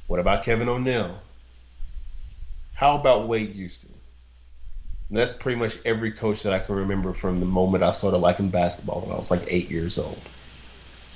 What 0.07 0.19
about 0.19 0.43
Kevin 0.43 0.69
O'Neill? 0.69 1.19
How 2.73 2.97
about 2.97 3.27
Wade 3.27 3.51
Houston? 3.51 3.93
And 5.09 5.17
that's 5.17 5.33
pretty 5.33 5.59
much 5.59 5.77
every 5.83 6.11
coach 6.11 6.43
that 6.43 6.53
I 6.53 6.59
can 6.59 6.75
remember 6.75 7.13
from 7.13 7.39
the 7.39 7.45
moment 7.45 7.83
I 7.83 7.91
started 7.91 8.19
liking 8.19 8.49
basketball 8.49 9.01
when 9.01 9.11
I 9.11 9.17
was 9.17 9.31
like 9.31 9.43
eight 9.47 9.69
years 9.69 9.99
old. 9.99 10.21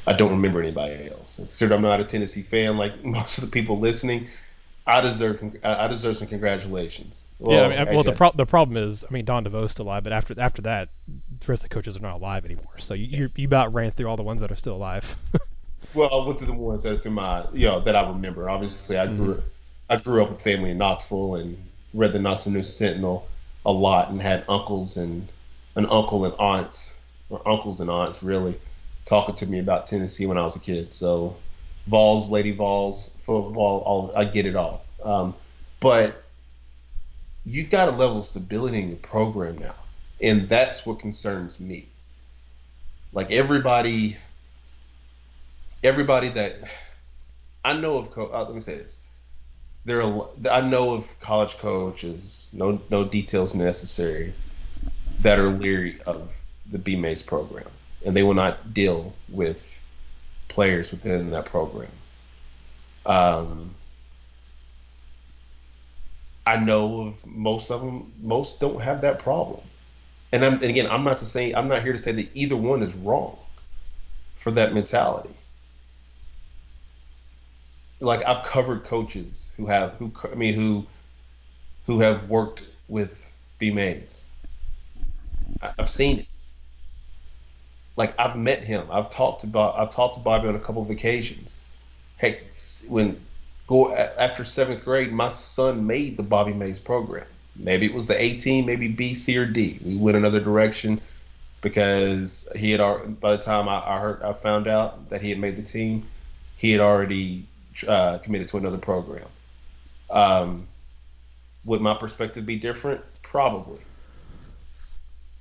I 0.07 0.13
don't 0.13 0.31
remember 0.31 0.61
anybody 0.61 1.09
else. 1.09 1.37
Consider 1.37 1.75
I'm 1.75 1.81
not 1.81 1.99
a 1.99 2.03
Tennessee 2.03 2.41
fan 2.41 2.77
like 2.77 3.03
most 3.05 3.37
of 3.37 3.45
the 3.45 3.51
people 3.51 3.79
listening. 3.79 4.27
I 4.87 5.01
deserve 5.01 5.57
I 5.63 5.87
deserve 5.87 6.17
some 6.17 6.27
congratulations. 6.27 7.25
Well, 7.39 7.71
yeah, 7.71 7.81
I 7.81 7.85
mean, 7.85 7.95
well, 7.95 8.03
the 8.03 8.11
pro- 8.11 8.31
the 8.31 8.45
problem 8.45 8.77
is, 8.77 9.03
I 9.03 9.11
mean, 9.11 9.25
Don 9.25 9.43
DeVoe's 9.43 9.71
still 9.71 9.85
alive, 9.85 10.03
but 10.03 10.13
after 10.13 10.39
after 10.39 10.61
that, 10.61 10.89
the 11.07 11.47
rest 11.47 11.63
of 11.63 11.69
the 11.69 11.73
coaches 11.73 11.97
are 11.97 12.01
not 12.01 12.17
alive 12.17 12.45
anymore. 12.45 12.77
So 12.77 12.93
you 12.93 13.05
you, 13.05 13.29
you 13.35 13.47
about 13.47 13.73
ran 13.73 13.89
through 13.91 14.07
all 14.07 14.15
the 14.15 14.23
ones 14.23 14.41
that 14.41 14.51
are 14.51 14.55
still 14.55 14.75
alive. 14.75 15.15
well, 15.95 16.13
I 16.13 16.27
went 16.27 16.37
through 16.37 16.47
the 16.47 16.53
ones 16.53 16.83
that 16.83 16.93
are 16.93 16.97
through 16.99 17.11
my 17.11 17.47
you 17.51 17.65
know 17.65 17.79
that 17.79 17.95
I 17.95 18.07
remember. 18.07 18.47
Obviously, 18.47 18.97
I 18.97 19.07
grew 19.07 19.35
mm-hmm. 19.35 19.47
I 19.89 19.97
grew 19.97 20.23
up 20.23 20.29
with 20.29 20.41
family 20.41 20.69
in 20.69 20.77
Knoxville 20.77 21.35
and 21.35 21.57
read 21.95 22.13
the 22.13 22.19
Knoxville 22.19 22.53
News 22.53 22.71
Sentinel 22.71 23.27
a 23.65 23.71
lot 23.71 24.11
and 24.11 24.21
had 24.21 24.45
uncles 24.47 24.97
and 24.97 25.27
an 25.75 25.87
uncle 25.87 26.25
and 26.25 26.33
aunts 26.35 26.99
or 27.29 27.41
uncles 27.47 27.79
and 27.81 27.89
aunts 27.89 28.21
really 28.21 28.59
talking 29.05 29.35
to 29.35 29.47
me 29.47 29.59
about 29.59 29.85
Tennessee 29.85 30.25
when 30.25 30.37
I 30.37 30.43
was 30.43 30.55
a 30.55 30.59
kid. 30.59 30.93
So 30.93 31.37
Vols, 31.87 32.29
Lady 32.29 32.51
Vols, 32.51 33.15
football, 33.19 33.79
all 33.81 34.11
I 34.15 34.25
get 34.25 34.45
it 34.45 34.55
all. 34.55 34.83
Um, 35.03 35.35
but 35.79 36.23
you've 37.45 37.69
got 37.69 37.87
a 37.87 37.91
level 37.91 38.19
of 38.19 38.25
stability 38.25 38.79
in 38.79 38.89
your 38.89 38.97
program 38.97 39.57
now, 39.57 39.75
and 40.19 40.49
that's 40.49 40.85
what 40.85 40.99
concerns 40.99 41.59
me. 41.59 41.87
Like 43.13 43.31
everybody, 43.31 44.17
everybody 45.83 46.29
that 46.29 46.55
I 47.63 47.73
know 47.73 47.99
of, 47.99 48.17
uh, 48.17 48.43
let 48.43 48.53
me 48.53 48.61
say 48.61 48.75
this: 48.75 49.01
there 49.85 50.01
are 50.01 50.27
I 50.51 50.61
know 50.61 50.95
of 50.95 51.19
college 51.19 51.57
coaches, 51.57 52.47
no 52.51 52.81
no 52.89 53.05
details 53.05 53.53
necessary, 53.53 54.33
that 55.19 55.37
are 55.39 55.49
leery 55.49 56.01
of 56.05 56.31
the 56.71 56.79
B 56.79 56.95
Maze 56.95 57.21
program, 57.21 57.69
and 58.05 58.15
they 58.15 58.23
will 58.23 58.35
not 58.35 58.73
deal 58.73 59.13
with 59.29 59.79
players 60.47 60.91
within 60.91 61.31
that 61.31 61.45
program. 61.45 61.91
Um, 63.05 63.75
I 66.45 66.57
know 66.57 67.01
of 67.01 67.25
most 67.25 67.71
of 67.71 67.81
them. 67.81 68.13
Most 68.21 68.59
don't 68.59 68.79
have 68.79 69.01
that 69.01 69.19
problem, 69.19 69.61
and, 70.31 70.45
I'm, 70.45 70.53
and 70.53 70.63
again, 70.65 70.87
I'm 70.89 71.03
not 71.03 71.17
to 71.19 71.25
say 71.25 71.53
I'm 71.53 71.67
not 71.67 71.81
here 71.81 71.93
to 71.93 71.99
say 71.99 72.11
that 72.13 72.29
either 72.33 72.55
one 72.55 72.83
is 72.83 72.95
wrong 72.95 73.37
for 74.37 74.51
that 74.51 74.73
mentality. 74.73 75.33
Like 77.99 78.25
I've 78.27 78.45
covered 78.45 78.83
coaches 78.83 79.53
who 79.57 79.65
have 79.65 79.93
who 79.93 80.11
I 80.31 80.35
mean 80.35 80.53
who 80.53 80.85
who 81.87 81.99
have 81.99 82.29
worked 82.29 82.63
with 82.87 83.27
B 83.57 83.71
Maze. 83.71 84.27
I've 85.79 85.89
seen 85.89 86.19
it 86.19 86.27
like 87.95 88.13
I've 88.19 88.35
met 88.35 88.63
him. 88.63 88.87
I've 88.91 89.09
talked 89.09 89.43
about 89.43 89.77
I've 89.77 89.91
talked 89.91 90.15
to 90.15 90.19
Bobby 90.19 90.47
on 90.47 90.55
a 90.55 90.59
couple 90.59 90.81
of 90.81 90.89
occasions. 90.89 91.57
Heck, 92.17 92.39
when 92.87 93.21
go 93.67 93.93
after 93.93 94.43
seventh 94.43 94.83
grade, 94.83 95.11
my 95.11 95.31
son 95.31 95.87
made 95.87 96.17
the 96.17 96.23
Bobby 96.23 96.53
Maze 96.53 96.79
program. 96.79 97.27
Maybe 97.55 97.85
it 97.85 97.93
was 97.93 98.07
the 98.07 98.21
A 98.21 98.37
team, 98.37 98.65
maybe 98.65 98.87
B, 98.89 99.13
C, 99.13 99.37
or 99.37 99.45
D. 99.45 99.79
We 99.83 99.95
went 99.95 100.17
another 100.17 100.41
direction 100.41 100.99
because 101.61 102.49
he 102.55 102.71
had 102.71 103.19
by 103.19 103.35
the 103.35 103.41
time 103.41 103.69
I, 103.69 103.81
I 103.85 103.99
heard 103.99 104.21
I 104.21 104.33
found 104.33 104.67
out 104.67 105.09
that 105.09 105.21
he 105.21 105.29
had 105.29 105.39
made 105.39 105.55
the 105.55 105.63
team, 105.63 106.07
he 106.57 106.71
had 106.71 106.81
already 106.81 107.47
uh, 107.87 108.17
committed 108.19 108.47
to 108.49 108.57
another 108.57 108.77
program. 108.77 109.27
Um, 110.09 110.67
would 111.63 111.81
my 111.81 111.95
perspective 111.95 112.45
be 112.45 112.57
different? 112.57 113.01
Probably 113.21 113.79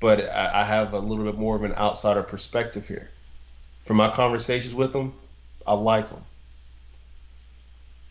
but 0.01 0.20
I, 0.20 0.61
I 0.61 0.64
have 0.64 0.92
a 0.92 0.99
little 0.99 1.24
bit 1.24 1.36
more 1.36 1.57
of 1.57 1.62
an 1.62 1.74
outsider 1.74 2.22
perspective 2.22 2.86
here. 2.86 3.11
From 3.82 3.97
my 3.97 4.11
conversations 4.11 4.74
with 4.74 4.92
them, 4.92 5.14
I 5.66 5.74
like 5.74 6.09
them. 6.09 6.24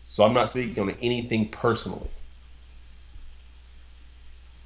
So 0.02 0.24
I'm 0.24 0.34
not 0.34 0.48
speaking 0.48 0.78
on 0.82 0.90
anything 1.02 1.48
personally. 1.48 2.10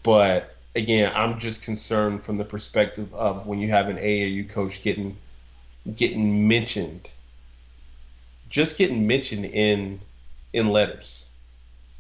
But 0.03 0.57
again, 0.75 1.13
I'm 1.15 1.39
just 1.39 1.63
concerned 1.63 2.25
from 2.25 2.39
the 2.39 2.45
perspective 2.45 3.13
of 3.15 3.47
when 3.47 3.59
you 3.59 3.69
have 3.69 3.89
an 3.89 3.97
AAU 3.97 4.49
coach 4.49 4.83
getting 4.83 5.17
getting 5.97 6.47
mentioned, 6.47 7.09
just 8.49 8.79
getting 8.79 9.07
mentioned 9.07 9.45
in 9.45 10.01
in 10.53 10.69
letters. 10.69 11.29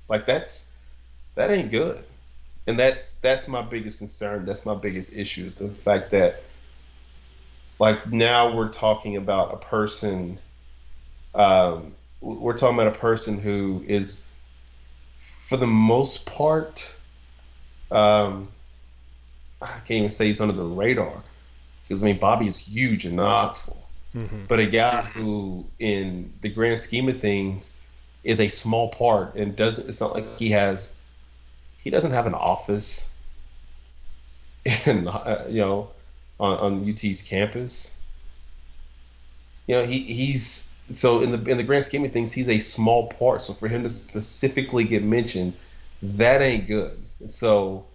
Like 0.09 0.27
that's 0.27 0.73
that 1.35 1.51
ain't 1.51 1.71
good 1.71 2.05
and 2.69 2.79
that's 2.79 3.15
that's 3.17 3.49
my 3.49 3.63
biggest 3.63 3.99
concern. 3.99 4.45
That's 4.45 4.67
my 4.67 4.75
biggest 4.75 5.17
issue 5.17 5.47
is 5.47 5.55
the 5.55 5.71
fact 5.71 6.11
that 6.11 6.43
like 7.79 8.13
now 8.13 8.55
we're 8.55 8.71
talking 8.71 9.17
about 9.17 9.55
a 9.55 9.57
person. 9.57 10.39
Um, 11.35 11.95
we're 12.21 12.57
talking 12.59 12.79
about 12.79 12.95
a 12.95 12.99
person 12.99 13.41
who 13.41 13.83
is, 13.87 14.27
for 15.21 15.57
the 15.57 15.67
most 15.67 16.27
part, 16.27 16.93
um, 17.91 18.49
I 19.63 19.67
can't 19.67 19.91
even 19.91 20.11
say 20.11 20.27
he's 20.27 20.41
under 20.41 20.55
the 20.55 20.65
radar 20.65 21.23
because 21.85 22.03
I 22.03 22.07
mean 22.07 22.19
Bobby 22.19 22.49
is 22.49 22.59
huge 22.59 23.07
in 23.07 23.17
Knoxville, 23.17 23.83
mm-hmm. 24.15 24.45
but 24.47 24.59
a 24.59 24.67
guy 24.67 25.01
who, 25.01 25.65
in 25.79 26.35
the 26.43 26.51
grand 26.51 26.81
scheme 26.81 27.09
of 27.09 27.19
things, 27.19 27.79
is 28.25 28.41
a 28.41 28.49
small 28.49 28.91
part 28.91 29.37
and 29.37 29.57
doesn't. 29.57 29.89
It's 29.89 30.03
not 30.03 30.15
like 30.15 30.39
he 30.39 30.51
has 30.51 30.98
he 31.89 31.91
doesn't 31.91 32.11
have 32.11 32.27
an 32.27 32.35
office 32.35 33.11
in 34.85 35.09
uh, 35.09 35.47
you 35.49 35.63
know 35.63 35.89
on, 36.39 36.59
on 36.59 36.91
UT's 36.91 37.23
campus. 37.23 37.99
You 39.67 39.77
know, 39.77 39.87
he, 39.87 40.01
he's 40.01 40.77
so 40.93 41.23
in 41.23 41.31
the 41.31 41.43
in 41.51 41.57
the 41.57 41.63
grand 41.63 41.87
scheme 41.87 42.05
of 42.05 42.13
things, 42.13 42.31
he's 42.31 42.51
a 42.51 42.59
small 42.59 43.09
part. 43.09 43.41
So 43.41 43.55
for 43.55 43.69
him 43.69 43.85
to 43.85 43.89
specifically 43.89 44.85
get 44.85 45.03
mentioned, 45.03 45.55
that 46.03 46.43
ain't 46.43 46.67
good. 46.67 47.03
And 47.21 47.33
so 47.33 47.87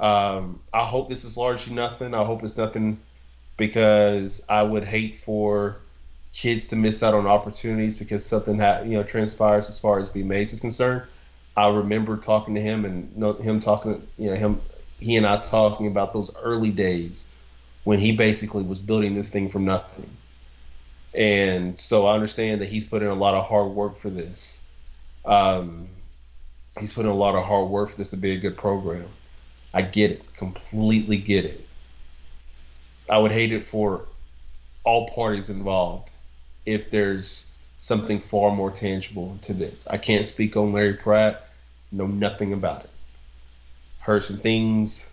um, 0.00 0.58
I 0.72 0.84
hope 0.84 1.08
this 1.08 1.24
is 1.24 1.36
largely 1.36 1.72
nothing. 1.72 2.14
I 2.14 2.24
hope 2.24 2.42
it's 2.42 2.56
nothing 2.56 2.98
because 3.56 4.44
I 4.48 4.64
would 4.64 4.82
hate 4.82 5.18
for 5.18 5.76
kids 6.32 6.66
to 6.68 6.74
miss 6.76 7.00
out 7.04 7.14
on 7.14 7.28
opportunities 7.28 7.96
because 7.96 8.26
something 8.26 8.58
ha- 8.58 8.80
you 8.80 8.94
know 8.94 9.04
transpires 9.04 9.68
as 9.68 9.78
far 9.78 10.00
as 10.00 10.08
B 10.08 10.24
Maze 10.24 10.52
is 10.52 10.58
concerned. 10.58 11.02
I 11.56 11.68
remember 11.68 12.16
talking 12.16 12.54
to 12.54 12.60
him 12.60 12.84
and 12.84 13.40
him 13.40 13.60
talking, 13.60 14.06
you 14.16 14.30
know, 14.30 14.36
him, 14.36 14.60
he 14.98 15.16
and 15.16 15.26
I 15.26 15.36
talking 15.38 15.86
about 15.86 16.12
those 16.12 16.34
early 16.36 16.70
days 16.70 17.30
when 17.84 17.98
he 17.98 18.12
basically 18.12 18.62
was 18.62 18.78
building 18.78 19.14
this 19.14 19.30
thing 19.30 19.48
from 19.50 19.64
nothing. 19.64 20.08
And 21.12 21.78
so 21.78 22.06
I 22.06 22.14
understand 22.14 22.60
that 22.60 22.68
he's 22.68 22.88
put 22.88 23.02
in 23.02 23.08
a 23.08 23.14
lot 23.14 23.34
of 23.34 23.46
hard 23.46 23.72
work 23.72 23.98
for 23.98 24.10
this. 24.10 24.62
Um, 25.24 25.88
he's 26.78 26.92
put 26.92 27.04
in 27.04 27.10
a 27.10 27.14
lot 27.14 27.34
of 27.34 27.44
hard 27.44 27.68
work 27.68 27.90
for 27.90 27.96
this 27.96 28.10
to 28.10 28.16
be 28.16 28.32
a 28.32 28.38
good 28.38 28.56
program. 28.56 29.08
I 29.74 29.82
get 29.82 30.12
it, 30.12 30.34
completely 30.34 31.16
get 31.16 31.44
it. 31.44 31.66
I 33.08 33.18
would 33.18 33.32
hate 33.32 33.52
it 33.52 33.64
for 33.64 34.06
all 34.84 35.08
parties 35.08 35.50
involved 35.50 36.10
if 36.64 36.90
there's 36.90 37.49
something 37.80 38.20
far 38.20 38.54
more 38.54 38.70
tangible 38.70 39.38
to 39.40 39.54
this. 39.54 39.88
I 39.88 39.96
can't 39.96 40.26
speak 40.26 40.54
on 40.54 40.74
Larry 40.74 40.94
Pratt, 40.94 41.48
know 41.90 42.06
nothing 42.06 42.52
about 42.52 42.84
it. 42.84 42.90
Heard 44.00 44.22
some 44.22 44.36
things 44.36 45.10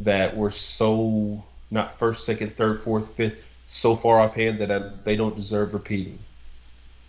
that 0.00 0.36
were 0.36 0.50
so 0.50 1.42
not 1.70 1.98
first, 1.98 2.26
second, 2.26 2.54
third, 2.54 2.80
fourth, 2.82 3.12
fifth, 3.12 3.42
so 3.66 3.96
far 3.96 4.20
offhand 4.20 4.58
that 4.60 4.70
I, 4.70 4.90
they 5.04 5.16
don't 5.16 5.34
deserve 5.34 5.72
repeating. 5.72 6.18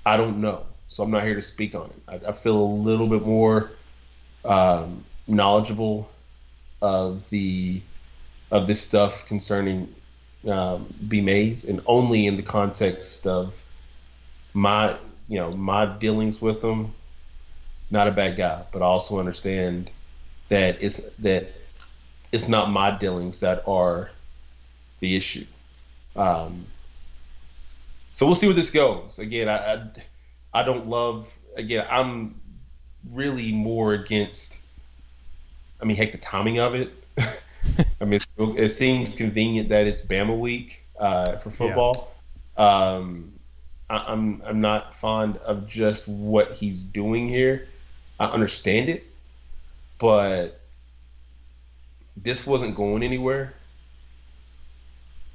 I 0.06 0.16
don't 0.16 0.40
know, 0.40 0.66
so 0.88 1.04
I'm 1.04 1.12
not 1.12 1.24
here 1.24 1.36
to 1.36 1.42
speak 1.42 1.76
on 1.76 1.88
it. 1.88 2.24
I, 2.26 2.30
I 2.30 2.32
feel 2.32 2.58
a 2.58 2.72
little 2.88 3.08
bit 3.08 3.26
more 3.26 3.72
um, 4.46 5.04
knowledgeable 5.28 6.10
of 6.82 7.30
the 7.30 7.82
of 8.52 8.68
this 8.68 8.82
stuff 8.82 9.26
concerning 9.28 9.94
um, 10.48 10.94
B 11.10 11.20
Maze, 11.20 11.66
and 11.66 11.82
only 11.86 12.26
in 12.26 12.38
the 12.38 12.44
context 12.44 13.28
of 13.28 13.62
my 14.54 14.98
you 15.28 15.40
know 15.40 15.52
my 15.52 15.86
dealings 15.98 16.42
with 16.42 16.64
him. 16.64 16.94
Not 17.90 18.08
a 18.08 18.12
bad 18.12 18.36
guy, 18.36 18.64
but 18.72 18.82
I 18.82 18.86
also 18.86 19.20
understand 19.20 19.90
that 20.50 20.78
it's 20.82 21.10
that 21.20 21.52
it's 22.32 22.50
not 22.50 22.70
my 22.70 22.98
dealings 22.98 23.40
that 23.40 23.64
are 23.68 24.10
the 25.00 25.16
issue. 25.16 25.46
Um, 26.16 26.66
so 28.12 28.26
we'll 28.26 28.36
see 28.36 28.48
where 28.48 28.56
this 28.56 28.72
goes. 28.72 29.20
Again, 29.20 29.48
I, 29.48 29.74
I, 29.74 29.88
I 30.54 30.64
don't 30.64 30.88
love. 30.88 31.32
Again, 31.56 31.86
I'm 31.90 32.40
really 33.12 33.52
more 33.52 33.94
against. 33.94 34.60
I 35.80 35.86
mean, 35.86 35.96
heck, 35.96 36.12
the 36.12 36.18
timing 36.18 36.60
of 36.60 36.74
it. 36.74 36.92
I 38.02 38.06
mean, 38.06 38.20
it 38.38 38.70
seems 38.70 39.16
convenient 39.16 39.70
that 39.70 39.88
it's 39.88 40.02
Bama 40.02 40.38
week 40.38 40.84
uh, 41.00 41.38
for 41.38 41.52
football. 41.52 42.14
Yeah. 42.58 42.66
Um, 42.66 43.34
I, 43.90 43.98
I'm 44.08 44.42
I'm 44.46 44.62
not 44.62 44.96
fond 44.96 45.38
of 45.38 45.68
just 45.68 46.08
what 46.08 46.54
he's 46.54 46.84
doing 46.84 47.28
here. 47.28 47.68
I 48.20 48.26
understand 48.28 48.90
it, 48.90 49.06
but 50.00 50.60
this 52.16 52.48
wasn't 52.48 52.76
going 52.76 53.04
anywhere 53.04 53.54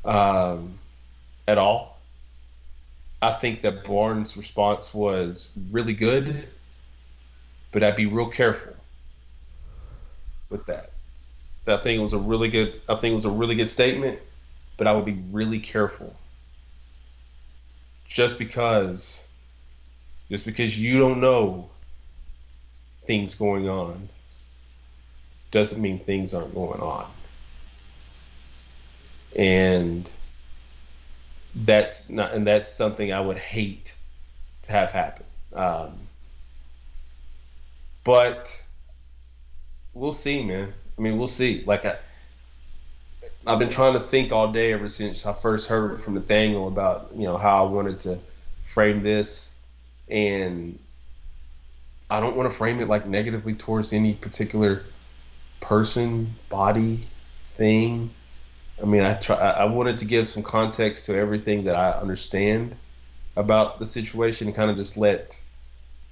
um, 0.05 0.79
at 1.47 1.59
all. 1.59 2.01
I 3.21 3.33
think 3.33 3.63
that 3.63 3.85
Barnes' 3.85 4.37
response 4.37 4.93
was 4.93 5.53
really 5.71 5.95
good, 5.95 6.49
but 7.71 7.85
I'd 7.85 7.95
be 7.95 8.07
real 8.07 8.29
careful 8.29 8.75
with 10.51 10.67
that. 10.67 10.91
I 11.67 11.77
think 11.77 12.01
it 12.01 12.03
was 12.03 12.13
a 12.13 12.19
really 12.19 12.49
good. 12.49 12.81
I 12.89 12.97
think 12.97 13.13
it 13.13 13.15
was 13.15 13.25
a 13.25 13.31
really 13.31 13.55
good 13.55 13.69
statement, 13.69 14.19
but 14.77 14.89
I 14.89 14.95
would 14.95 15.05
be 15.05 15.23
really 15.31 15.61
careful. 15.61 16.17
Just 18.13 18.39
because, 18.39 19.27
just 20.31 20.45
because 20.45 20.79
you 20.79 20.99
don't 20.99 21.21
know 21.21 21.71
things 23.07 23.35
going 23.35 23.71
on, 23.71 24.09
doesn't 25.51 25.81
mean 25.81 25.99
things 25.99 26.35
aren't 26.35 26.55
going 26.55 26.81
on. 26.81 27.11
And 29.35 30.11
that's 31.55 32.11
not, 32.11 32.33
and 32.35 32.47
that's 32.47 32.69
something 32.69 33.13
I 33.13 33.21
would 33.21 33.39
hate 33.39 33.97
to 34.65 34.73
have 34.73 34.91
happen. 34.91 35.25
Um, 35.55 35.99
but 38.05 38.63
we'll 39.95 40.13
see, 40.13 40.45
man. 40.45 40.75
I 40.99 41.01
mean, 41.01 41.17
we'll 41.17 41.29
see. 41.29 41.65
Like 41.67 41.87
I, 41.87 41.97
I've 43.47 43.59
been 43.59 43.71
trying 43.71 43.95
to 43.95 44.01
think 44.01 44.31
all 44.31 44.53
day 44.53 44.73
ever 44.73 44.89
since 44.89 45.27
I 45.27 45.33
first 45.33 45.69
heard 45.69 46.01
from 46.01 46.15
Nathanael 46.15 46.69
about 46.69 47.11
you 47.15 47.25
know 47.25 47.37
how 47.37 47.67
I 47.67 47.71
wanted 47.71 48.01
to 48.01 48.19
frame 48.65 49.03
this, 49.03 49.57
and 50.09 50.79
I 52.09 52.21
don't 52.21 52.37
want 52.37 52.51
to 52.51 52.57
frame 52.57 52.81
it 52.81 52.89
like 52.89 53.07
negatively 53.07 53.55
towards 53.55 53.93
any 53.93 54.15
particular 54.15 54.85
person, 55.61 56.35
body, 56.49 57.09
thing. 57.53 58.11
I 58.81 58.87
mean, 58.87 59.03
I 59.03 59.15
try. 59.15 59.37
I 59.37 59.65
wanted 59.65 59.99
to 59.99 60.05
give 60.05 60.29
some 60.29 60.45
context 60.45 61.07
to 61.07 61.17
everything 61.17 61.65
that 61.65 61.75
I 61.75 61.93
understand 61.93 62.77
about 63.35 63.81
the 63.81 63.87
situation, 63.87 64.47
and 64.47 64.57
kind 64.57 64.71
of 64.71 64.77
just 64.77 64.97
let 64.97 65.41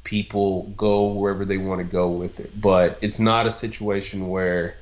people 0.03 0.62
go 0.76 1.12
wherever 1.12 1.45
they 1.45 1.59
want 1.59 1.78
to 1.78 1.85
go 1.85 2.09
with 2.09 2.41
it. 2.41 2.61
But 2.61 2.99
it's 3.03 3.20
not 3.20 3.47
a 3.47 3.53
situation 3.53 4.28
where 4.28 4.74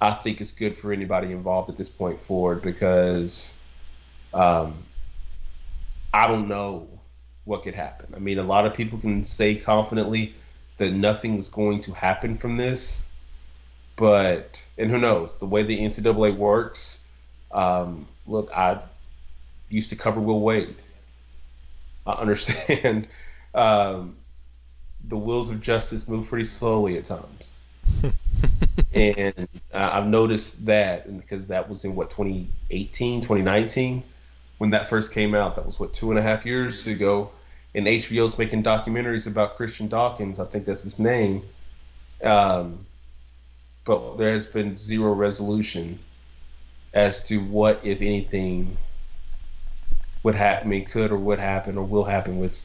I 0.00 0.12
think 0.12 0.40
it's 0.40 0.52
good 0.52 0.76
for 0.76 0.92
anybody 0.92 1.32
involved 1.32 1.68
at 1.68 1.76
this 1.76 1.88
point 1.88 2.20
forward 2.20 2.62
because 2.62 3.58
um, 4.32 4.84
I 6.12 6.26
don't 6.28 6.48
know 6.48 6.88
what 7.44 7.64
could 7.64 7.74
happen. 7.74 8.12
I 8.14 8.18
mean, 8.18 8.38
a 8.38 8.44
lot 8.44 8.66
of 8.66 8.74
people 8.74 8.98
can 8.98 9.24
say 9.24 9.56
confidently 9.56 10.34
that 10.76 10.92
nothing 10.92 11.38
is 11.38 11.48
going 11.48 11.80
to 11.82 11.92
happen 11.92 12.36
from 12.36 12.56
this, 12.56 13.08
but 13.96 14.62
and 14.76 14.90
who 14.90 14.98
knows 14.98 15.38
the 15.38 15.46
way 15.46 15.64
the 15.64 15.78
NCAA 15.78 16.36
works. 16.36 17.04
Um, 17.50 18.06
look, 18.26 18.50
I 18.52 18.80
used 19.68 19.90
to 19.90 19.96
cover 19.96 20.20
Will 20.20 20.40
Wade. 20.40 20.76
I 22.06 22.12
understand 22.12 23.08
um, 23.54 24.16
the 25.06 25.16
wheels 25.16 25.50
of 25.50 25.60
justice 25.60 26.06
move 26.06 26.28
pretty 26.28 26.44
slowly 26.44 26.98
at 26.98 27.06
times. 27.06 27.56
and 28.92 29.48
uh, 29.72 29.90
I've 29.92 30.06
noticed 30.06 30.66
that 30.66 31.16
because 31.18 31.46
that 31.46 31.68
was 31.68 31.84
in 31.84 31.94
what 31.94 32.10
2018, 32.10 33.20
2019 33.20 34.02
when 34.58 34.70
that 34.70 34.88
first 34.88 35.12
came 35.12 35.34
out. 35.34 35.56
That 35.56 35.66
was 35.66 35.80
what 35.80 35.92
two 35.92 36.10
and 36.10 36.18
a 36.18 36.22
half 36.22 36.44
years 36.44 36.86
ago. 36.86 37.30
And 37.74 37.86
HBO's 37.86 38.38
making 38.38 38.62
documentaries 38.62 39.26
about 39.26 39.56
Christian 39.56 39.88
Dawkins. 39.88 40.40
I 40.40 40.46
think 40.46 40.66
that's 40.66 40.82
his 40.82 40.98
name. 40.98 41.44
Um, 42.22 42.86
but 43.84 44.16
there 44.16 44.32
has 44.32 44.46
been 44.46 44.76
zero 44.76 45.12
resolution 45.12 45.98
as 46.92 47.28
to 47.28 47.38
what, 47.38 47.80
if 47.84 48.00
anything, 48.00 48.76
would 50.22 50.34
happen, 50.34 50.66
I 50.66 50.70
mean, 50.70 50.84
could 50.86 51.12
or 51.12 51.18
would 51.18 51.38
happen 51.38 51.78
or 51.78 51.84
will 51.84 52.04
happen 52.04 52.38
with 52.38 52.62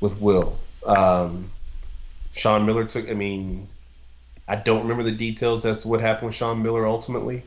with 0.00 0.18
Will. 0.18 0.58
Um, 0.84 1.44
Sean 2.32 2.64
Miller 2.64 2.84
took. 2.84 3.10
I 3.10 3.14
mean, 3.14 3.68
I 4.50 4.56
don't 4.56 4.82
remember 4.82 5.04
the 5.04 5.12
details 5.12 5.64
as 5.64 5.82
to 5.82 5.88
what 5.88 6.00
happened 6.00 6.26
with 6.26 6.34
Sean 6.34 6.60
Miller 6.60 6.84
ultimately. 6.84 7.44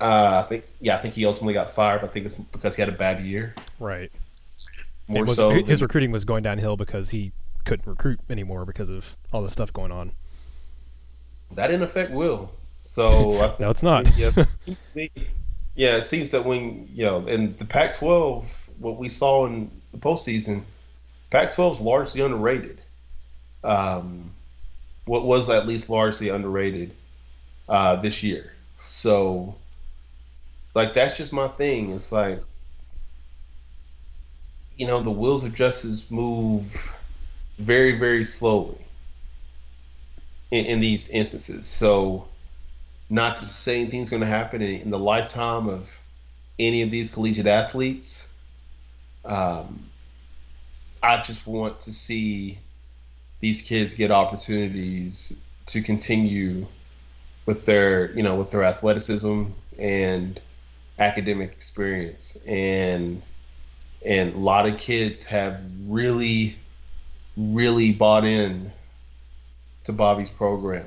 Uh, 0.00 0.42
I 0.42 0.48
think, 0.48 0.64
yeah, 0.80 0.96
I 0.96 1.02
think 1.02 1.12
he 1.12 1.26
ultimately 1.26 1.52
got 1.52 1.74
fired. 1.74 2.02
I 2.02 2.06
think 2.06 2.24
it's 2.24 2.34
because 2.34 2.76
he 2.76 2.80
had 2.80 2.88
a 2.88 2.96
bad 2.96 3.22
year. 3.22 3.54
Right. 3.78 4.10
More 5.06 5.24
was, 5.24 5.36
so, 5.36 5.50
his 5.50 5.82
recruiting 5.82 6.12
was 6.12 6.24
going 6.24 6.44
downhill 6.44 6.78
because 6.78 7.10
he 7.10 7.32
couldn't 7.66 7.86
recruit 7.86 8.18
anymore 8.30 8.64
because 8.64 8.88
of 8.88 9.18
all 9.30 9.42
the 9.42 9.50
stuff 9.50 9.70
going 9.70 9.92
on. 9.92 10.12
That 11.50 11.66
didn't 11.66 11.82
affect 11.82 12.10
Will. 12.10 12.50
So 12.80 13.54
no, 13.60 13.68
it's 13.68 13.82
not. 13.82 14.10
yeah, 14.16 14.30
yeah, 15.74 15.96
it 15.96 16.04
seems 16.04 16.30
that 16.30 16.46
when 16.46 16.88
you 16.94 17.04
know 17.04 17.26
in 17.26 17.54
the 17.58 17.66
Pac-12, 17.66 18.46
what 18.78 18.96
we 18.96 19.10
saw 19.10 19.44
in 19.44 19.70
the 19.92 19.98
postseason, 19.98 20.62
Pac-12 21.28 21.74
is 21.74 21.80
largely 21.80 22.22
underrated. 22.22 22.80
Um, 23.62 24.30
what 25.08 25.24
was 25.24 25.48
at 25.48 25.66
least 25.66 25.88
largely 25.88 26.28
underrated 26.28 26.94
uh, 27.68 27.96
this 27.96 28.22
year. 28.22 28.52
So, 28.82 29.54
like, 30.74 30.92
that's 30.92 31.16
just 31.16 31.32
my 31.32 31.48
thing. 31.48 31.92
It's 31.92 32.12
like, 32.12 32.42
you 34.76 34.86
know, 34.86 35.00
the 35.00 35.10
wheels 35.10 35.44
of 35.44 35.54
justice 35.54 36.10
move 36.10 36.94
very, 37.58 37.98
very 37.98 38.22
slowly 38.22 38.78
in, 40.50 40.66
in 40.66 40.80
these 40.80 41.08
instances. 41.08 41.66
So, 41.66 42.28
not 43.08 43.38
to 43.38 43.46
say 43.46 43.80
anything's 43.80 44.10
going 44.10 44.20
to 44.20 44.26
happen 44.26 44.60
in, 44.60 44.82
in, 44.82 44.90
the 44.90 44.98
lifetime 44.98 45.68
of 45.68 45.98
any 46.58 46.82
of 46.82 46.90
these 46.90 47.10
collegiate 47.10 47.46
athletes. 47.46 48.30
Um, 49.24 49.86
I 51.02 51.22
just 51.22 51.46
want 51.46 51.80
to 51.80 51.92
see 51.92 52.58
these 53.40 53.62
kids 53.62 53.94
get 53.94 54.10
opportunities 54.10 55.40
to 55.66 55.82
continue 55.82 56.66
with 57.46 57.66
their, 57.66 58.12
you 58.12 58.22
know, 58.22 58.36
with 58.36 58.50
their 58.50 58.64
athleticism 58.64 59.44
and 59.78 60.40
academic 60.98 61.52
experience. 61.52 62.36
And 62.46 63.22
and 64.04 64.34
a 64.34 64.38
lot 64.38 64.66
of 64.66 64.78
kids 64.78 65.24
have 65.26 65.64
really, 65.86 66.56
really 67.36 67.92
bought 67.92 68.24
in 68.24 68.72
to 69.84 69.92
Bobby's 69.92 70.30
program. 70.30 70.86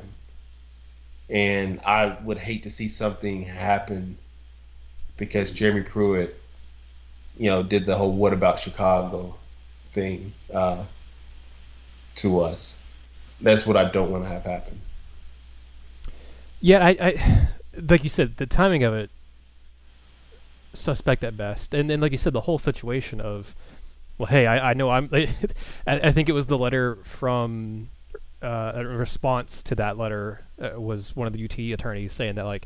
And 1.29 1.81
I 1.81 2.17
would 2.23 2.37
hate 2.37 2.63
to 2.63 2.69
see 2.69 2.87
something 2.87 3.43
happen 3.43 4.17
because 5.17 5.51
Jeremy 5.51 5.81
Pruitt, 5.81 6.39
you 7.37 7.49
know, 7.49 7.63
did 7.63 7.85
the 7.85 7.95
whole 7.95 8.13
"What 8.13 8.33
about 8.33 8.59
Chicago?" 8.59 9.35
thing 9.91 10.33
uh, 10.53 10.85
to 12.15 12.41
us. 12.41 12.83
That's 13.39 13.65
what 13.65 13.77
I 13.77 13.89
don't 13.89 14.11
want 14.11 14.23
to 14.23 14.29
have 14.29 14.43
happen. 14.43 14.81
Yeah, 16.59 16.85
I, 16.85 16.89
I, 16.89 17.49
like 17.89 18.03
you 18.03 18.09
said, 18.09 18.37
the 18.37 18.45
timing 18.45 18.83
of 18.83 18.93
it, 18.93 19.09
suspect 20.73 21.23
at 21.23 21.35
best. 21.35 21.73
And 21.73 21.89
then, 21.89 21.99
like 22.01 22.11
you 22.11 22.17
said, 22.17 22.33
the 22.33 22.41
whole 22.41 22.59
situation 22.59 23.19
of, 23.19 23.55
well, 24.17 24.27
hey, 24.27 24.45
I, 24.45 24.71
I 24.71 24.73
know 24.73 24.89
I'm. 24.89 25.09
I, 25.13 25.29
I 25.87 26.11
think 26.11 26.29
it 26.29 26.33
was 26.33 26.45
the 26.45 26.57
letter 26.57 26.99
from 27.03 27.89
uh, 28.41 28.73
a 28.75 28.85
response 28.85 29.63
to 29.63 29.75
that 29.75 29.97
letter 29.97 30.41
uh, 30.61 30.79
was 30.79 31.15
one 31.15 31.27
of 31.27 31.33
the 31.33 31.43
UT 31.43 31.57
attorneys 31.73 32.13
saying 32.13 32.35
that 32.35 32.45
like, 32.45 32.65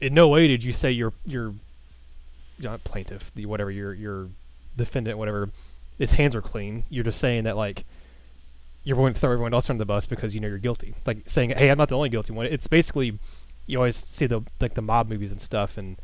in 0.00 0.14
no 0.14 0.28
way 0.28 0.46
did 0.46 0.62
you 0.62 0.72
say 0.72 0.90
your 0.90 1.12
your, 1.24 1.54
not 2.58 2.84
plaintiff, 2.84 3.32
the 3.34 3.46
whatever 3.46 3.70
your 3.70 3.94
your 3.94 4.28
defendant, 4.76 5.16
whatever, 5.16 5.50
his 5.98 6.14
hands 6.14 6.34
are 6.34 6.42
clean. 6.42 6.84
You're 6.90 7.04
just 7.04 7.18
saying 7.18 7.44
that 7.44 7.56
like 7.56 7.84
you're 8.86 8.96
going 8.96 9.12
to 9.12 9.18
throw 9.18 9.32
everyone 9.32 9.52
else 9.52 9.68
under 9.68 9.80
the 9.80 9.84
bus 9.84 10.06
because 10.06 10.32
you 10.32 10.38
know 10.38 10.46
you're 10.46 10.58
guilty. 10.58 10.94
Like 11.04 11.28
saying, 11.28 11.50
"Hey, 11.50 11.70
I'm 11.70 11.76
not 11.76 11.88
the 11.88 11.96
only 11.96 12.08
guilty 12.08 12.32
one." 12.32 12.46
It's 12.46 12.68
basically 12.68 13.18
you 13.66 13.78
always 13.78 13.96
see 13.96 14.26
the 14.26 14.42
like 14.60 14.74
the 14.74 14.80
mob 14.80 15.08
movies 15.08 15.32
and 15.32 15.40
stuff, 15.40 15.76
and 15.76 15.96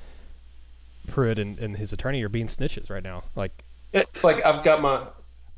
Pruitt 1.06 1.38
and, 1.38 1.60
and 1.60 1.76
his 1.76 1.92
attorney 1.92 2.20
are 2.24 2.28
being 2.28 2.48
snitches 2.48 2.90
right 2.90 3.02
now. 3.02 3.22
Like 3.36 3.52
it's 3.92 4.24
like 4.24 4.44
I've 4.44 4.64
got 4.64 4.82
my, 4.82 5.06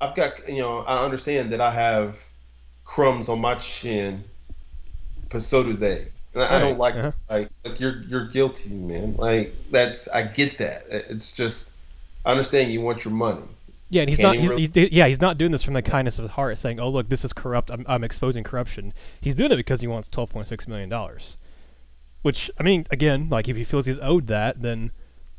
I've 0.02 0.14
got 0.14 0.46
you 0.46 0.60
know 0.60 0.80
I 0.80 1.02
understand 1.02 1.50
that 1.54 1.62
I 1.62 1.70
have 1.70 2.22
crumbs 2.84 3.30
on 3.30 3.40
my 3.40 3.54
chin, 3.54 4.22
but 5.30 5.42
so 5.42 5.62
do 5.62 5.72
they. 5.72 6.08
And 6.34 6.42
I, 6.42 6.56
I 6.56 6.58
don't 6.58 6.76
like 6.76 6.94
uh-huh. 6.94 7.12
like 7.30 7.48
like 7.64 7.80
you're 7.80 8.02
you're 8.02 8.26
guilty, 8.26 8.74
man. 8.74 9.16
Like 9.16 9.54
that's 9.70 10.08
I 10.08 10.24
get 10.24 10.58
that. 10.58 10.84
It's 10.90 11.34
just 11.34 11.72
I 12.26 12.32
understand 12.32 12.70
you 12.70 12.82
want 12.82 13.06
your 13.06 13.14
money. 13.14 13.40
Yeah, 13.94 14.02
and 14.02 14.10
he's 14.10 14.18
not. 14.18 14.34
He's, 14.34 14.74
he's, 14.74 14.90
yeah, 14.90 15.06
he's 15.06 15.20
not 15.20 15.38
doing 15.38 15.52
this 15.52 15.62
from 15.62 15.74
the 15.74 15.82
kindness 15.82 16.18
of 16.18 16.24
his 16.24 16.32
heart, 16.32 16.58
saying, 16.58 16.80
"Oh, 16.80 16.88
look, 16.88 17.08
this 17.10 17.24
is 17.24 17.32
corrupt. 17.32 17.70
I'm, 17.70 17.86
I'm 17.88 18.02
exposing 18.02 18.42
corruption." 18.42 18.92
He's 19.20 19.36
doing 19.36 19.52
it 19.52 19.56
because 19.56 19.82
he 19.82 19.86
wants 19.86 20.08
twelve 20.08 20.30
point 20.30 20.48
six 20.48 20.66
million 20.66 20.88
dollars. 20.88 21.36
Which 22.22 22.50
I 22.58 22.64
mean, 22.64 22.88
again, 22.90 23.28
like 23.28 23.48
if 23.48 23.56
he 23.56 23.62
feels 23.62 23.86
he's 23.86 24.00
owed 24.00 24.26
that, 24.26 24.62
then 24.62 24.90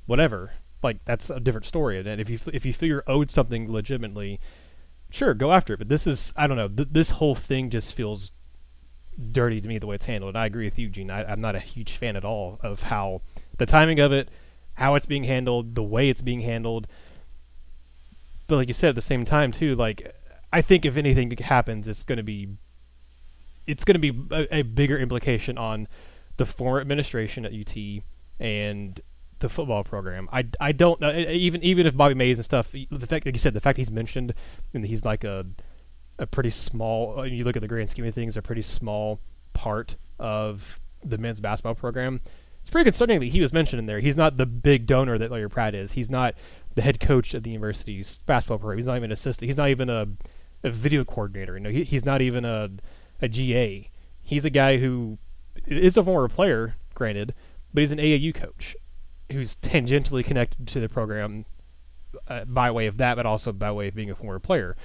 whatever. 0.06 0.54
Like 0.82 1.04
that's 1.04 1.30
a 1.30 1.42
different 1.42 1.66
story. 1.66 2.00
And 2.00 2.22
if 2.22 2.30
you 2.30 2.40
if 2.54 2.66
you 2.66 2.74
feel 2.74 2.88
you're 2.88 3.04
owed 3.08 3.30
something 3.30 3.70
legitimately, 3.70 4.40
sure, 5.10 5.34
go 5.34 5.52
after 5.52 5.74
it. 5.74 5.78
But 5.80 5.90
this 5.90 6.08
is 6.08 6.32
I 6.38 6.48
don't 6.48 6.56
know. 6.56 6.70
Th- 6.70 6.88
this 6.90 7.10
whole 7.10 7.36
thing 7.36 7.70
just 7.70 7.94
feels 7.94 8.32
dirty 9.34 9.60
to 9.60 9.68
me 9.68 9.80
the 9.80 9.88
way 9.88 9.96
it's 9.96 10.06
handled. 10.06 10.30
And 10.30 10.38
I 10.38 10.46
agree 10.46 10.64
with 10.64 10.80
you, 10.80 10.88
Gene. 10.88 11.12
I, 11.12 11.30
I'm 11.30 11.42
not 11.42 11.56
a 11.56 11.60
huge 11.60 11.98
fan 11.98 12.16
at 12.16 12.24
all 12.24 12.58
of 12.64 12.84
how 12.84 13.22
the 13.58 13.66
timing 13.66 14.00
of 14.00 14.14
it, 14.14 14.30
how 14.76 14.96
it's 14.96 15.06
being 15.06 15.26
handled, 15.26 15.76
the 15.76 15.84
way 15.84 16.08
it's 16.08 16.22
being 16.22 16.40
handled 16.40 16.88
but 18.48 18.58
like 18.58 18.68
you 18.68 18.74
said 18.74 18.90
at 18.90 18.96
the 18.96 19.02
same 19.02 19.26
time 19.26 19.52
too, 19.52 19.76
like 19.76 20.16
I 20.52 20.62
think 20.62 20.86
if 20.86 20.98
anything 20.98 21.32
happens, 21.38 21.88
it's 21.88 22.04
going 22.04 22.18
to 22.18 22.24
be 22.24 22.50
it's 23.68 23.84
going 23.84 24.00
to 24.00 24.12
be 24.12 24.36
a, 24.36 24.60
a, 24.60 24.62
bigger 24.62 24.98
implication 24.98 25.58
on 25.58 25.88
the 26.38 26.46
former 26.46 26.80
administration 26.80 27.46
at 27.46 27.52
UT 27.52 27.76
and 28.40 29.02
the 29.40 29.50
football 29.50 29.84
program. 29.84 30.30
I, 30.32 30.46
I 30.60 30.72
don't 30.72 31.02
know 31.02 31.12
even 31.12 31.64
even 31.64 31.86
if 31.86 31.98
Bobby 31.98 32.14
Maze 32.14 32.38
and 32.38 32.46
stuff. 32.46 32.72
The 32.72 33.08
fact, 33.08 33.26
like 33.26 33.36
you 33.36 33.40
said, 33.40 33.54
the 33.54 33.60
fact 33.60 33.78
he's 33.78 33.92
mentioned 33.92 34.34
and 34.74 34.86
he's 34.86 35.04
like 35.04 35.24
a 35.24 35.46
a 36.20 36.28
pretty 36.28 36.52
small. 36.52 37.20
Uh, 37.20 37.24
you 37.24 37.44
look 37.44 37.56
at 37.56 37.62
the 37.62 37.68
grand 37.68 37.90
scheme 37.90 38.06
of 38.06 38.14
things, 38.14 38.38
a 38.38 38.42
pretty 38.42 38.62
small 38.62 39.20
part 39.54 39.96
of 40.20 40.80
the 41.04 41.18
men's 41.18 41.40
basketball 41.40 41.76
program. 41.76 42.22
It's 42.66 42.72
pretty 42.72 42.90
concerning 42.90 43.20
that 43.20 43.28
he 43.28 43.42
was 43.42 43.54
mentioned 43.54 43.78
in 43.78 43.86
there. 43.86 44.00
He's 44.00 44.18
not 44.18 44.38
the 44.38 44.48
big 44.48 44.88
donor 44.88 45.20
that 45.20 45.30
Larry 45.30 45.48
Pratt 45.48 45.76
is. 45.76 45.92
He's 45.92 46.10
not 46.10 46.34
the 46.74 46.82
head 46.82 47.00
coach 47.00 47.36
at 47.36 47.44
the 47.44 47.52
university's 47.52 48.22
basketball 48.26 48.58
program. 48.58 48.80
He's 48.80 48.88
not 48.88 48.96
even 48.96 49.12
an 49.12 49.14
assistant. 49.14 49.48
He's 49.48 49.58
not 49.58 49.70
even 49.70 49.88
a, 49.88 50.08
a 50.64 50.72
video 50.72 51.06
coordinator. 51.06 51.54
You 51.54 51.60
know, 51.60 51.70
he, 51.70 51.84
he's 51.84 52.04
not 52.04 52.24
even 52.24 52.44
a, 52.44 52.72
a 53.22 53.28
GA. 53.28 53.92
He's 54.20 54.46
a 54.46 54.50
guy 54.50 54.78
who 54.78 55.20
is 55.68 55.96
a 55.96 56.04
former 56.04 56.28
player, 56.28 56.76
granted, 56.96 57.36
but 57.72 57.82
he's 57.82 57.92
an 57.92 58.00
AAU 58.00 58.34
coach 58.34 58.76
who's 59.32 59.58
tangentially 59.58 60.26
connected 60.26 60.68
to 60.70 60.80
the 60.80 60.90
program 60.90 61.46
uh, 62.28 62.46
by 62.46 62.72
way 62.72 62.88
of 62.88 62.98
that, 62.98 63.14
but 63.14 63.28
also 63.28 63.52
by 63.52 63.72
way 63.72 63.90
of 63.90 63.94
being 63.94 64.10
a 64.10 64.16
former 64.16 64.40
player. 64.40 64.76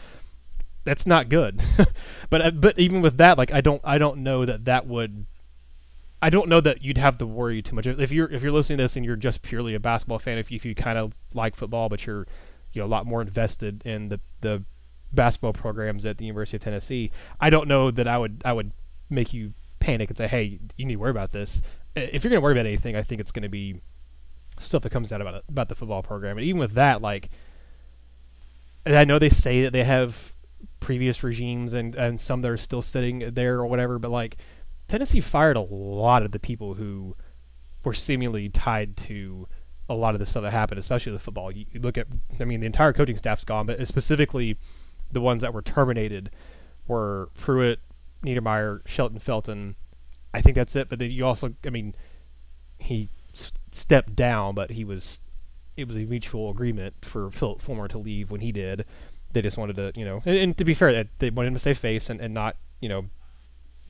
That's 0.84 1.06
not 1.06 1.30
good. 1.30 1.62
but 2.28 2.42
uh, 2.42 2.50
but 2.50 2.78
even 2.78 3.00
with 3.00 3.16
that, 3.16 3.38
like 3.38 3.54
I 3.54 3.62
don't 3.62 3.80
I 3.84 3.96
don't 3.96 4.18
know 4.18 4.44
that 4.44 4.66
that 4.66 4.86
would 4.86 5.24
I 6.22 6.30
don't 6.30 6.48
know 6.48 6.60
that 6.60 6.82
you'd 6.82 6.98
have 6.98 7.18
to 7.18 7.26
worry 7.26 7.62
too 7.62 7.74
much 7.74 7.86
if 7.86 8.12
you're 8.12 8.30
if 8.30 8.42
you're 8.42 8.52
listening 8.52 8.78
to 8.78 8.84
this 8.84 8.96
and 8.96 9.04
you're 9.04 9.16
just 9.16 9.42
purely 9.42 9.74
a 9.74 9.80
basketball 9.80 10.18
fan. 10.18 10.38
If 10.38 10.50
you, 10.50 10.56
if 10.56 10.64
you 10.64 10.74
kind 10.74 10.98
of 10.98 11.14
like 11.32 11.56
football, 11.56 11.88
but 11.88 12.06
you're 12.06 12.26
you 12.72 12.80
know 12.80 12.86
a 12.86 12.88
lot 12.88 13.06
more 13.06 13.22
invested 13.22 13.82
in 13.86 14.08
the 14.08 14.20
the 14.42 14.62
basketball 15.12 15.52
programs 15.52 16.04
at 16.04 16.18
the 16.18 16.26
University 16.26 16.56
of 16.56 16.62
Tennessee, 16.62 17.10
I 17.40 17.48
don't 17.50 17.68
know 17.68 17.90
that 17.90 18.06
I 18.06 18.18
would 18.18 18.42
I 18.44 18.52
would 18.52 18.72
make 19.08 19.32
you 19.32 19.54
panic 19.80 20.10
and 20.10 20.18
say, 20.18 20.28
hey, 20.28 20.60
you 20.76 20.84
need 20.84 20.94
to 20.94 21.00
worry 21.00 21.10
about 21.10 21.32
this. 21.32 21.62
If 21.96 22.22
you're 22.22 22.30
gonna 22.30 22.42
worry 22.42 22.52
about 22.52 22.66
anything, 22.66 22.96
I 22.96 23.02
think 23.02 23.20
it's 23.20 23.32
gonna 23.32 23.48
be 23.48 23.80
stuff 24.58 24.82
that 24.82 24.90
comes 24.90 25.12
out 25.12 25.22
about 25.22 25.44
about 25.48 25.68
the 25.68 25.74
football 25.74 26.02
program. 26.02 26.36
And 26.36 26.46
even 26.46 26.60
with 26.60 26.72
that, 26.72 27.00
like, 27.00 27.30
I 28.84 29.04
know 29.04 29.18
they 29.18 29.30
say 29.30 29.62
that 29.62 29.72
they 29.72 29.84
have 29.84 30.34
previous 30.80 31.22
regimes 31.22 31.72
and 31.72 31.94
and 31.94 32.20
some 32.20 32.42
that 32.42 32.50
are 32.50 32.56
still 32.58 32.82
sitting 32.82 33.30
there 33.32 33.58
or 33.58 33.66
whatever, 33.66 33.98
but 33.98 34.10
like 34.10 34.36
Tennessee 34.90 35.20
fired 35.20 35.56
a 35.56 35.60
lot 35.60 36.24
of 36.24 36.32
the 36.32 36.40
people 36.40 36.74
who 36.74 37.14
were 37.84 37.94
seemingly 37.94 38.48
tied 38.48 38.96
to 38.96 39.46
a 39.88 39.94
lot 39.94 40.14
of 40.14 40.18
the 40.18 40.26
stuff 40.26 40.42
that 40.42 40.50
happened, 40.50 40.80
especially 40.80 41.12
the 41.12 41.20
football. 41.20 41.52
You, 41.52 41.64
you, 41.70 41.78
look 41.78 41.96
at, 41.96 42.08
I 42.40 42.44
mean, 42.44 42.58
the 42.58 42.66
entire 42.66 42.92
coaching 42.92 43.16
staff's 43.16 43.44
gone, 43.44 43.66
but 43.66 43.86
specifically 43.86 44.58
the 45.12 45.20
ones 45.20 45.42
that 45.42 45.54
were 45.54 45.62
terminated 45.62 46.30
were 46.88 47.30
Pruitt, 47.38 47.78
Niedermeyer, 48.24 48.80
Shelton 48.84 49.20
Felton. 49.20 49.76
I 50.34 50.40
think 50.40 50.56
that's 50.56 50.74
it. 50.74 50.88
But 50.88 50.98
then 50.98 51.12
you 51.12 51.24
also, 51.24 51.54
I 51.64 51.70
mean, 51.70 51.94
he 52.80 53.10
s- 53.32 53.52
stepped 53.70 54.16
down, 54.16 54.56
but 54.56 54.72
he 54.72 54.84
was, 54.84 55.20
it 55.76 55.86
was 55.86 55.96
a 55.96 56.00
mutual 56.00 56.50
agreement 56.50 56.94
for 57.02 57.30
Philip 57.30 57.60
Fulmer 57.60 57.86
to 57.86 57.98
leave 57.98 58.32
when 58.32 58.40
he 58.40 58.50
did. 58.50 58.84
They 59.32 59.40
just 59.40 59.56
wanted 59.56 59.76
to, 59.76 59.92
you 59.94 60.04
know, 60.04 60.20
and, 60.24 60.36
and 60.36 60.58
to 60.58 60.64
be 60.64 60.74
fair, 60.74 61.04
they 61.20 61.30
wanted 61.30 61.48
him 61.48 61.54
to 61.54 61.60
save 61.60 61.78
face 61.78 62.10
and, 62.10 62.20
and 62.20 62.34
not, 62.34 62.56
you 62.80 62.88
know, 62.88 63.04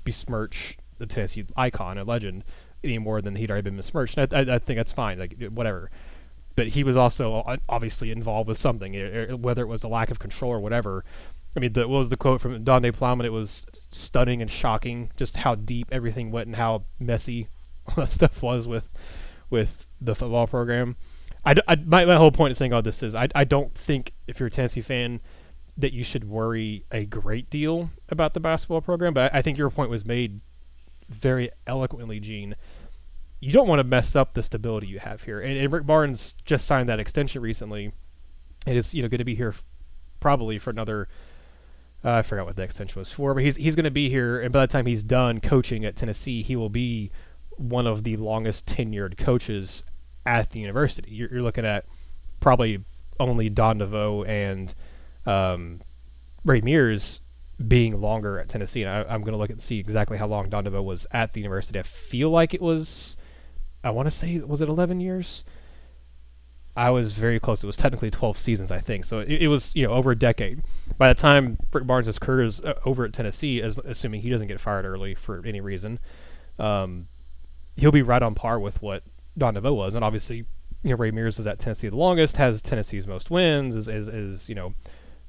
besmirch 0.05 0.77
the 1.01 1.07
Tennessee 1.07 1.45
icon, 1.57 1.99
a 1.99 2.05
legend, 2.05 2.45
any 2.85 2.99
more 2.99 3.21
than 3.21 3.37
he'd 3.37 3.51
already 3.51 3.65
been 3.65 3.77
besmirched. 3.77 4.19
I, 4.19 4.29
I, 4.31 4.41
I, 4.41 4.59
think 4.59 4.79
that's 4.79 4.93
fine, 4.93 5.19
like 5.19 5.37
whatever. 5.51 5.91
But 6.57 6.69
he 6.69 6.85
was 6.85 6.97
also 6.97 7.41
uh, 7.41 7.57
obviously 7.69 8.11
involved 8.11 8.49
with 8.49 8.59
something, 8.59 8.95
whether 9.41 9.63
it 9.63 9.67
was 9.67 9.83
a 9.83 9.89
lack 9.89 10.11
of 10.11 10.19
control 10.19 10.53
or 10.53 10.61
whatever. 10.61 11.05
I 11.57 11.61
mean, 11.61 11.73
the, 11.73 11.89
what 11.89 11.99
was 11.99 12.09
the 12.11 12.17
quote 12.17 12.41
from 12.41 12.63
Donde 12.63 12.95
Plowman? 12.95 13.27
It 13.27 13.33
was 13.33 13.67
stunning 13.91 14.41
and 14.41 14.51
shocking 14.51 15.11
just 15.17 15.39
how 15.39 15.57
deep 15.57 15.89
everything 15.91 16.31
went 16.31 16.47
and 16.47 16.57
how 16.57 16.85
messy 16.99 17.49
all 17.87 17.95
that 17.97 18.11
stuff 18.11 18.43
was 18.43 18.69
with 18.69 18.91
with 19.49 19.87
the 20.01 20.15
football 20.15 20.47
program. 20.47 20.97
I, 21.45 21.55
I 21.67 21.77
my, 21.77 22.05
my 22.05 22.17
whole 22.17 22.31
point 22.31 22.51
in 22.51 22.55
saying 22.55 22.73
all 22.73 22.83
this 22.83 23.03
is 23.03 23.15
I, 23.15 23.29
I 23.35 23.45
don't 23.45 23.75
think 23.75 24.13
if 24.29 24.39
you're 24.39 24.49
a 24.49 24.51
Tennessee 24.51 24.83
fan 24.83 25.21
that 25.77 25.93
you 25.93 26.05
should 26.05 26.25
worry 26.25 26.85
a 26.93 27.07
great 27.07 27.49
deal 27.49 27.91
about 28.11 28.35
the 28.35 28.41
basketball 28.41 28.83
program, 28.83 29.15
but 29.15 29.33
I, 29.33 29.39
I 29.39 29.43
think 29.43 29.57
your 29.57 29.71
point 29.71 29.91
was 29.91 30.05
made 30.05 30.41
very 31.11 31.51
eloquently, 31.67 32.21
Gene. 32.21 32.57
You 33.41 33.53
don't 33.53 33.69
want 33.69 33.81
to 33.81 33.85
mess 33.85 34.15
up 34.15 34.33
the 34.33 34.43
stability 34.43 34.87
you 34.87 34.99
have 34.99 35.25
here. 35.25 35.41
And, 35.41 35.57
and 35.57 35.73
Rick 35.73 35.87
Barnes 35.87 36.35
just 36.45 36.67
signed 36.67 36.89
that 36.89 37.01
extension 37.01 37.43
recently. 37.43 37.93
It 38.67 38.77
is 38.77 38.95
you 38.95 39.03
know 39.03 39.09
going 39.09 39.19
to 39.19 39.25
be 39.25 39.35
here 39.35 39.51
f- 39.51 39.65
probably 40.21 40.59
for 40.59 40.71
another. 40.71 41.09
Uh, 42.05 42.13
I 42.13 42.23
forgot 42.23 42.47
what 42.47 42.57
the 42.57 42.63
extension 42.63 42.99
was 42.99 43.13
for, 43.13 43.35
but 43.35 43.43
he's 43.43 43.57
he's 43.57 43.77
going 43.77 43.85
to 43.85 43.91
be 43.91 44.09
here, 44.09 44.41
and 44.41 44.53
by 44.53 44.61
the 44.61 44.73
time 44.73 44.87
he's 44.87 45.03
done 45.03 45.41
coaching 45.41 45.85
at 45.85 45.97
Tennessee, 45.97 46.43
he 46.43 46.57
will 46.57 46.71
be 46.71 47.11
one 47.57 47.87
of 47.87 48.05
the 48.05 48.17
longest 48.17 48.67
tenured 48.67 49.19
coaches 49.19 49.85
at 50.25 50.51
the 50.51 50.61
university. 50.61 51.11
You're, 51.11 51.31
you're 51.31 51.43
looking 51.43 51.67
at 51.67 51.85
probably 52.41 52.85
only 53.19 53.51
Don 53.51 53.79
DeVoe 53.79 54.25
and 54.25 54.75
um, 55.27 55.81
Ray 56.45 56.63
Mears 56.63 57.21
being 57.67 58.01
longer 58.01 58.39
at 58.39 58.49
Tennessee. 58.49 58.83
And 58.83 58.91
I, 58.91 59.15
am 59.15 59.23
going 59.23 59.33
to 59.33 59.39
look 59.39 59.51
and 59.51 59.61
see 59.61 59.79
exactly 59.79 60.19
how 60.19 60.27
long 60.27 60.49
Don 60.49 60.71
was 60.85 61.07
at 61.11 61.33
the 61.33 61.41
university. 61.41 61.79
I 61.79 61.83
feel 61.83 62.31
like 62.31 62.55
it 62.55 62.63
was, 62.63 63.17
I 63.85 63.91
want 63.91 64.07
to 64.07 64.11
say, 64.11 64.39
was 64.39 64.61
it 64.61 64.69
11 64.69 65.01
years? 65.01 65.45
I 66.77 66.91
was 66.91 67.13
very 67.13 67.41
close. 67.41 67.63
It 67.63 67.67
was 67.67 67.77
technically 67.77 68.11
12 68.11 68.39
seasons, 68.39 68.71
I 68.71 68.79
think. 68.79 69.05
So 69.05 69.19
it, 69.19 69.43
it 69.43 69.49
was, 69.49 69.75
you 69.75 69.87
know, 69.87 69.93
over 69.93 70.13
a 70.13 70.17
decade. 70.17 70.63
By 70.97 71.13
the 71.13 71.21
time 71.21 71.59
Rick 71.73 71.87
Barnes' 71.87 72.19
career 72.19 72.45
is 72.45 72.61
uh, 72.61 72.75
over 72.85 73.05
at 73.05 73.13
Tennessee, 73.13 73.61
as, 73.61 73.79
assuming 73.79 74.23
he 74.23 74.31
doesn't 74.31 74.49
get 74.49 74.61
fired 74.61 74.85
early 74.85 75.15
for 75.15 75.45
any 75.45 75.61
reason, 75.61 75.99
um, 76.59 77.09
he'll 77.77 77.91
be 77.91 78.03
right 78.03 78.23
on 78.23 78.35
par 78.35 78.59
with 78.59 78.81
what 78.81 79.03
Don 79.37 79.61
was. 79.61 79.95
And 79.95 80.05
obviously, 80.05 80.47
you 80.83 80.91
know, 80.91 80.97
Ray 80.97 81.11
Mears 81.11 81.39
is 81.39 81.47
at 81.47 81.59
Tennessee 81.59 81.89
the 81.89 81.97
longest, 81.97 82.37
has 82.37 82.63
Tennessee's 82.63 83.07
most 83.07 83.31
wins, 83.31 83.77
is, 83.77 83.89
is, 83.89 84.09
is 84.09 84.49
you 84.49 84.55
know, 84.55 84.75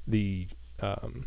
the 0.06 0.48
um, 0.80 1.26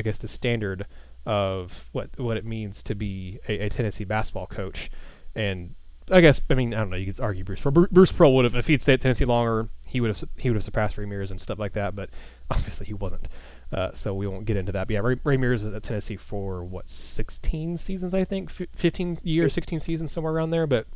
I 0.00 0.02
guess 0.02 0.16
the 0.16 0.28
standard 0.28 0.86
of 1.26 1.90
what 1.92 2.18
what 2.18 2.38
it 2.38 2.46
means 2.46 2.82
to 2.84 2.94
be 2.94 3.38
a, 3.46 3.66
a 3.66 3.68
Tennessee 3.68 4.04
basketball 4.04 4.46
coach. 4.46 4.90
And 5.34 5.74
I 6.10 6.22
guess 6.22 6.40
I 6.48 6.54
mean 6.54 6.72
I 6.72 6.78
don't 6.78 6.88
know. 6.88 6.96
You 6.96 7.12
could 7.12 7.20
argue 7.20 7.44
Bruce 7.44 7.60
Pearl. 7.60 7.86
Bruce 7.90 8.12
Pearl 8.12 8.34
would 8.34 8.46
have 8.46 8.54
if 8.54 8.66
he'd 8.66 8.80
stayed 8.80 8.94
at 8.94 9.00
Tennessee 9.02 9.26
longer, 9.26 9.68
he 9.86 10.00
would 10.00 10.08
have 10.08 10.24
he 10.38 10.48
would 10.48 10.56
have 10.56 10.64
surpassed 10.64 10.96
Ray 10.96 11.04
Mears 11.04 11.30
and 11.30 11.38
stuff 11.38 11.58
like 11.58 11.74
that. 11.74 11.94
But 11.94 12.08
obviously 12.50 12.86
he 12.86 12.94
wasn't. 12.94 13.28
Uh, 13.70 13.90
so 13.92 14.14
we 14.14 14.26
won't 14.26 14.46
get 14.46 14.56
into 14.56 14.72
that. 14.72 14.88
But 14.88 14.94
yeah, 14.94 15.16
Ray, 15.22 15.36
Mears 15.36 15.62
was 15.62 15.74
at 15.74 15.82
Tennessee 15.82 16.16
for 16.16 16.64
what 16.64 16.88
16 16.88 17.76
seasons, 17.76 18.12
I 18.12 18.24
think, 18.24 18.50
F- 18.50 18.66
15 18.74 19.18
years, 19.22 19.52
16 19.52 19.78
seasons, 19.78 20.10
somewhere 20.10 20.32
around 20.32 20.50
there. 20.50 20.66
But 20.66 20.86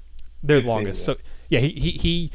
they're 0.42 0.56
15, 0.56 0.70
longest. 0.70 1.00
Yeah. 1.00 1.04
So 1.04 1.16
yeah, 1.50 1.60
he, 1.60 1.68
he 1.68 1.90
he. 1.92 2.30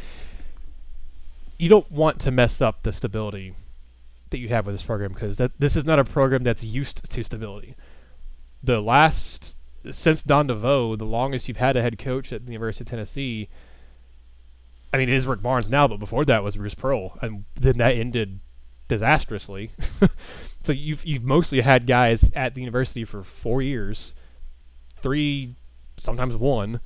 You 1.58 1.68
don't 1.68 1.92
want 1.92 2.22
to 2.22 2.32
mess 2.32 2.62
up 2.62 2.84
the 2.84 2.94
stability 2.94 3.54
that 4.30 4.40
you 4.40 4.50
have 4.50 4.66
with 4.66 4.76
this 4.76 4.84
program 4.84 5.14
because 5.14 5.38
that 5.38 5.52
this 5.60 5.76
is 5.76 5.86
not 5.86 6.00
a 6.00 6.04
program 6.04 6.44
that's 6.44 6.64
used 6.64 7.10
to 7.10 7.24
stability. 7.24 7.76
The 8.64 8.82
last 8.82 9.58
since 9.92 10.24
Don 10.24 10.48
DeVoe, 10.48 10.96
the 10.96 11.06
longest 11.06 11.48
you've 11.48 11.58
had 11.58 11.78
a 11.78 11.82
head 11.82 11.98
coach 11.98 12.32
at 12.32 12.46
the 12.46 12.52
University 12.52 12.84
of 12.84 12.90
Tennessee. 12.90 13.50
I 14.94 14.98
mean, 14.98 15.10
it 15.10 15.16
is 15.16 15.26
Rick 15.26 15.42
Barnes 15.42 15.70
now, 15.70 15.88
but 15.88 16.00
before 16.00 16.26
that 16.26 16.44
was 16.44 16.56
Bruce 16.56 16.76
Pearl, 16.76 17.18
and 17.22 17.46
then 17.56 17.78
that 17.78 17.96
ended 17.96 18.40
disastrously. 18.88 19.72
so 20.64 20.72
you've 20.72 21.06
you've 21.06 21.24
mostly 21.24 21.62
had 21.62 21.88
guys 21.88 22.30
at 22.36 22.56
the 22.56 22.62
university 22.62 23.06
for 23.06 23.24
four 23.24 23.62
years, 23.62 24.16
three, 25.02 25.56
sometimes 25.98 26.36
one. 26.36 26.82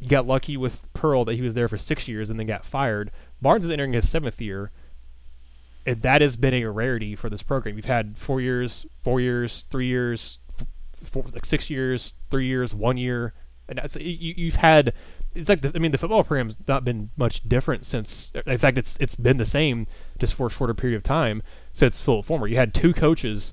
You 0.00 0.08
got 0.08 0.26
lucky 0.26 0.56
with 0.56 0.92
Pearl 0.94 1.24
that 1.26 1.34
he 1.34 1.42
was 1.42 1.54
there 1.54 1.68
for 1.68 1.78
six 1.78 2.08
years 2.08 2.28
and 2.28 2.38
then 2.38 2.48
got 2.48 2.66
fired. 2.66 3.12
Barnes 3.40 3.64
is 3.64 3.70
entering 3.70 3.92
his 3.92 4.08
seventh 4.08 4.40
year. 4.40 4.72
And 5.84 6.02
that 6.02 6.22
has 6.22 6.36
been 6.36 6.54
a 6.54 6.66
rarity 6.66 7.16
for 7.16 7.28
this 7.28 7.42
program. 7.42 7.76
You've 7.76 7.86
had 7.86 8.16
four 8.16 8.40
years, 8.40 8.86
four 9.02 9.20
years, 9.20 9.64
three 9.70 9.86
years, 9.86 10.38
four, 11.02 11.24
like 11.32 11.44
six 11.44 11.70
years, 11.70 12.14
three 12.30 12.46
years, 12.46 12.74
one 12.74 12.96
year, 12.96 13.34
and 13.68 13.78
that's 13.78 13.96
you, 13.96 14.34
you've 14.36 14.56
had. 14.56 14.92
It's 15.34 15.48
like 15.48 15.62
the, 15.62 15.72
I 15.74 15.78
mean 15.78 15.92
the 15.92 15.98
football 15.98 16.24
program's 16.24 16.56
not 16.68 16.84
been 16.84 17.10
much 17.16 17.48
different 17.48 17.86
since. 17.86 18.30
In 18.46 18.58
fact, 18.58 18.78
it's 18.78 18.96
it's 19.00 19.14
been 19.14 19.38
the 19.38 19.46
same 19.46 19.86
just 20.18 20.34
for 20.34 20.48
a 20.48 20.50
shorter 20.50 20.74
period 20.74 20.96
of 20.96 21.02
time 21.02 21.42
since 21.72 22.00
Philip 22.00 22.26
Fulmer. 22.26 22.46
You 22.46 22.56
had 22.56 22.74
two 22.74 22.92
coaches 22.92 23.52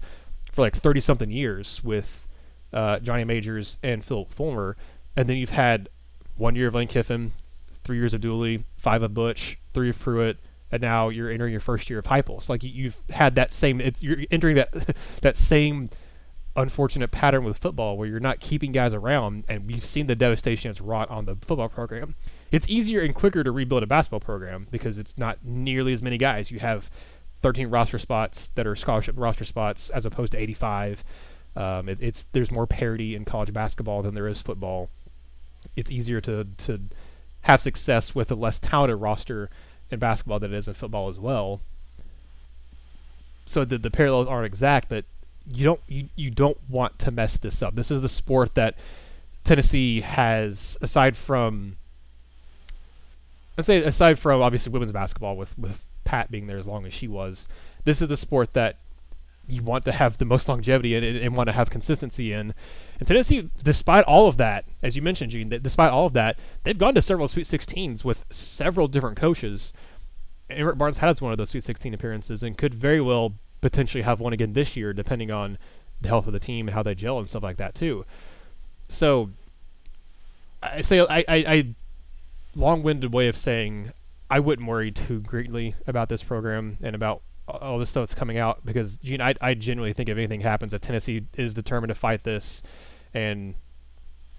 for 0.51 0.61
like 0.61 0.75
thirty 0.75 0.99
something 0.99 1.31
years 1.31 1.83
with 1.83 2.27
uh, 2.73 2.99
Johnny 2.99 3.23
Majors 3.23 3.77
and 3.81 4.03
Philip 4.03 4.33
Fulmer, 4.33 4.75
and 5.15 5.27
then 5.27 5.37
you've 5.37 5.51
had 5.51 5.89
one 6.37 6.55
year 6.55 6.67
of 6.67 6.75
Lane 6.75 6.87
Kiffin, 6.87 7.31
three 7.83 7.97
years 7.97 8.13
of 8.13 8.21
Dooley, 8.21 8.65
five 8.77 9.01
of 9.01 9.13
Butch, 9.13 9.57
three 9.73 9.89
of 9.89 9.99
Pruitt, 9.99 10.37
and 10.71 10.81
now 10.81 11.09
you're 11.09 11.29
entering 11.29 11.51
your 11.51 11.61
first 11.61 11.89
year 11.89 11.99
of 11.99 12.05
Heupel. 12.05 12.47
Like 12.49 12.63
you, 12.63 12.85
have 12.85 13.01
had 13.09 13.35
that 13.35 13.53
same. 13.53 13.81
It's 13.81 14.03
you're 14.03 14.19
entering 14.31 14.55
that 14.55 14.95
that 15.21 15.37
same 15.37 15.89
unfortunate 16.55 17.11
pattern 17.11 17.43
with 17.43 17.57
football 17.57 17.97
where 17.97 18.07
you're 18.07 18.19
not 18.19 18.39
keeping 18.39 18.71
guys 18.71 18.93
around, 18.93 19.45
and 19.47 19.67
we've 19.67 19.85
seen 19.85 20.07
the 20.07 20.15
devastation 20.15 20.69
it's 20.69 20.81
wrought 20.81 21.09
on 21.09 21.25
the 21.25 21.35
football 21.35 21.69
program. 21.69 22.15
It's 22.51 22.67
easier 22.67 23.01
and 23.01 23.13
quicker 23.13 23.43
to 23.43 23.51
rebuild 23.51 23.83
a 23.83 23.87
basketball 23.87 24.19
program 24.19 24.67
because 24.71 24.97
it's 24.97 25.17
not 25.17 25.39
nearly 25.43 25.93
as 25.93 26.01
many 26.01 26.17
guys. 26.17 26.51
You 26.51 26.59
have 26.59 26.89
13 27.41 27.69
roster 27.69 27.99
spots 27.99 28.49
that 28.55 28.67
are 28.67 28.75
scholarship 28.75 29.15
roster 29.17 29.45
spots 29.45 29.89
as 29.89 30.05
opposed 30.05 30.31
to 30.33 30.37
85. 30.37 31.03
Um, 31.55 31.89
it, 31.89 31.99
it's 32.01 32.27
there's 32.31 32.51
more 32.51 32.67
parity 32.67 33.15
in 33.15 33.25
college 33.25 33.53
basketball 33.53 34.01
than 34.01 34.13
there 34.13 34.27
is 34.27 34.41
football. 34.41 34.89
It's 35.75 35.91
easier 35.91 36.21
to 36.21 36.45
to 36.57 36.81
have 37.41 37.61
success 37.61 38.13
with 38.13 38.31
a 38.31 38.35
less 38.35 38.59
talented 38.59 38.99
roster 38.99 39.49
in 39.91 39.99
basketball 39.99 40.39
than 40.39 40.53
it 40.53 40.57
is 40.57 40.67
in 40.67 40.73
football 40.73 41.09
as 41.09 41.19
well. 41.19 41.61
So 43.45 43.65
the 43.65 43.77
the 43.77 43.91
parallels 43.91 44.27
aren't 44.27 44.45
exact, 44.45 44.89
but 44.89 45.05
you 45.47 45.63
don't 45.63 45.81
you, 45.87 46.09
you 46.15 46.29
don't 46.29 46.57
want 46.69 46.99
to 46.99 47.11
mess 47.11 47.37
this 47.37 47.61
up. 47.61 47.75
This 47.75 47.91
is 47.91 48.01
the 48.01 48.09
sport 48.09 48.55
that 48.55 48.75
Tennessee 49.43 50.01
has 50.01 50.77
aside 50.81 51.17
from 51.17 51.77
let's 53.57 53.67
say 53.67 53.83
aside 53.83 54.19
from 54.19 54.41
obviously 54.41 54.71
women's 54.71 54.91
basketball 54.91 55.35
with 55.35 55.57
with 55.57 55.83
Pat 56.03 56.31
being 56.31 56.47
there 56.47 56.57
as 56.57 56.67
long 56.67 56.85
as 56.85 56.93
she 56.93 57.07
was, 57.07 57.47
this 57.83 58.01
is 58.01 58.07
the 58.07 58.17
sport 58.17 58.53
that 58.53 58.77
you 59.51 59.63
want 59.63 59.85
to 59.85 59.91
have 59.91 60.17
the 60.17 60.25
most 60.25 60.47
longevity 60.49 60.95
and, 60.95 61.05
and 61.05 61.35
want 61.35 61.47
to 61.47 61.53
have 61.53 61.69
consistency 61.69 62.33
in. 62.33 62.53
And 62.99 63.07
Tennessee, 63.07 63.49
despite 63.63 64.05
all 64.05 64.27
of 64.27 64.37
that, 64.37 64.65
as 64.81 64.95
you 64.95 65.01
mentioned, 65.01 65.31
Gene, 65.31 65.49
that 65.49 65.63
despite 65.63 65.91
all 65.91 66.05
of 66.05 66.13
that, 66.13 66.37
they've 66.63 66.77
gone 66.77 66.95
to 66.95 67.01
several 67.01 67.27
Sweet 67.27 67.45
16s 67.45 68.03
with 68.03 68.25
several 68.29 68.87
different 68.87 69.17
coaches. 69.17 69.73
And 70.49 70.65
Rick 70.65 70.77
Barnes 70.77 70.97
has 70.99 71.21
one 71.21 71.31
of 71.31 71.37
those 71.37 71.49
Sweet 71.49 71.63
16 71.63 71.93
appearances 71.93 72.43
and 72.43 72.57
could 72.57 72.73
very 72.73 73.01
well 73.01 73.33
potentially 73.61 74.03
have 74.03 74.19
one 74.19 74.33
again 74.33 74.53
this 74.53 74.75
year, 74.75 74.93
depending 74.93 75.31
on 75.31 75.57
the 76.01 76.09
health 76.09 76.27
of 76.27 76.33
the 76.33 76.39
team 76.39 76.67
and 76.67 76.75
how 76.75 76.83
they 76.83 76.95
gel 76.95 77.19
and 77.19 77.27
stuff 77.27 77.43
like 77.43 77.57
that 77.57 77.75
too. 77.75 78.05
So, 78.87 79.29
I 80.61 80.81
say 80.81 80.99
I, 80.99 81.19
I, 81.19 81.25
I 81.27 81.75
long-winded 82.55 83.13
way 83.13 83.27
of 83.27 83.37
saying 83.37 83.93
I 84.29 84.39
wouldn't 84.39 84.67
worry 84.67 84.91
too 84.91 85.21
greatly 85.21 85.75
about 85.87 86.09
this 86.09 86.23
program 86.23 86.77
and 86.81 86.95
about 86.95 87.21
all 87.49 87.79
this 87.79 87.89
stuff 87.89 88.03
that's 88.03 88.13
coming 88.13 88.37
out 88.37 88.65
because 88.65 88.97
Gene, 88.97 89.21
I, 89.21 89.35
I 89.41 89.53
genuinely 89.53 89.93
think 89.93 90.09
if 90.09 90.17
anything 90.17 90.41
happens, 90.41 90.71
that 90.71 90.81
Tennessee 90.81 91.25
is 91.35 91.53
determined 91.53 91.89
to 91.89 91.95
fight 91.95 92.23
this, 92.23 92.61
and 93.13 93.55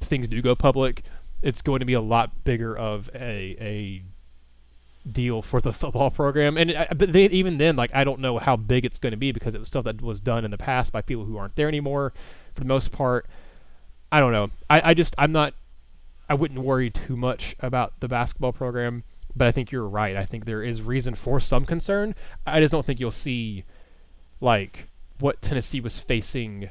things 0.01 0.29
do 0.29 0.41
go 0.43 0.55
public, 0.55 1.03
it's 1.43 1.63
going 1.63 1.81
to 1.81 1.87
be 1.87 1.95
a 1.95 2.01
lot 2.01 2.45
bigger 2.45 2.77
of 2.77 3.11
a 3.15 3.57
a 3.61 4.03
deal 5.11 5.43
for 5.43 5.61
the 5.61 5.73
football 5.73 6.11
program. 6.11 6.57
And 6.57 6.73
I, 6.73 6.89
but 6.95 7.13
they, 7.13 7.27
even 7.27 7.59
then, 7.59 7.77
like 7.77 7.91
I 7.95 8.05
don't 8.05 8.21
know 8.21 8.39
how 8.39 8.57
big 8.57 8.85
it's 8.85 8.99
going 8.99 9.13
to 9.13 9.17
be 9.17 9.33
because 9.33 9.55
it 9.55 9.59
was 9.59 9.69
stuff 9.69 9.85
that 9.85 10.03
was 10.03 10.21
done 10.21 10.45
in 10.45 10.51
the 10.51 10.59
past 10.59 10.93
by 10.93 11.03
people 11.03 11.25
who 11.25 11.37
aren't 11.37 11.57
there 11.57 11.69
anymore. 11.69 12.13
For 12.55 12.61
the 12.61 12.67
most 12.67 12.93
part, 12.93 13.27
I 14.11 14.21
don't 14.21 14.33
know. 14.33 14.51
I, 14.69 14.91
I 14.91 14.95
just 14.95 15.15
I'm 15.19 15.33
not. 15.33 15.55
I 16.29 16.35
wouldn't 16.35 16.61
worry 16.61 16.91
too 16.91 17.17
much 17.17 17.57
about 17.59 17.95
the 17.99 18.07
basketball 18.07 18.53
program, 18.53 19.03
but 19.37 19.47
I 19.47 19.53
think 19.53 19.71
you're 19.71 19.89
right. 19.89 20.17
I 20.17 20.25
think 20.25 20.45
there 20.45 20.63
is 20.63 20.83
reason 20.83 21.15
for 21.15 21.41
some 21.41 21.65
concern. 21.65 22.15
I 22.47 22.61
just 22.61 22.73
don't 22.73 22.85
think 22.85 23.01
you'll 23.01 23.11
see 23.11 23.65
like 24.41 24.89
what 25.19 25.43
Tennessee 25.43 25.81
was 25.81 26.01
facing 26.01 26.71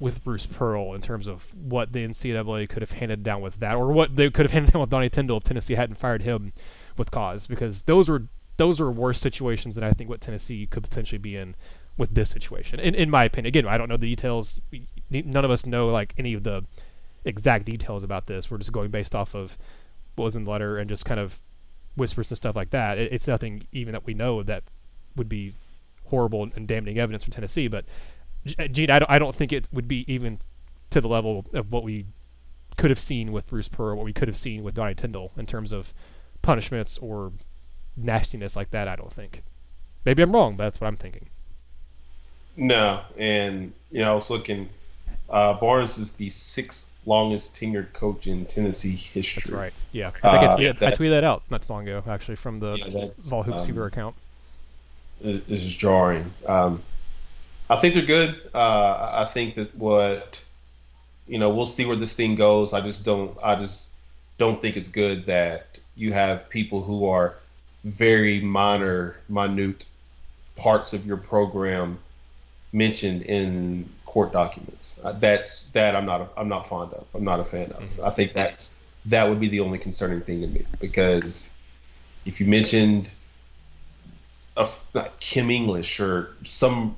with 0.00 0.24
Bruce 0.24 0.46
Pearl 0.46 0.94
in 0.94 1.00
terms 1.00 1.26
of 1.26 1.54
what 1.54 1.92
the 1.92 2.06
NCAA 2.06 2.68
could 2.68 2.82
have 2.82 2.92
handed 2.92 3.22
down 3.22 3.40
with 3.40 3.60
that, 3.60 3.74
or 3.76 3.92
what 3.92 4.16
they 4.16 4.30
could 4.30 4.44
have 4.44 4.52
handed 4.52 4.72
down 4.72 4.80
with 4.80 4.90
Donnie 4.90 5.10
Tyndall 5.10 5.38
if 5.38 5.44
Tennessee 5.44 5.74
hadn't 5.74 5.96
fired 5.96 6.22
him 6.22 6.52
with 6.96 7.10
cause 7.10 7.46
because 7.46 7.82
those 7.82 8.08
were 8.08 8.24
those 8.56 8.80
are 8.80 8.90
worse 8.90 9.18
situations 9.18 9.74
than 9.74 9.82
I 9.82 9.92
think 9.92 10.08
what 10.08 10.20
Tennessee 10.20 10.66
could 10.66 10.84
potentially 10.84 11.18
be 11.18 11.36
in 11.36 11.56
with 11.96 12.14
this 12.14 12.30
situation. 12.30 12.78
In 12.80 12.94
in 12.94 13.10
my 13.10 13.24
opinion, 13.24 13.48
again, 13.48 13.66
I 13.66 13.78
don't 13.78 13.88
know 13.88 13.96
the 13.96 14.08
details. 14.08 14.60
None 15.10 15.44
of 15.44 15.50
us 15.50 15.66
know 15.66 15.88
like 15.88 16.14
any 16.18 16.34
of 16.34 16.44
the 16.44 16.64
exact 17.24 17.64
details 17.64 18.02
about 18.02 18.26
this. 18.26 18.50
We're 18.50 18.58
just 18.58 18.72
going 18.72 18.90
based 18.90 19.14
off 19.14 19.34
of 19.34 19.56
what 20.16 20.24
was 20.24 20.36
in 20.36 20.44
the 20.44 20.50
letter 20.50 20.78
and 20.78 20.88
just 20.88 21.04
kind 21.04 21.20
of 21.20 21.40
whispers 21.96 22.30
and 22.30 22.36
stuff 22.36 22.56
like 22.56 22.70
that. 22.70 22.98
It, 22.98 23.12
it's 23.12 23.26
nothing 23.26 23.66
even 23.72 23.92
that 23.92 24.06
we 24.06 24.14
know 24.14 24.42
that 24.42 24.64
would 25.16 25.28
be 25.28 25.54
horrible 26.06 26.48
and 26.54 26.68
damning 26.68 26.98
evidence 26.98 27.24
from 27.24 27.32
Tennessee. 27.32 27.68
But 27.68 27.84
Gene, 28.70 28.90
I 28.90 28.98
don't, 28.98 29.10
I 29.10 29.18
don't 29.18 29.34
think 29.34 29.52
it 29.52 29.68
would 29.72 29.88
be 29.88 30.04
even 30.12 30.38
to 30.90 31.00
the 31.00 31.08
level 31.08 31.46
of 31.52 31.72
what 31.72 31.82
we 31.82 32.06
could 32.76 32.90
have 32.90 32.98
seen 32.98 33.32
with 33.32 33.46
Bruce 33.46 33.68
Pearl, 33.68 33.96
what 33.96 34.04
we 34.04 34.12
could 34.12 34.28
have 34.28 34.36
seen 34.36 34.62
with 34.62 34.74
Donnie 34.74 34.94
Tyndall 34.94 35.32
in 35.36 35.46
terms 35.46 35.72
of 35.72 35.94
punishments 36.42 36.98
or 36.98 37.32
nastiness 37.96 38.56
like 38.56 38.70
that. 38.70 38.88
I 38.88 38.96
don't 38.96 39.12
think. 39.12 39.42
Maybe 40.04 40.22
I'm 40.22 40.32
wrong, 40.32 40.56
but 40.56 40.64
that's 40.64 40.80
what 40.80 40.88
I'm 40.88 40.96
thinking. 40.96 41.30
No, 42.56 43.02
and 43.16 43.72
you 43.90 44.00
know 44.00 44.12
I 44.12 44.14
was 44.14 44.30
looking. 44.30 44.68
Uh, 45.28 45.54
Barnes 45.54 45.98
is 45.98 46.12
the 46.16 46.30
sixth 46.30 46.92
longest 47.06 47.54
tenured 47.54 47.92
coach 47.92 48.26
in 48.26 48.46
Tennessee 48.46 48.96
history. 48.96 49.42
That's 49.42 49.50
right. 49.50 49.72
Yeah, 49.92 50.08
I 50.08 50.10
think 50.10 50.24
uh, 50.24 50.54
I, 50.54 50.58
tweeted, 50.58 50.78
that, 50.78 50.92
I 50.92 50.96
tweeted 50.96 51.10
that 51.10 51.24
out 51.24 51.42
not 51.50 51.64
so 51.64 51.74
long 51.74 51.88
ago, 51.88 52.02
actually, 52.08 52.36
from 52.36 52.60
the 52.60 52.74
yeah, 52.74 53.08
Vol 53.18 53.42
Hoops 53.42 53.68
um, 53.68 53.82
account. 53.82 54.16
This 55.20 55.62
is 55.62 55.74
jarring. 55.74 56.32
Um, 56.46 56.82
I 57.70 57.76
think 57.76 57.94
they're 57.94 58.04
good. 58.04 58.40
Uh, 58.52 59.26
I 59.26 59.30
think 59.32 59.54
that 59.54 59.74
what 59.76 60.42
you 61.26 61.38
know, 61.38 61.54
we'll 61.54 61.66
see 61.66 61.86
where 61.86 61.96
this 61.96 62.12
thing 62.12 62.34
goes. 62.34 62.72
I 62.72 62.80
just 62.80 63.04
don't. 63.04 63.36
I 63.42 63.56
just 63.56 63.94
don't 64.38 64.60
think 64.60 64.76
it's 64.76 64.88
good 64.88 65.26
that 65.26 65.78
you 65.96 66.12
have 66.12 66.48
people 66.48 66.82
who 66.82 67.06
are 67.06 67.36
very 67.84 68.40
minor, 68.40 69.16
minute 69.28 69.86
parts 70.56 70.92
of 70.92 71.06
your 71.06 71.16
program 71.16 71.98
mentioned 72.72 73.22
in 73.22 73.88
court 74.14 74.32
documents. 74.32 75.00
Uh, 75.02 75.10
that's 75.10 75.64
that 75.72 75.96
I'm 75.96 76.06
not 76.06 76.20
a, 76.20 76.28
I'm 76.36 76.48
not 76.48 76.68
fond 76.68 76.92
of. 76.92 77.04
I'm 77.14 77.24
not 77.24 77.40
a 77.40 77.44
fan 77.44 77.72
of. 77.72 77.82
Mm-hmm. 77.82 78.04
I 78.04 78.10
think 78.10 78.32
that's 78.32 78.78
that 79.06 79.28
would 79.28 79.40
be 79.40 79.48
the 79.48 79.58
only 79.58 79.78
concerning 79.78 80.20
thing 80.20 80.40
to 80.42 80.46
me 80.46 80.64
because 80.80 81.58
if 82.24 82.40
you 82.40 82.46
mentioned 82.46 83.10
a, 84.56 84.68
like 84.92 85.18
Kim 85.18 85.50
English 85.50 85.98
or 85.98 86.36
some 86.44 86.94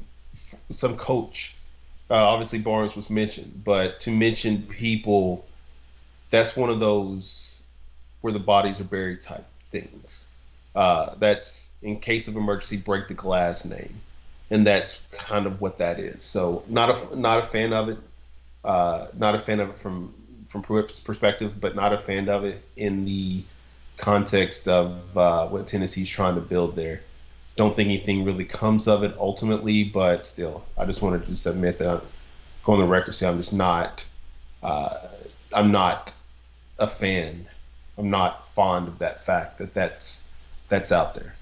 some 0.70 0.98
coach, 0.98 1.56
uh, 2.10 2.16
obviously 2.16 2.58
Barnes 2.58 2.94
was 2.94 3.08
mentioned, 3.08 3.62
but 3.64 3.98
to 4.00 4.10
mention 4.10 4.64
people, 4.64 5.46
that's 6.28 6.54
one 6.54 6.68
of 6.68 6.80
those 6.80 7.62
where 8.20 8.32
the 8.34 8.38
bodies 8.38 8.78
are 8.78 8.84
buried 8.84 9.22
type 9.22 9.46
things. 9.70 10.28
Uh, 10.74 11.14
that's 11.14 11.70
in 11.80 11.98
case 11.98 12.28
of 12.28 12.36
emergency, 12.36 12.76
break 12.76 13.08
the 13.08 13.14
glass 13.14 13.64
name, 13.64 14.02
and 14.50 14.66
that's 14.66 15.04
kind 15.10 15.46
of 15.46 15.60
what 15.60 15.78
that 15.78 15.98
is. 15.98 16.22
So 16.22 16.62
not 16.68 16.90
a 16.90 17.16
not 17.18 17.38
a 17.38 17.42
fan 17.42 17.72
of 17.72 17.88
it. 17.88 17.98
Uh, 18.64 19.08
not 19.16 19.34
a 19.34 19.38
fan 19.38 19.60
of 19.60 19.70
it 19.70 19.78
from 19.78 20.14
from 20.46 20.62
Pruitt's 20.62 21.00
perspective, 21.00 21.60
but 21.60 21.74
not 21.74 21.92
a 21.92 21.98
fan 21.98 22.28
of 22.28 22.44
it 22.44 22.62
in 22.76 23.04
the 23.04 23.42
context 23.96 24.68
of 24.68 25.16
uh, 25.16 25.48
what 25.48 25.66
Tennessee's 25.66 26.08
trying 26.08 26.34
to 26.34 26.40
build 26.40 26.76
there. 26.76 27.00
Don't 27.56 27.74
think 27.74 27.88
anything 27.88 28.24
really 28.24 28.44
comes 28.44 28.86
of 28.86 29.02
it 29.02 29.14
ultimately, 29.18 29.84
but 29.84 30.26
still, 30.26 30.64
I 30.76 30.84
just 30.84 31.00
wanted 31.00 31.22
to 31.22 31.28
just 31.28 31.46
admit 31.46 31.78
that 31.78 31.88
I'm 31.88 32.00
going 32.62 32.80
on 32.80 32.86
the 32.86 32.90
record 32.90 33.14
say 33.14 33.26
I'm 33.26 33.38
just 33.38 33.54
not. 33.54 34.04
Uh, 34.62 35.08
I'm 35.52 35.72
not 35.72 36.12
a 36.78 36.86
fan 36.86 37.46
I'm 37.98 38.10
not 38.10 38.48
fond 38.52 38.88
of 38.88 38.98
that 38.98 39.24
fact 39.24 39.58
that 39.58 39.74
that's 39.74 40.28
that's 40.68 40.92
out 40.92 41.14
there. 41.14 41.34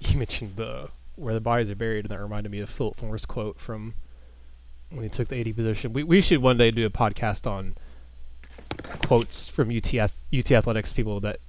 You 0.00 0.18
mentioned 0.18 0.56
the 0.56 0.88
where 1.20 1.34
the 1.34 1.40
bodies 1.40 1.70
are 1.70 1.76
buried, 1.76 2.04
and 2.04 2.10
that 2.10 2.20
reminded 2.20 2.50
me 2.50 2.60
of 2.60 2.70
Philip 2.70 2.96
Fulmer's 2.96 3.26
quote 3.26 3.58
from 3.58 3.94
when 4.90 5.02
he 5.02 5.08
took 5.08 5.28
the 5.28 5.40
AD 5.40 5.54
position. 5.54 5.92
We 5.92 6.02
we 6.02 6.20
should 6.20 6.42
one 6.42 6.56
day 6.56 6.70
do 6.70 6.86
a 6.86 6.90
podcast 6.90 7.50
on 7.50 7.76
quotes 9.02 9.48
from 9.48 9.70
UT 9.70 9.94
UT 9.94 10.50
athletics 10.50 10.92
people 10.92 11.20
that 11.20 11.40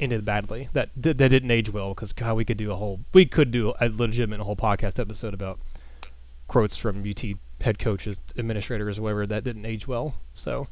ended 0.00 0.24
badly. 0.24 0.68
That 0.72 0.90
that 0.96 1.16
didn't 1.16 1.50
age 1.50 1.72
well 1.72 1.94
because 1.94 2.14
how 2.18 2.34
we 2.34 2.44
could 2.44 2.56
do 2.56 2.72
a 2.72 2.76
whole 2.76 3.00
we 3.12 3.26
could 3.26 3.50
do 3.50 3.74
a 3.80 3.88
legitimate 3.88 4.40
whole 4.40 4.56
podcast 4.56 4.98
episode 4.98 5.34
about 5.34 5.60
quotes 6.48 6.76
from 6.76 7.08
UT 7.08 7.22
head 7.60 7.78
coaches, 7.78 8.20
administrators, 8.36 8.98
or 8.98 9.02
whatever 9.02 9.26
that 9.26 9.44
didn't 9.44 9.64
age 9.64 9.86
well. 9.86 10.14
So 10.34 10.68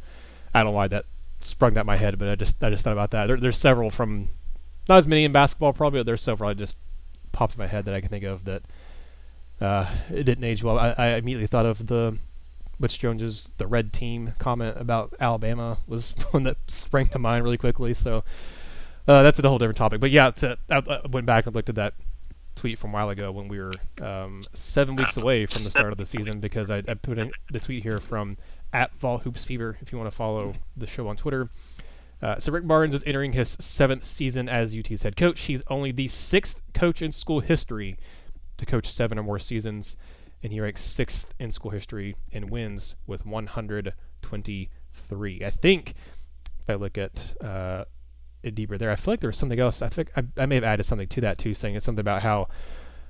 I 0.54 0.62
don't 0.62 0.72
know 0.72 0.76
why 0.76 0.88
that 0.88 1.06
sprung 1.40 1.74
that 1.74 1.86
my 1.86 1.96
head, 1.96 2.18
but 2.18 2.28
I 2.28 2.34
just 2.34 2.62
I 2.62 2.70
just 2.70 2.84
thought 2.84 2.92
about 2.92 3.10
that. 3.12 3.26
There, 3.26 3.36
there's 3.36 3.58
several 3.58 3.90
from 3.90 4.28
not 4.88 4.98
as 4.98 5.06
many 5.06 5.24
in 5.24 5.32
basketball 5.32 5.72
probably, 5.72 6.00
but 6.00 6.06
there's 6.06 6.22
several 6.22 6.50
I 6.50 6.54
just 6.54 6.76
popped 7.32 7.54
in 7.54 7.58
my 7.58 7.66
head 7.66 7.84
that 7.86 7.94
I 7.94 8.00
can 8.00 8.08
think 8.08 8.24
of 8.24 8.44
that 8.44 8.62
uh, 9.60 9.90
it 10.10 10.24
didn't 10.24 10.44
age 10.44 10.62
well. 10.62 10.78
I, 10.78 10.94
I 10.98 11.06
immediately 11.14 11.46
thought 11.46 11.66
of 11.66 11.86
the 11.86 12.18
Butch 12.80 12.98
Jones's 12.98 13.50
the 13.58 13.66
red 13.66 13.92
team 13.92 14.34
comment 14.38 14.76
about 14.78 15.14
Alabama 15.20 15.78
was 15.86 16.10
one 16.32 16.42
that 16.44 16.56
sprang 16.68 17.06
to 17.08 17.18
mind 17.18 17.44
really 17.44 17.58
quickly. 17.58 17.94
So 17.94 18.24
uh, 19.06 19.22
that's 19.22 19.38
a 19.38 19.48
whole 19.48 19.58
different 19.58 19.78
topic. 19.78 20.00
But 20.00 20.10
yeah, 20.10 20.30
to, 20.30 20.58
I, 20.70 20.78
I 20.78 21.00
went 21.08 21.26
back 21.26 21.46
and 21.46 21.54
looked 21.54 21.68
at 21.68 21.76
that 21.76 21.94
tweet 22.54 22.78
from 22.78 22.90
a 22.90 22.92
while 22.94 23.10
ago 23.10 23.32
when 23.32 23.48
we 23.48 23.58
were 23.58 23.72
um, 24.02 24.44
seven 24.52 24.96
weeks 24.96 25.16
away 25.16 25.46
from 25.46 25.62
the 25.62 25.70
start 25.70 25.92
of 25.92 25.98
the 25.98 26.06
season 26.06 26.40
because 26.40 26.70
I, 26.70 26.80
I 26.88 26.94
put 26.94 27.18
in 27.18 27.32
the 27.50 27.60
tweet 27.60 27.82
here 27.82 27.98
from 27.98 28.36
at 28.72 28.94
Vol 28.94 29.18
Hoops 29.18 29.44
Fever 29.44 29.78
if 29.80 29.92
you 29.92 29.98
want 29.98 30.10
to 30.10 30.16
follow 30.16 30.54
the 30.76 30.86
show 30.86 31.08
on 31.08 31.16
Twitter. 31.16 31.48
Uh, 32.22 32.38
so 32.38 32.52
Rick 32.52 32.68
Barnes 32.68 32.94
is 32.94 33.02
entering 33.04 33.32
his 33.32 33.56
seventh 33.60 34.04
season 34.04 34.48
as 34.48 34.76
UT's 34.76 35.02
head 35.02 35.16
coach. 35.16 35.40
He's 35.42 35.62
only 35.68 35.90
the 35.90 36.06
sixth 36.08 36.62
coach 36.72 37.02
in 37.02 37.10
school 37.10 37.40
history 37.40 37.98
to 38.58 38.66
coach 38.66 38.88
seven 38.90 39.18
or 39.18 39.24
more 39.24 39.40
seasons, 39.40 39.96
and 40.42 40.52
he 40.52 40.60
ranks 40.60 40.84
sixth 40.84 41.34
in 41.40 41.50
school 41.50 41.72
history 41.72 42.14
in 42.30 42.48
wins 42.48 42.94
with 43.06 43.26
123. 43.26 45.42
I 45.44 45.50
think 45.50 45.94
if 46.60 46.70
I 46.70 46.74
look 46.74 46.96
at 46.96 47.34
uh, 47.42 47.86
it 48.44 48.54
deeper 48.54 48.78
there, 48.78 48.92
I 48.92 48.96
feel 48.96 49.12
like 49.12 49.20
there 49.20 49.30
was 49.30 49.36
something 49.36 49.58
else. 49.58 49.82
I 49.82 49.88
think 49.88 50.12
I, 50.16 50.22
I 50.36 50.46
may 50.46 50.54
have 50.54 50.64
added 50.64 50.86
something 50.86 51.08
to 51.08 51.20
that 51.22 51.38
too, 51.38 51.54
saying 51.54 51.74
it's 51.74 51.84
something 51.84 52.00
about 52.00 52.22
how 52.22 52.46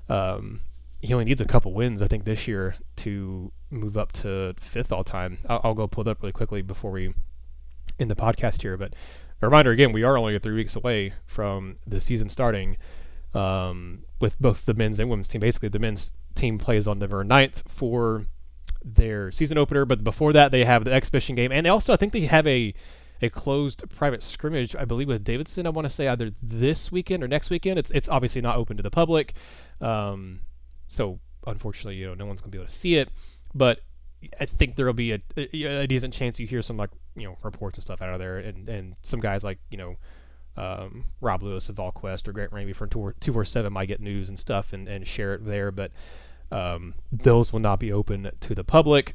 um, 0.09 0.63
he 1.03 1.13
only 1.13 1.27
needs 1.27 1.43
a 1.43 1.45
couple 1.45 1.75
wins, 1.75 2.01
I 2.01 2.09
think, 2.09 2.25
this 2.25 2.49
year 2.49 2.77
to 2.97 3.53
move 3.69 3.99
up 3.99 4.13
to 4.13 4.55
fifth 4.59 4.91
all 4.91 5.05
time. 5.05 5.37
I'll, 5.49 5.61
I'll 5.65 5.75
go 5.75 5.87
pull 5.87 6.09
it 6.09 6.11
up 6.11 6.23
really 6.23 6.33
quickly 6.33 6.63
before 6.63 6.93
we 6.93 7.13
in 8.03 8.09
the 8.09 8.15
podcast 8.15 8.63
here. 8.63 8.77
But 8.77 8.95
a 9.41 9.47
reminder 9.47 9.71
again, 9.71 9.93
we 9.93 10.03
are 10.03 10.19
only 10.19 10.39
three 10.39 10.55
weeks 10.55 10.77
away 10.77 11.15
from 11.27 11.79
the 11.87 12.01
season 12.01 12.29
starting 12.29 12.77
um, 13.35 14.05
with 14.21 14.39
both 14.39 14.67
the 14.67 14.75
men's 14.75 14.99
and 14.99 15.09
women's 15.09 15.29
team. 15.29 15.41
Basically, 15.41 15.69
the 15.69 15.79
men's 15.79 16.13
team 16.35 16.59
plays 16.59 16.87
on 16.87 16.99
November 16.99 17.25
9th 17.25 17.69
for 17.69 18.27
their 18.85 19.31
season 19.31 19.59
opener, 19.59 19.85
but 19.85 20.05
before 20.05 20.33
that, 20.33 20.51
they 20.51 20.65
have 20.65 20.85
the 20.85 20.93
exhibition 20.93 21.35
game, 21.35 21.53
and 21.53 21.65
they 21.65 21.71
also 21.71 21.93
I 21.93 21.97
think 21.97 22.13
they 22.13 22.23
have 22.23 22.47
a 22.47 22.75
a 23.21 23.31
closed 23.31 23.89
private 23.89 24.23
scrimmage, 24.23 24.75
I 24.75 24.85
believe, 24.85 25.07
with 25.07 25.23
Davidson. 25.23 25.67
I 25.67 25.71
want 25.71 25.87
to 25.87 25.95
say 25.95 26.09
either 26.09 26.33
this 26.43 26.91
weekend 26.91 27.23
or 27.23 27.29
next 27.29 27.51
weekend. 27.51 27.79
It's 27.79 27.91
it's 27.93 28.09
obviously 28.09 28.41
not 28.41 28.57
open 28.57 28.77
to 28.77 28.83
the 28.83 28.91
public, 28.91 29.35
um, 29.81 30.41
so 30.89 31.21
unfortunately, 31.47 31.97
you 31.97 32.07
know, 32.07 32.15
no 32.15 32.27
one's 32.27 32.41
gonna 32.41 32.51
be 32.51 32.59
able 32.59 32.67
to 32.67 32.73
see 32.73 32.97
it. 32.97 33.09
But 33.55 33.81
I 34.39 34.47
think 34.47 34.77
there 34.77 34.87
will 34.87 34.93
be 34.93 35.13
a, 35.13 35.21
a, 35.37 35.65
a, 35.83 35.87
decent 35.87 36.15
chance 36.15 36.39
you 36.39 36.47
hear 36.47 36.63
some 36.63 36.77
like 36.77 36.91
you 37.17 37.25
know 37.25 37.37
reports 37.43 37.79
and 37.79 37.85
stuff 37.85 38.03
out 38.03 38.13
of 38.13 38.19
there, 38.19 38.39
and 38.39 38.69
and 38.69 38.97
some 39.03 39.21
guys 39.21 39.45
like 39.45 39.59
you 39.71 39.79
know 39.79 39.97
um, 40.57 41.07
Rob 41.21 41.43
Lewis 41.43 41.69
of 41.69 41.77
VolQuest 41.77 42.29
or 42.29 42.33
Grant 42.33 42.53
Ramey 42.53 42.75
from 42.75 42.89
two 42.89 43.33
four 43.33 43.45
seven 43.45 43.73
might 43.73 43.87
get 43.87 44.01
news 44.01 44.29
and 44.29 44.39
stuff 44.39 44.73
and, 44.73 44.89
and 44.89 45.07
share 45.07 45.35
it 45.35 45.45
there, 45.45 45.71
but 45.71 45.93
um, 46.51 46.95
those 47.11 47.53
will 47.53 47.61
not 47.61 47.81
be 47.81 47.93
open 47.93 48.31
to 48.41 48.55
the 48.55 48.65
public. 48.65 49.15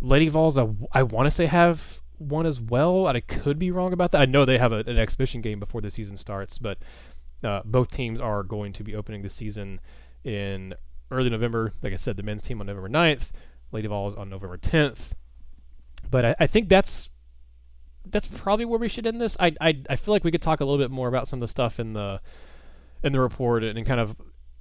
Lady 0.00 0.28
Vols, 0.28 0.58
I, 0.58 0.68
I 0.92 1.02
want 1.04 1.26
to 1.26 1.30
say 1.30 1.46
have 1.46 2.02
one 2.18 2.46
as 2.46 2.60
well. 2.60 3.06
I 3.06 3.20
could 3.20 3.58
be 3.58 3.70
wrong 3.70 3.92
about 3.92 4.12
that. 4.12 4.20
I 4.20 4.24
know 4.24 4.44
they 4.44 4.58
have 4.58 4.72
a, 4.72 4.78
an 4.78 4.98
exhibition 4.98 5.40
game 5.40 5.60
before 5.60 5.80
the 5.80 5.90
season 5.90 6.16
starts, 6.16 6.58
but 6.58 6.78
uh, 7.44 7.62
both 7.64 7.90
teams 7.90 8.20
are 8.20 8.42
going 8.42 8.72
to 8.74 8.84
be 8.84 8.94
opening 8.94 9.22
the 9.22 9.30
season 9.30 9.80
in 10.24 10.74
early 11.10 11.30
November. 11.30 11.72
Like 11.82 11.92
I 11.92 11.96
said, 11.96 12.16
the 12.16 12.22
men's 12.22 12.42
team 12.42 12.60
on 12.60 12.66
November 12.66 12.88
9th, 12.88 13.30
Lady 13.72 13.88
Vols 13.88 14.14
on 14.14 14.28
November 14.28 14.58
10th. 14.58 15.12
But 16.10 16.24
I, 16.24 16.34
I 16.40 16.46
think 16.46 16.68
that's 16.68 17.10
that's 18.10 18.26
probably 18.26 18.64
where 18.64 18.78
we 18.78 18.88
should 18.88 19.06
end 19.06 19.20
this. 19.20 19.36
I, 19.38 19.54
I 19.60 19.82
I 19.90 19.96
feel 19.96 20.12
like 20.12 20.24
we 20.24 20.30
could 20.30 20.42
talk 20.42 20.60
a 20.60 20.64
little 20.64 20.82
bit 20.82 20.90
more 20.90 21.08
about 21.08 21.28
some 21.28 21.38
of 21.38 21.48
the 21.48 21.50
stuff 21.50 21.80
in 21.80 21.92
the 21.92 22.20
in 23.02 23.12
the 23.12 23.20
report 23.20 23.64
and, 23.64 23.76
and 23.76 23.86
kind 23.86 24.00
of 24.00 24.16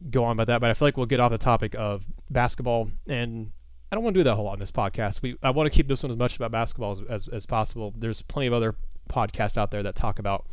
go 0.10 0.24
on 0.24 0.34
about 0.34 0.48
that. 0.48 0.62
But 0.62 0.70
I 0.70 0.74
feel 0.74 0.88
like 0.88 0.98
we'll 0.98 1.06
get 1.06 1.20
off 1.20 1.32
the 1.32 1.38
topic 1.38 1.76
of 1.76 2.06
basketball, 2.30 2.90
and 3.08 3.52
I 3.92 3.96
don't 3.96 4.04
want 4.04 4.16
to 4.16 4.20
do 4.20 4.24
that 4.24 4.34
a 4.34 4.36
whole 4.36 4.46
lot 4.46 4.54
in 4.54 4.60
this 4.60 4.72
podcast. 4.72 5.22
We 5.22 5.38
I 5.42 5.52
want 5.52 5.72
to 5.72 5.76
keep 5.76 5.88
this 5.88 6.04
one 6.04 6.12
as 6.12 6.18
much 6.18 6.36
about 6.36 6.52
basketball 6.52 6.92
as, 6.94 7.02
as, 7.10 7.28
as 7.28 7.46
possible. 7.46 7.94
There's 7.98 8.22
plenty 8.24 8.48
of 8.48 8.54
other 8.54 8.76
podcasts 9.10 9.58
out 9.58 9.72
there 9.72 9.84
that 9.84 9.96
talk 9.96 10.20
about 10.20 10.48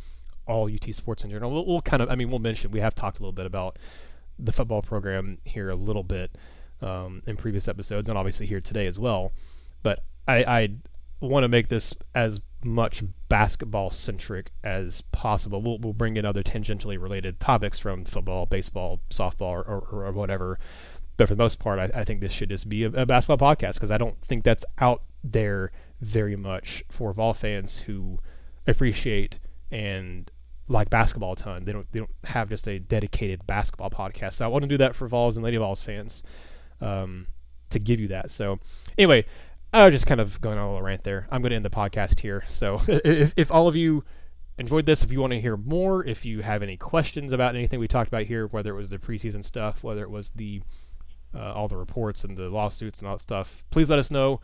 all 0.47 0.69
UT 0.71 0.93
sports 0.93 1.23
in 1.23 1.29
general. 1.29 1.51
We'll, 1.51 1.65
we'll 1.65 1.81
kind 1.81 2.01
of 2.01 2.09
I 2.09 2.15
mean 2.15 2.29
we'll 2.29 2.39
mention 2.39 2.71
we 2.71 2.79
have 2.79 2.95
talked 2.95 3.19
a 3.19 3.21
little 3.21 3.33
bit 3.33 3.45
about 3.45 3.79
the 4.39 4.51
football 4.51 4.81
program 4.81 5.37
here 5.45 5.69
a 5.69 5.75
little 5.75 6.03
bit 6.03 6.35
um, 6.81 7.21
in 7.25 7.37
previous 7.37 7.67
episodes, 7.67 8.09
and 8.09 8.17
obviously 8.17 8.45
here 8.45 8.61
today 8.61 8.87
as 8.87 8.99
well. 8.99 9.31
But 9.83 10.03
I, 10.27 10.43
I 10.43 10.69
want 11.29 11.43
to 11.43 11.47
make 11.47 11.69
this 11.69 11.93
as 12.13 12.41
much 12.63 13.03
basketball 13.29 13.89
centric 13.91 14.51
as 14.63 15.01
possible. 15.11 15.61
We'll, 15.61 15.79
we'll 15.79 15.93
bring 15.93 16.17
in 16.17 16.25
other 16.25 16.43
tangentially 16.43 17.01
related 17.01 17.39
topics 17.39 17.79
from 17.79 18.05
football, 18.05 18.45
baseball, 18.45 19.01
softball, 19.09 19.41
or, 19.41 19.61
or, 19.63 20.05
or 20.05 20.11
whatever. 20.11 20.59
But 21.17 21.27
for 21.27 21.35
the 21.35 21.43
most 21.43 21.59
part, 21.59 21.79
I, 21.79 21.99
I 21.99 22.03
think 22.03 22.21
this 22.21 22.31
should 22.31 22.49
just 22.49 22.69
be 22.69 22.83
a, 22.83 22.87
a 22.87 23.05
basketball 23.05 23.55
podcast 23.55 23.75
because 23.75 23.91
I 23.91 23.97
don't 23.97 24.19
think 24.21 24.43
that's 24.43 24.65
out 24.79 25.03
there 25.23 25.71
very 26.01 26.35
much 26.35 26.83
for 26.89 27.13
Vol 27.13 27.33
fans 27.33 27.79
who 27.79 28.19
appreciate 28.67 29.39
and 29.71 30.29
like 30.67 30.89
basketball 30.89 31.33
a 31.33 31.35
ton. 31.35 31.65
They 31.65 31.71
don't 31.71 31.91
they 31.91 31.99
don't 31.99 32.11
have 32.25 32.49
just 32.49 32.67
a 32.67 32.79
dedicated 32.79 33.45
basketball 33.45 33.89
podcast. 33.89 34.33
So 34.35 34.45
I 34.45 34.47
want 34.47 34.63
to 34.63 34.67
do 34.67 34.77
that 34.77 34.95
for 34.95 35.07
Vols 35.07 35.37
and 35.37 35.43
Lady 35.43 35.57
Vols 35.57 35.83
fans 35.83 36.23
um, 36.81 37.27
to 37.69 37.79
give 37.79 37.99
you 37.99 38.07
that. 38.09 38.31
So 38.31 38.59
anyway, 38.97 39.25
I 39.73 39.85
was 39.85 39.93
just 39.93 40.05
kind 40.05 40.21
of 40.21 40.39
going 40.39 40.59
on 40.59 40.65
a 40.65 40.67
little 40.67 40.83
rant 40.83 41.03
there. 41.03 41.27
I'm 41.31 41.41
going 41.41 41.49
to 41.49 41.55
end 41.55 41.65
the 41.65 41.69
podcast 41.71 42.19
here. 42.19 42.43
So 42.47 42.79
if, 42.87 43.33
if 43.35 43.51
all 43.51 43.67
of 43.67 43.75
you 43.75 44.03
enjoyed 44.59 44.85
this, 44.85 45.03
if 45.03 45.11
you 45.11 45.19
want 45.19 45.33
to 45.33 45.41
hear 45.41 45.57
more, 45.57 46.05
if 46.05 46.23
you 46.25 46.41
have 46.41 46.61
any 46.61 46.77
questions 46.77 47.33
about 47.33 47.55
anything 47.55 47.79
we 47.79 47.87
talked 47.87 48.07
about 48.07 48.23
here, 48.23 48.45
whether 48.45 48.71
it 48.71 48.77
was 48.77 48.91
the 48.91 48.99
preseason 48.99 49.43
stuff, 49.43 49.83
whether 49.83 50.03
it 50.03 50.11
was 50.11 50.29
the 50.35 50.61
uh, 51.35 51.51
all 51.51 51.67
the 51.67 51.75
reports 51.75 52.23
and 52.23 52.37
the 52.37 52.49
lawsuits 52.49 52.99
and 52.99 53.07
all 53.07 53.15
that 53.15 53.21
stuff, 53.21 53.63
please 53.71 53.89
let 53.89 53.97
us 53.97 54.11
know. 54.11 54.39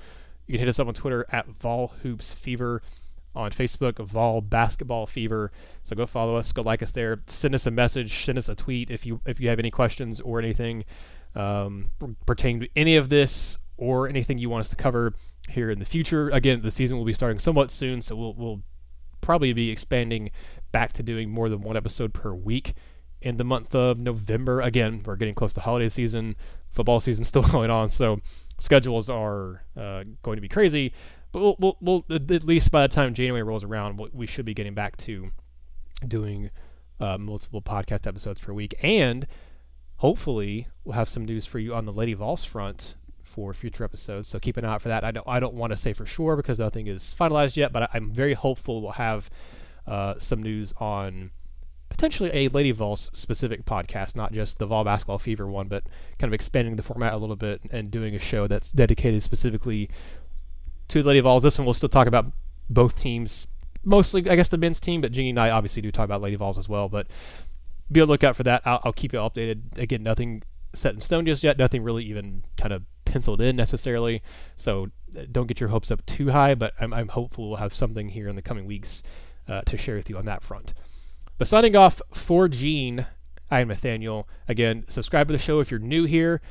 You 0.47 0.53
can 0.53 0.61
hit 0.61 0.69
us 0.69 0.79
up 0.79 0.87
on 0.87 0.95
Twitter 0.95 1.27
at 1.31 1.47
Vol 1.47 1.93
Hoops 2.01 2.33
Fever, 2.33 2.81
on 3.35 3.51
Facebook 3.51 4.03
Vol 4.03 4.41
Basketball 4.41 5.05
Fever. 5.05 5.51
So 5.83 5.95
go 5.95 6.07
follow 6.07 6.37
us, 6.37 6.51
go 6.51 6.63
like 6.63 6.81
us 6.81 6.91
there, 6.91 7.21
send 7.27 7.53
us 7.53 7.67
a 7.67 7.71
message, 7.71 8.25
send 8.25 8.39
us 8.39 8.49
a 8.49 8.55
tweet 8.55 8.89
if 8.89 9.05
you 9.05 9.21
if 9.27 9.39
you 9.39 9.49
have 9.49 9.59
any 9.59 9.69
questions 9.69 10.19
or 10.19 10.39
anything 10.39 10.85
um, 11.35 11.91
pertaining 12.25 12.61
to 12.61 12.69
any 12.75 12.95
of 12.95 13.09
this 13.09 13.59
or 13.79 14.07
anything 14.07 14.37
you 14.37 14.49
want 14.49 14.61
us 14.61 14.69
to 14.69 14.75
cover 14.75 15.13
here 15.49 15.71
in 15.71 15.79
the 15.79 15.85
future. 15.85 16.29
Again, 16.29 16.61
the 16.61 16.71
season 16.71 16.97
will 16.97 17.05
be 17.05 17.13
starting 17.13 17.39
somewhat 17.39 17.71
soon, 17.71 18.01
so 18.01 18.15
we'll, 18.15 18.33
we'll 18.33 18.61
probably 19.21 19.53
be 19.53 19.71
expanding 19.71 20.31
back 20.71 20.93
to 20.93 21.01
doing 21.01 21.29
more 21.29 21.49
than 21.49 21.61
one 21.61 21.77
episode 21.77 22.13
per 22.13 22.33
week 22.33 22.73
in 23.21 23.37
the 23.37 23.43
month 23.43 23.73
of 23.73 23.97
November. 23.97 24.59
Again, 24.59 25.01
we're 25.05 25.15
getting 25.15 25.33
close 25.33 25.53
to 25.53 25.61
holiday 25.61 25.89
season, 25.89 26.35
football 26.71 26.99
season 26.99 27.23
still 27.25 27.41
going 27.41 27.69
on, 27.69 27.89
so 27.89 28.19
schedules 28.59 29.09
are 29.09 29.63
uh, 29.77 30.03
going 30.23 30.35
to 30.35 30.41
be 30.41 30.49
crazy. 30.49 30.93
But 31.31 31.39
we'll, 31.41 31.55
we'll, 31.59 31.77
we'll, 31.79 32.05
at 32.09 32.43
least 32.43 32.71
by 32.71 32.81
the 32.81 32.93
time 32.93 33.13
January 33.13 33.43
rolls 33.43 33.63
around, 33.63 33.99
we 34.13 34.27
should 34.27 34.45
be 34.45 34.53
getting 34.53 34.73
back 34.73 34.97
to 34.97 35.31
doing 36.05 36.49
uh, 36.99 37.17
multiple 37.17 37.61
podcast 37.61 38.07
episodes 38.07 38.41
per 38.41 38.51
week, 38.51 38.75
and 38.81 39.25
hopefully 39.97 40.67
we'll 40.83 40.95
have 40.95 41.07
some 41.07 41.23
news 41.23 41.45
for 41.45 41.59
you 41.59 41.73
on 41.73 41.85
the 41.85 41.93
Lady 41.93 42.13
Vols 42.13 42.43
front 42.43 42.95
for 43.39 43.53
future 43.53 43.83
episodes. 43.83 44.27
So 44.27 44.39
keep 44.39 44.57
an 44.57 44.65
eye 44.65 44.73
out 44.73 44.81
for 44.81 44.89
that. 44.89 45.03
I 45.03 45.11
don't 45.11 45.27
I 45.27 45.39
don't 45.39 45.53
want 45.53 45.71
to 45.71 45.77
say 45.77 45.93
for 45.93 46.05
sure 46.05 46.35
because 46.35 46.59
nothing 46.59 46.87
is 46.87 47.15
finalized 47.17 47.55
yet, 47.55 47.71
but 47.71 47.83
I, 47.83 47.97
am 47.97 48.11
very 48.11 48.33
hopeful 48.33 48.81
we'll 48.81 48.91
have 48.91 49.29
uh, 49.87 50.15
some 50.19 50.43
news 50.43 50.73
on 50.77 51.31
potentially 51.89 52.29
a 52.33 52.49
Lady 52.49 52.71
Vols 52.71 53.09
specific 53.13 53.65
podcast, 53.65 54.15
not 54.15 54.33
just 54.33 54.59
the 54.59 54.65
Vol 54.65 54.83
Basketball 54.83 55.19
Fever 55.19 55.47
one, 55.47 55.67
but 55.67 55.83
kind 56.17 56.29
of 56.29 56.33
expanding 56.33 56.75
the 56.75 56.83
format 56.83 57.13
a 57.13 57.17
little 57.17 57.37
bit 57.37 57.61
and 57.71 57.89
doing 57.89 58.13
a 58.13 58.19
show 58.19 58.45
that's 58.45 58.71
dedicated 58.71 59.23
specifically 59.23 59.89
to 60.89 61.01
Lady 61.01 61.21
Vols. 61.21 61.43
This 61.43 61.57
one 61.57 61.65
we'll 61.65 61.73
still 61.73 61.89
talk 61.89 62.07
about 62.07 62.25
both 62.69 62.97
teams, 62.97 63.47
mostly 63.85 64.29
I 64.29 64.35
guess 64.35 64.49
the 64.49 64.57
men's 64.57 64.81
team, 64.81 64.99
but 64.99 65.13
Jeannie 65.13 65.29
and 65.29 65.39
I 65.39 65.49
obviously 65.49 65.81
do 65.81 65.91
talk 65.91 66.05
about 66.05 66.21
Lady 66.21 66.35
Vols 66.35 66.57
as 66.57 66.67
well. 66.67 66.89
But 66.89 67.07
be 67.91 68.01
on 68.01 68.07
the 68.07 68.11
lookout 68.11 68.35
for 68.35 68.43
that. 68.43 68.61
I'll, 68.65 68.81
I'll 68.83 68.93
keep 68.93 69.13
you 69.13 69.19
updated. 69.19 69.77
Again, 69.77 70.03
nothing 70.03 70.43
set 70.73 70.93
in 70.93 70.99
stone 70.99 71.25
just 71.25 71.43
yet. 71.43 71.57
Nothing 71.57 71.83
really 71.83 72.03
even 72.05 72.43
kind 72.57 72.73
of 72.73 72.83
penciled 73.09 73.41
in 73.41 73.55
necessarily. 73.55 74.21
So 74.55 74.91
uh, 75.17 75.23
don't 75.29 75.47
get 75.47 75.59
your 75.59 75.69
hopes 75.69 75.91
up 75.91 76.05
too 76.05 76.29
high, 76.29 76.55
but 76.55 76.73
I'm, 76.79 76.93
I'm 76.93 77.09
hopeful 77.09 77.49
we'll 77.49 77.57
have 77.57 77.73
something 77.73 78.09
here 78.09 78.29
in 78.29 78.35
the 78.35 78.41
coming 78.41 78.65
weeks 78.65 79.03
uh, 79.47 79.61
to 79.63 79.77
share 79.77 79.95
with 79.95 80.09
you 80.09 80.17
on 80.17 80.25
that 80.25 80.43
front. 80.43 80.73
But 81.37 81.47
signing 81.47 81.75
off 81.75 82.01
for 82.13 82.47
Gene, 82.47 83.05
I 83.49 83.61
am 83.61 83.69
Nathanael. 83.69 84.27
Again, 84.47 84.85
subscribe 84.87 85.27
to 85.27 85.33
the 85.33 85.39
show 85.39 85.59
if 85.59 85.71
you're 85.71 85.79
new 85.79 86.05
here, 86.05 86.41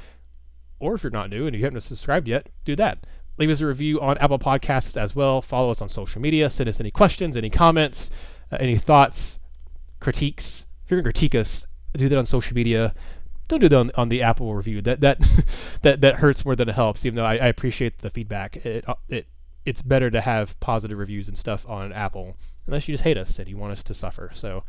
or 0.80 0.94
if 0.94 1.02
you're 1.02 1.10
not 1.12 1.30
new 1.30 1.46
and 1.46 1.54
you 1.54 1.64
haven't 1.64 1.80
subscribed 1.80 2.28
yet, 2.28 2.48
do 2.64 2.74
that. 2.76 3.06
Leave 3.38 3.50
us 3.50 3.60
a 3.60 3.66
review 3.66 4.00
on 4.00 4.18
Apple 4.18 4.38
Podcasts 4.38 4.96
as 5.00 5.14
well. 5.14 5.40
Follow 5.40 5.70
us 5.70 5.80
on 5.80 5.88
social 5.88 6.20
media. 6.20 6.50
Send 6.50 6.68
us 6.68 6.80
any 6.80 6.90
questions, 6.90 7.36
any 7.36 7.50
comments, 7.50 8.10
uh, 8.50 8.56
any 8.58 8.76
thoughts. 8.76 9.38
critiques. 10.00 10.64
If 10.84 10.90
you're 10.90 11.00
gonna 11.00 11.12
critique 11.12 11.34
us, 11.34 11.66
do 11.94 12.08
that 12.08 12.18
on 12.18 12.26
social 12.26 12.54
media. 12.54 12.94
Don't 13.48 13.60
do 13.60 13.68
that 13.68 13.76
on, 13.76 13.90
on 13.96 14.08
the 14.08 14.22
Apple 14.22 14.54
review. 14.54 14.80
That 14.82 15.00
that 15.00 15.18
that 15.82 16.00
that 16.00 16.16
hurts 16.16 16.44
more 16.44 16.54
than 16.54 16.68
it 16.68 16.74
helps. 16.74 17.04
Even 17.04 17.16
though 17.16 17.24
I, 17.24 17.34
I 17.34 17.46
appreciate 17.46 17.98
the 17.98 18.10
feedback, 18.10 18.56
it 18.56 18.88
uh, 18.88 18.94
it 19.08 19.26
it's 19.64 19.82
better 19.82 20.10
to 20.10 20.20
have 20.20 20.58
positive 20.60 20.98
reviews 20.98 21.28
and 21.28 21.36
stuff 21.36 21.66
on 21.68 21.92
Apple, 21.92 22.36
unless 22.66 22.88
you 22.88 22.94
just 22.94 23.04
hate 23.04 23.18
us 23.18 23.38
and 23.38 23.48
you 23.48 23.56
want 23.56 23.72
us 23.72 23.82
to 23.84 23.94
suffer. 23.94 24.30
So 24.34 24.64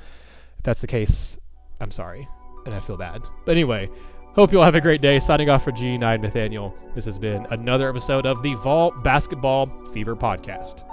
if 0.58 0.64
that's 0.64 0.82
the 0.82 0.88
case, 0.88 1.38
I'm 1.80 1.92
sorry 1.92 2.28
and 2.66 2.76
I 2.76 2.80
feel 2.80 2.98
bad. 2.98 3.22
But 3.46 3.54
anyway, 3.54 3.90
hope 4.34 4.52
you 4.52 4.60
all 4.60 4.66
have 4.66 4.76
a 4.76 4.82
great 4.82 5.02
day. 5.02 5.20
Signing 5.20 5.50
off 5.50 5.64
for 5.64 5.72
G9 5.72 6.22
Nathanael. 6.22 6.76
This 6.96 7.06
has 7.06 7.20
been 7.20 7.46
another 7.50 7.90
episode 7.90 8.26
of 8.26 8.44
the 8.44 8.54
Vol 8.56 8.92
Basketball 8.92 9.70
Fever 9.92 10.16
Podcast. 10.16 10.86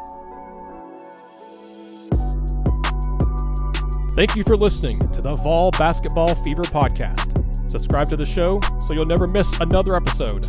Thank 4.14 4.34
you 4.34 4.45
for 4.45 4.57
listening 4.57 4.99
to 5.12 5.20
the 5.20 5.37
Vol 5.37 5.70
Basketball 5.72 6.34
Fever 6.37 6.62
Podcast. 6.62 7.36
Subscribe 7.69 8.09
to 8.11 8.17
the 8.17 8.27
show 8.27 8.61
so 8.87 8.93
you'll 8.93 9.07
never 9.07 9.27
miss 9.27 9.61
another 9.61 9.97
episode. 9.97 10.47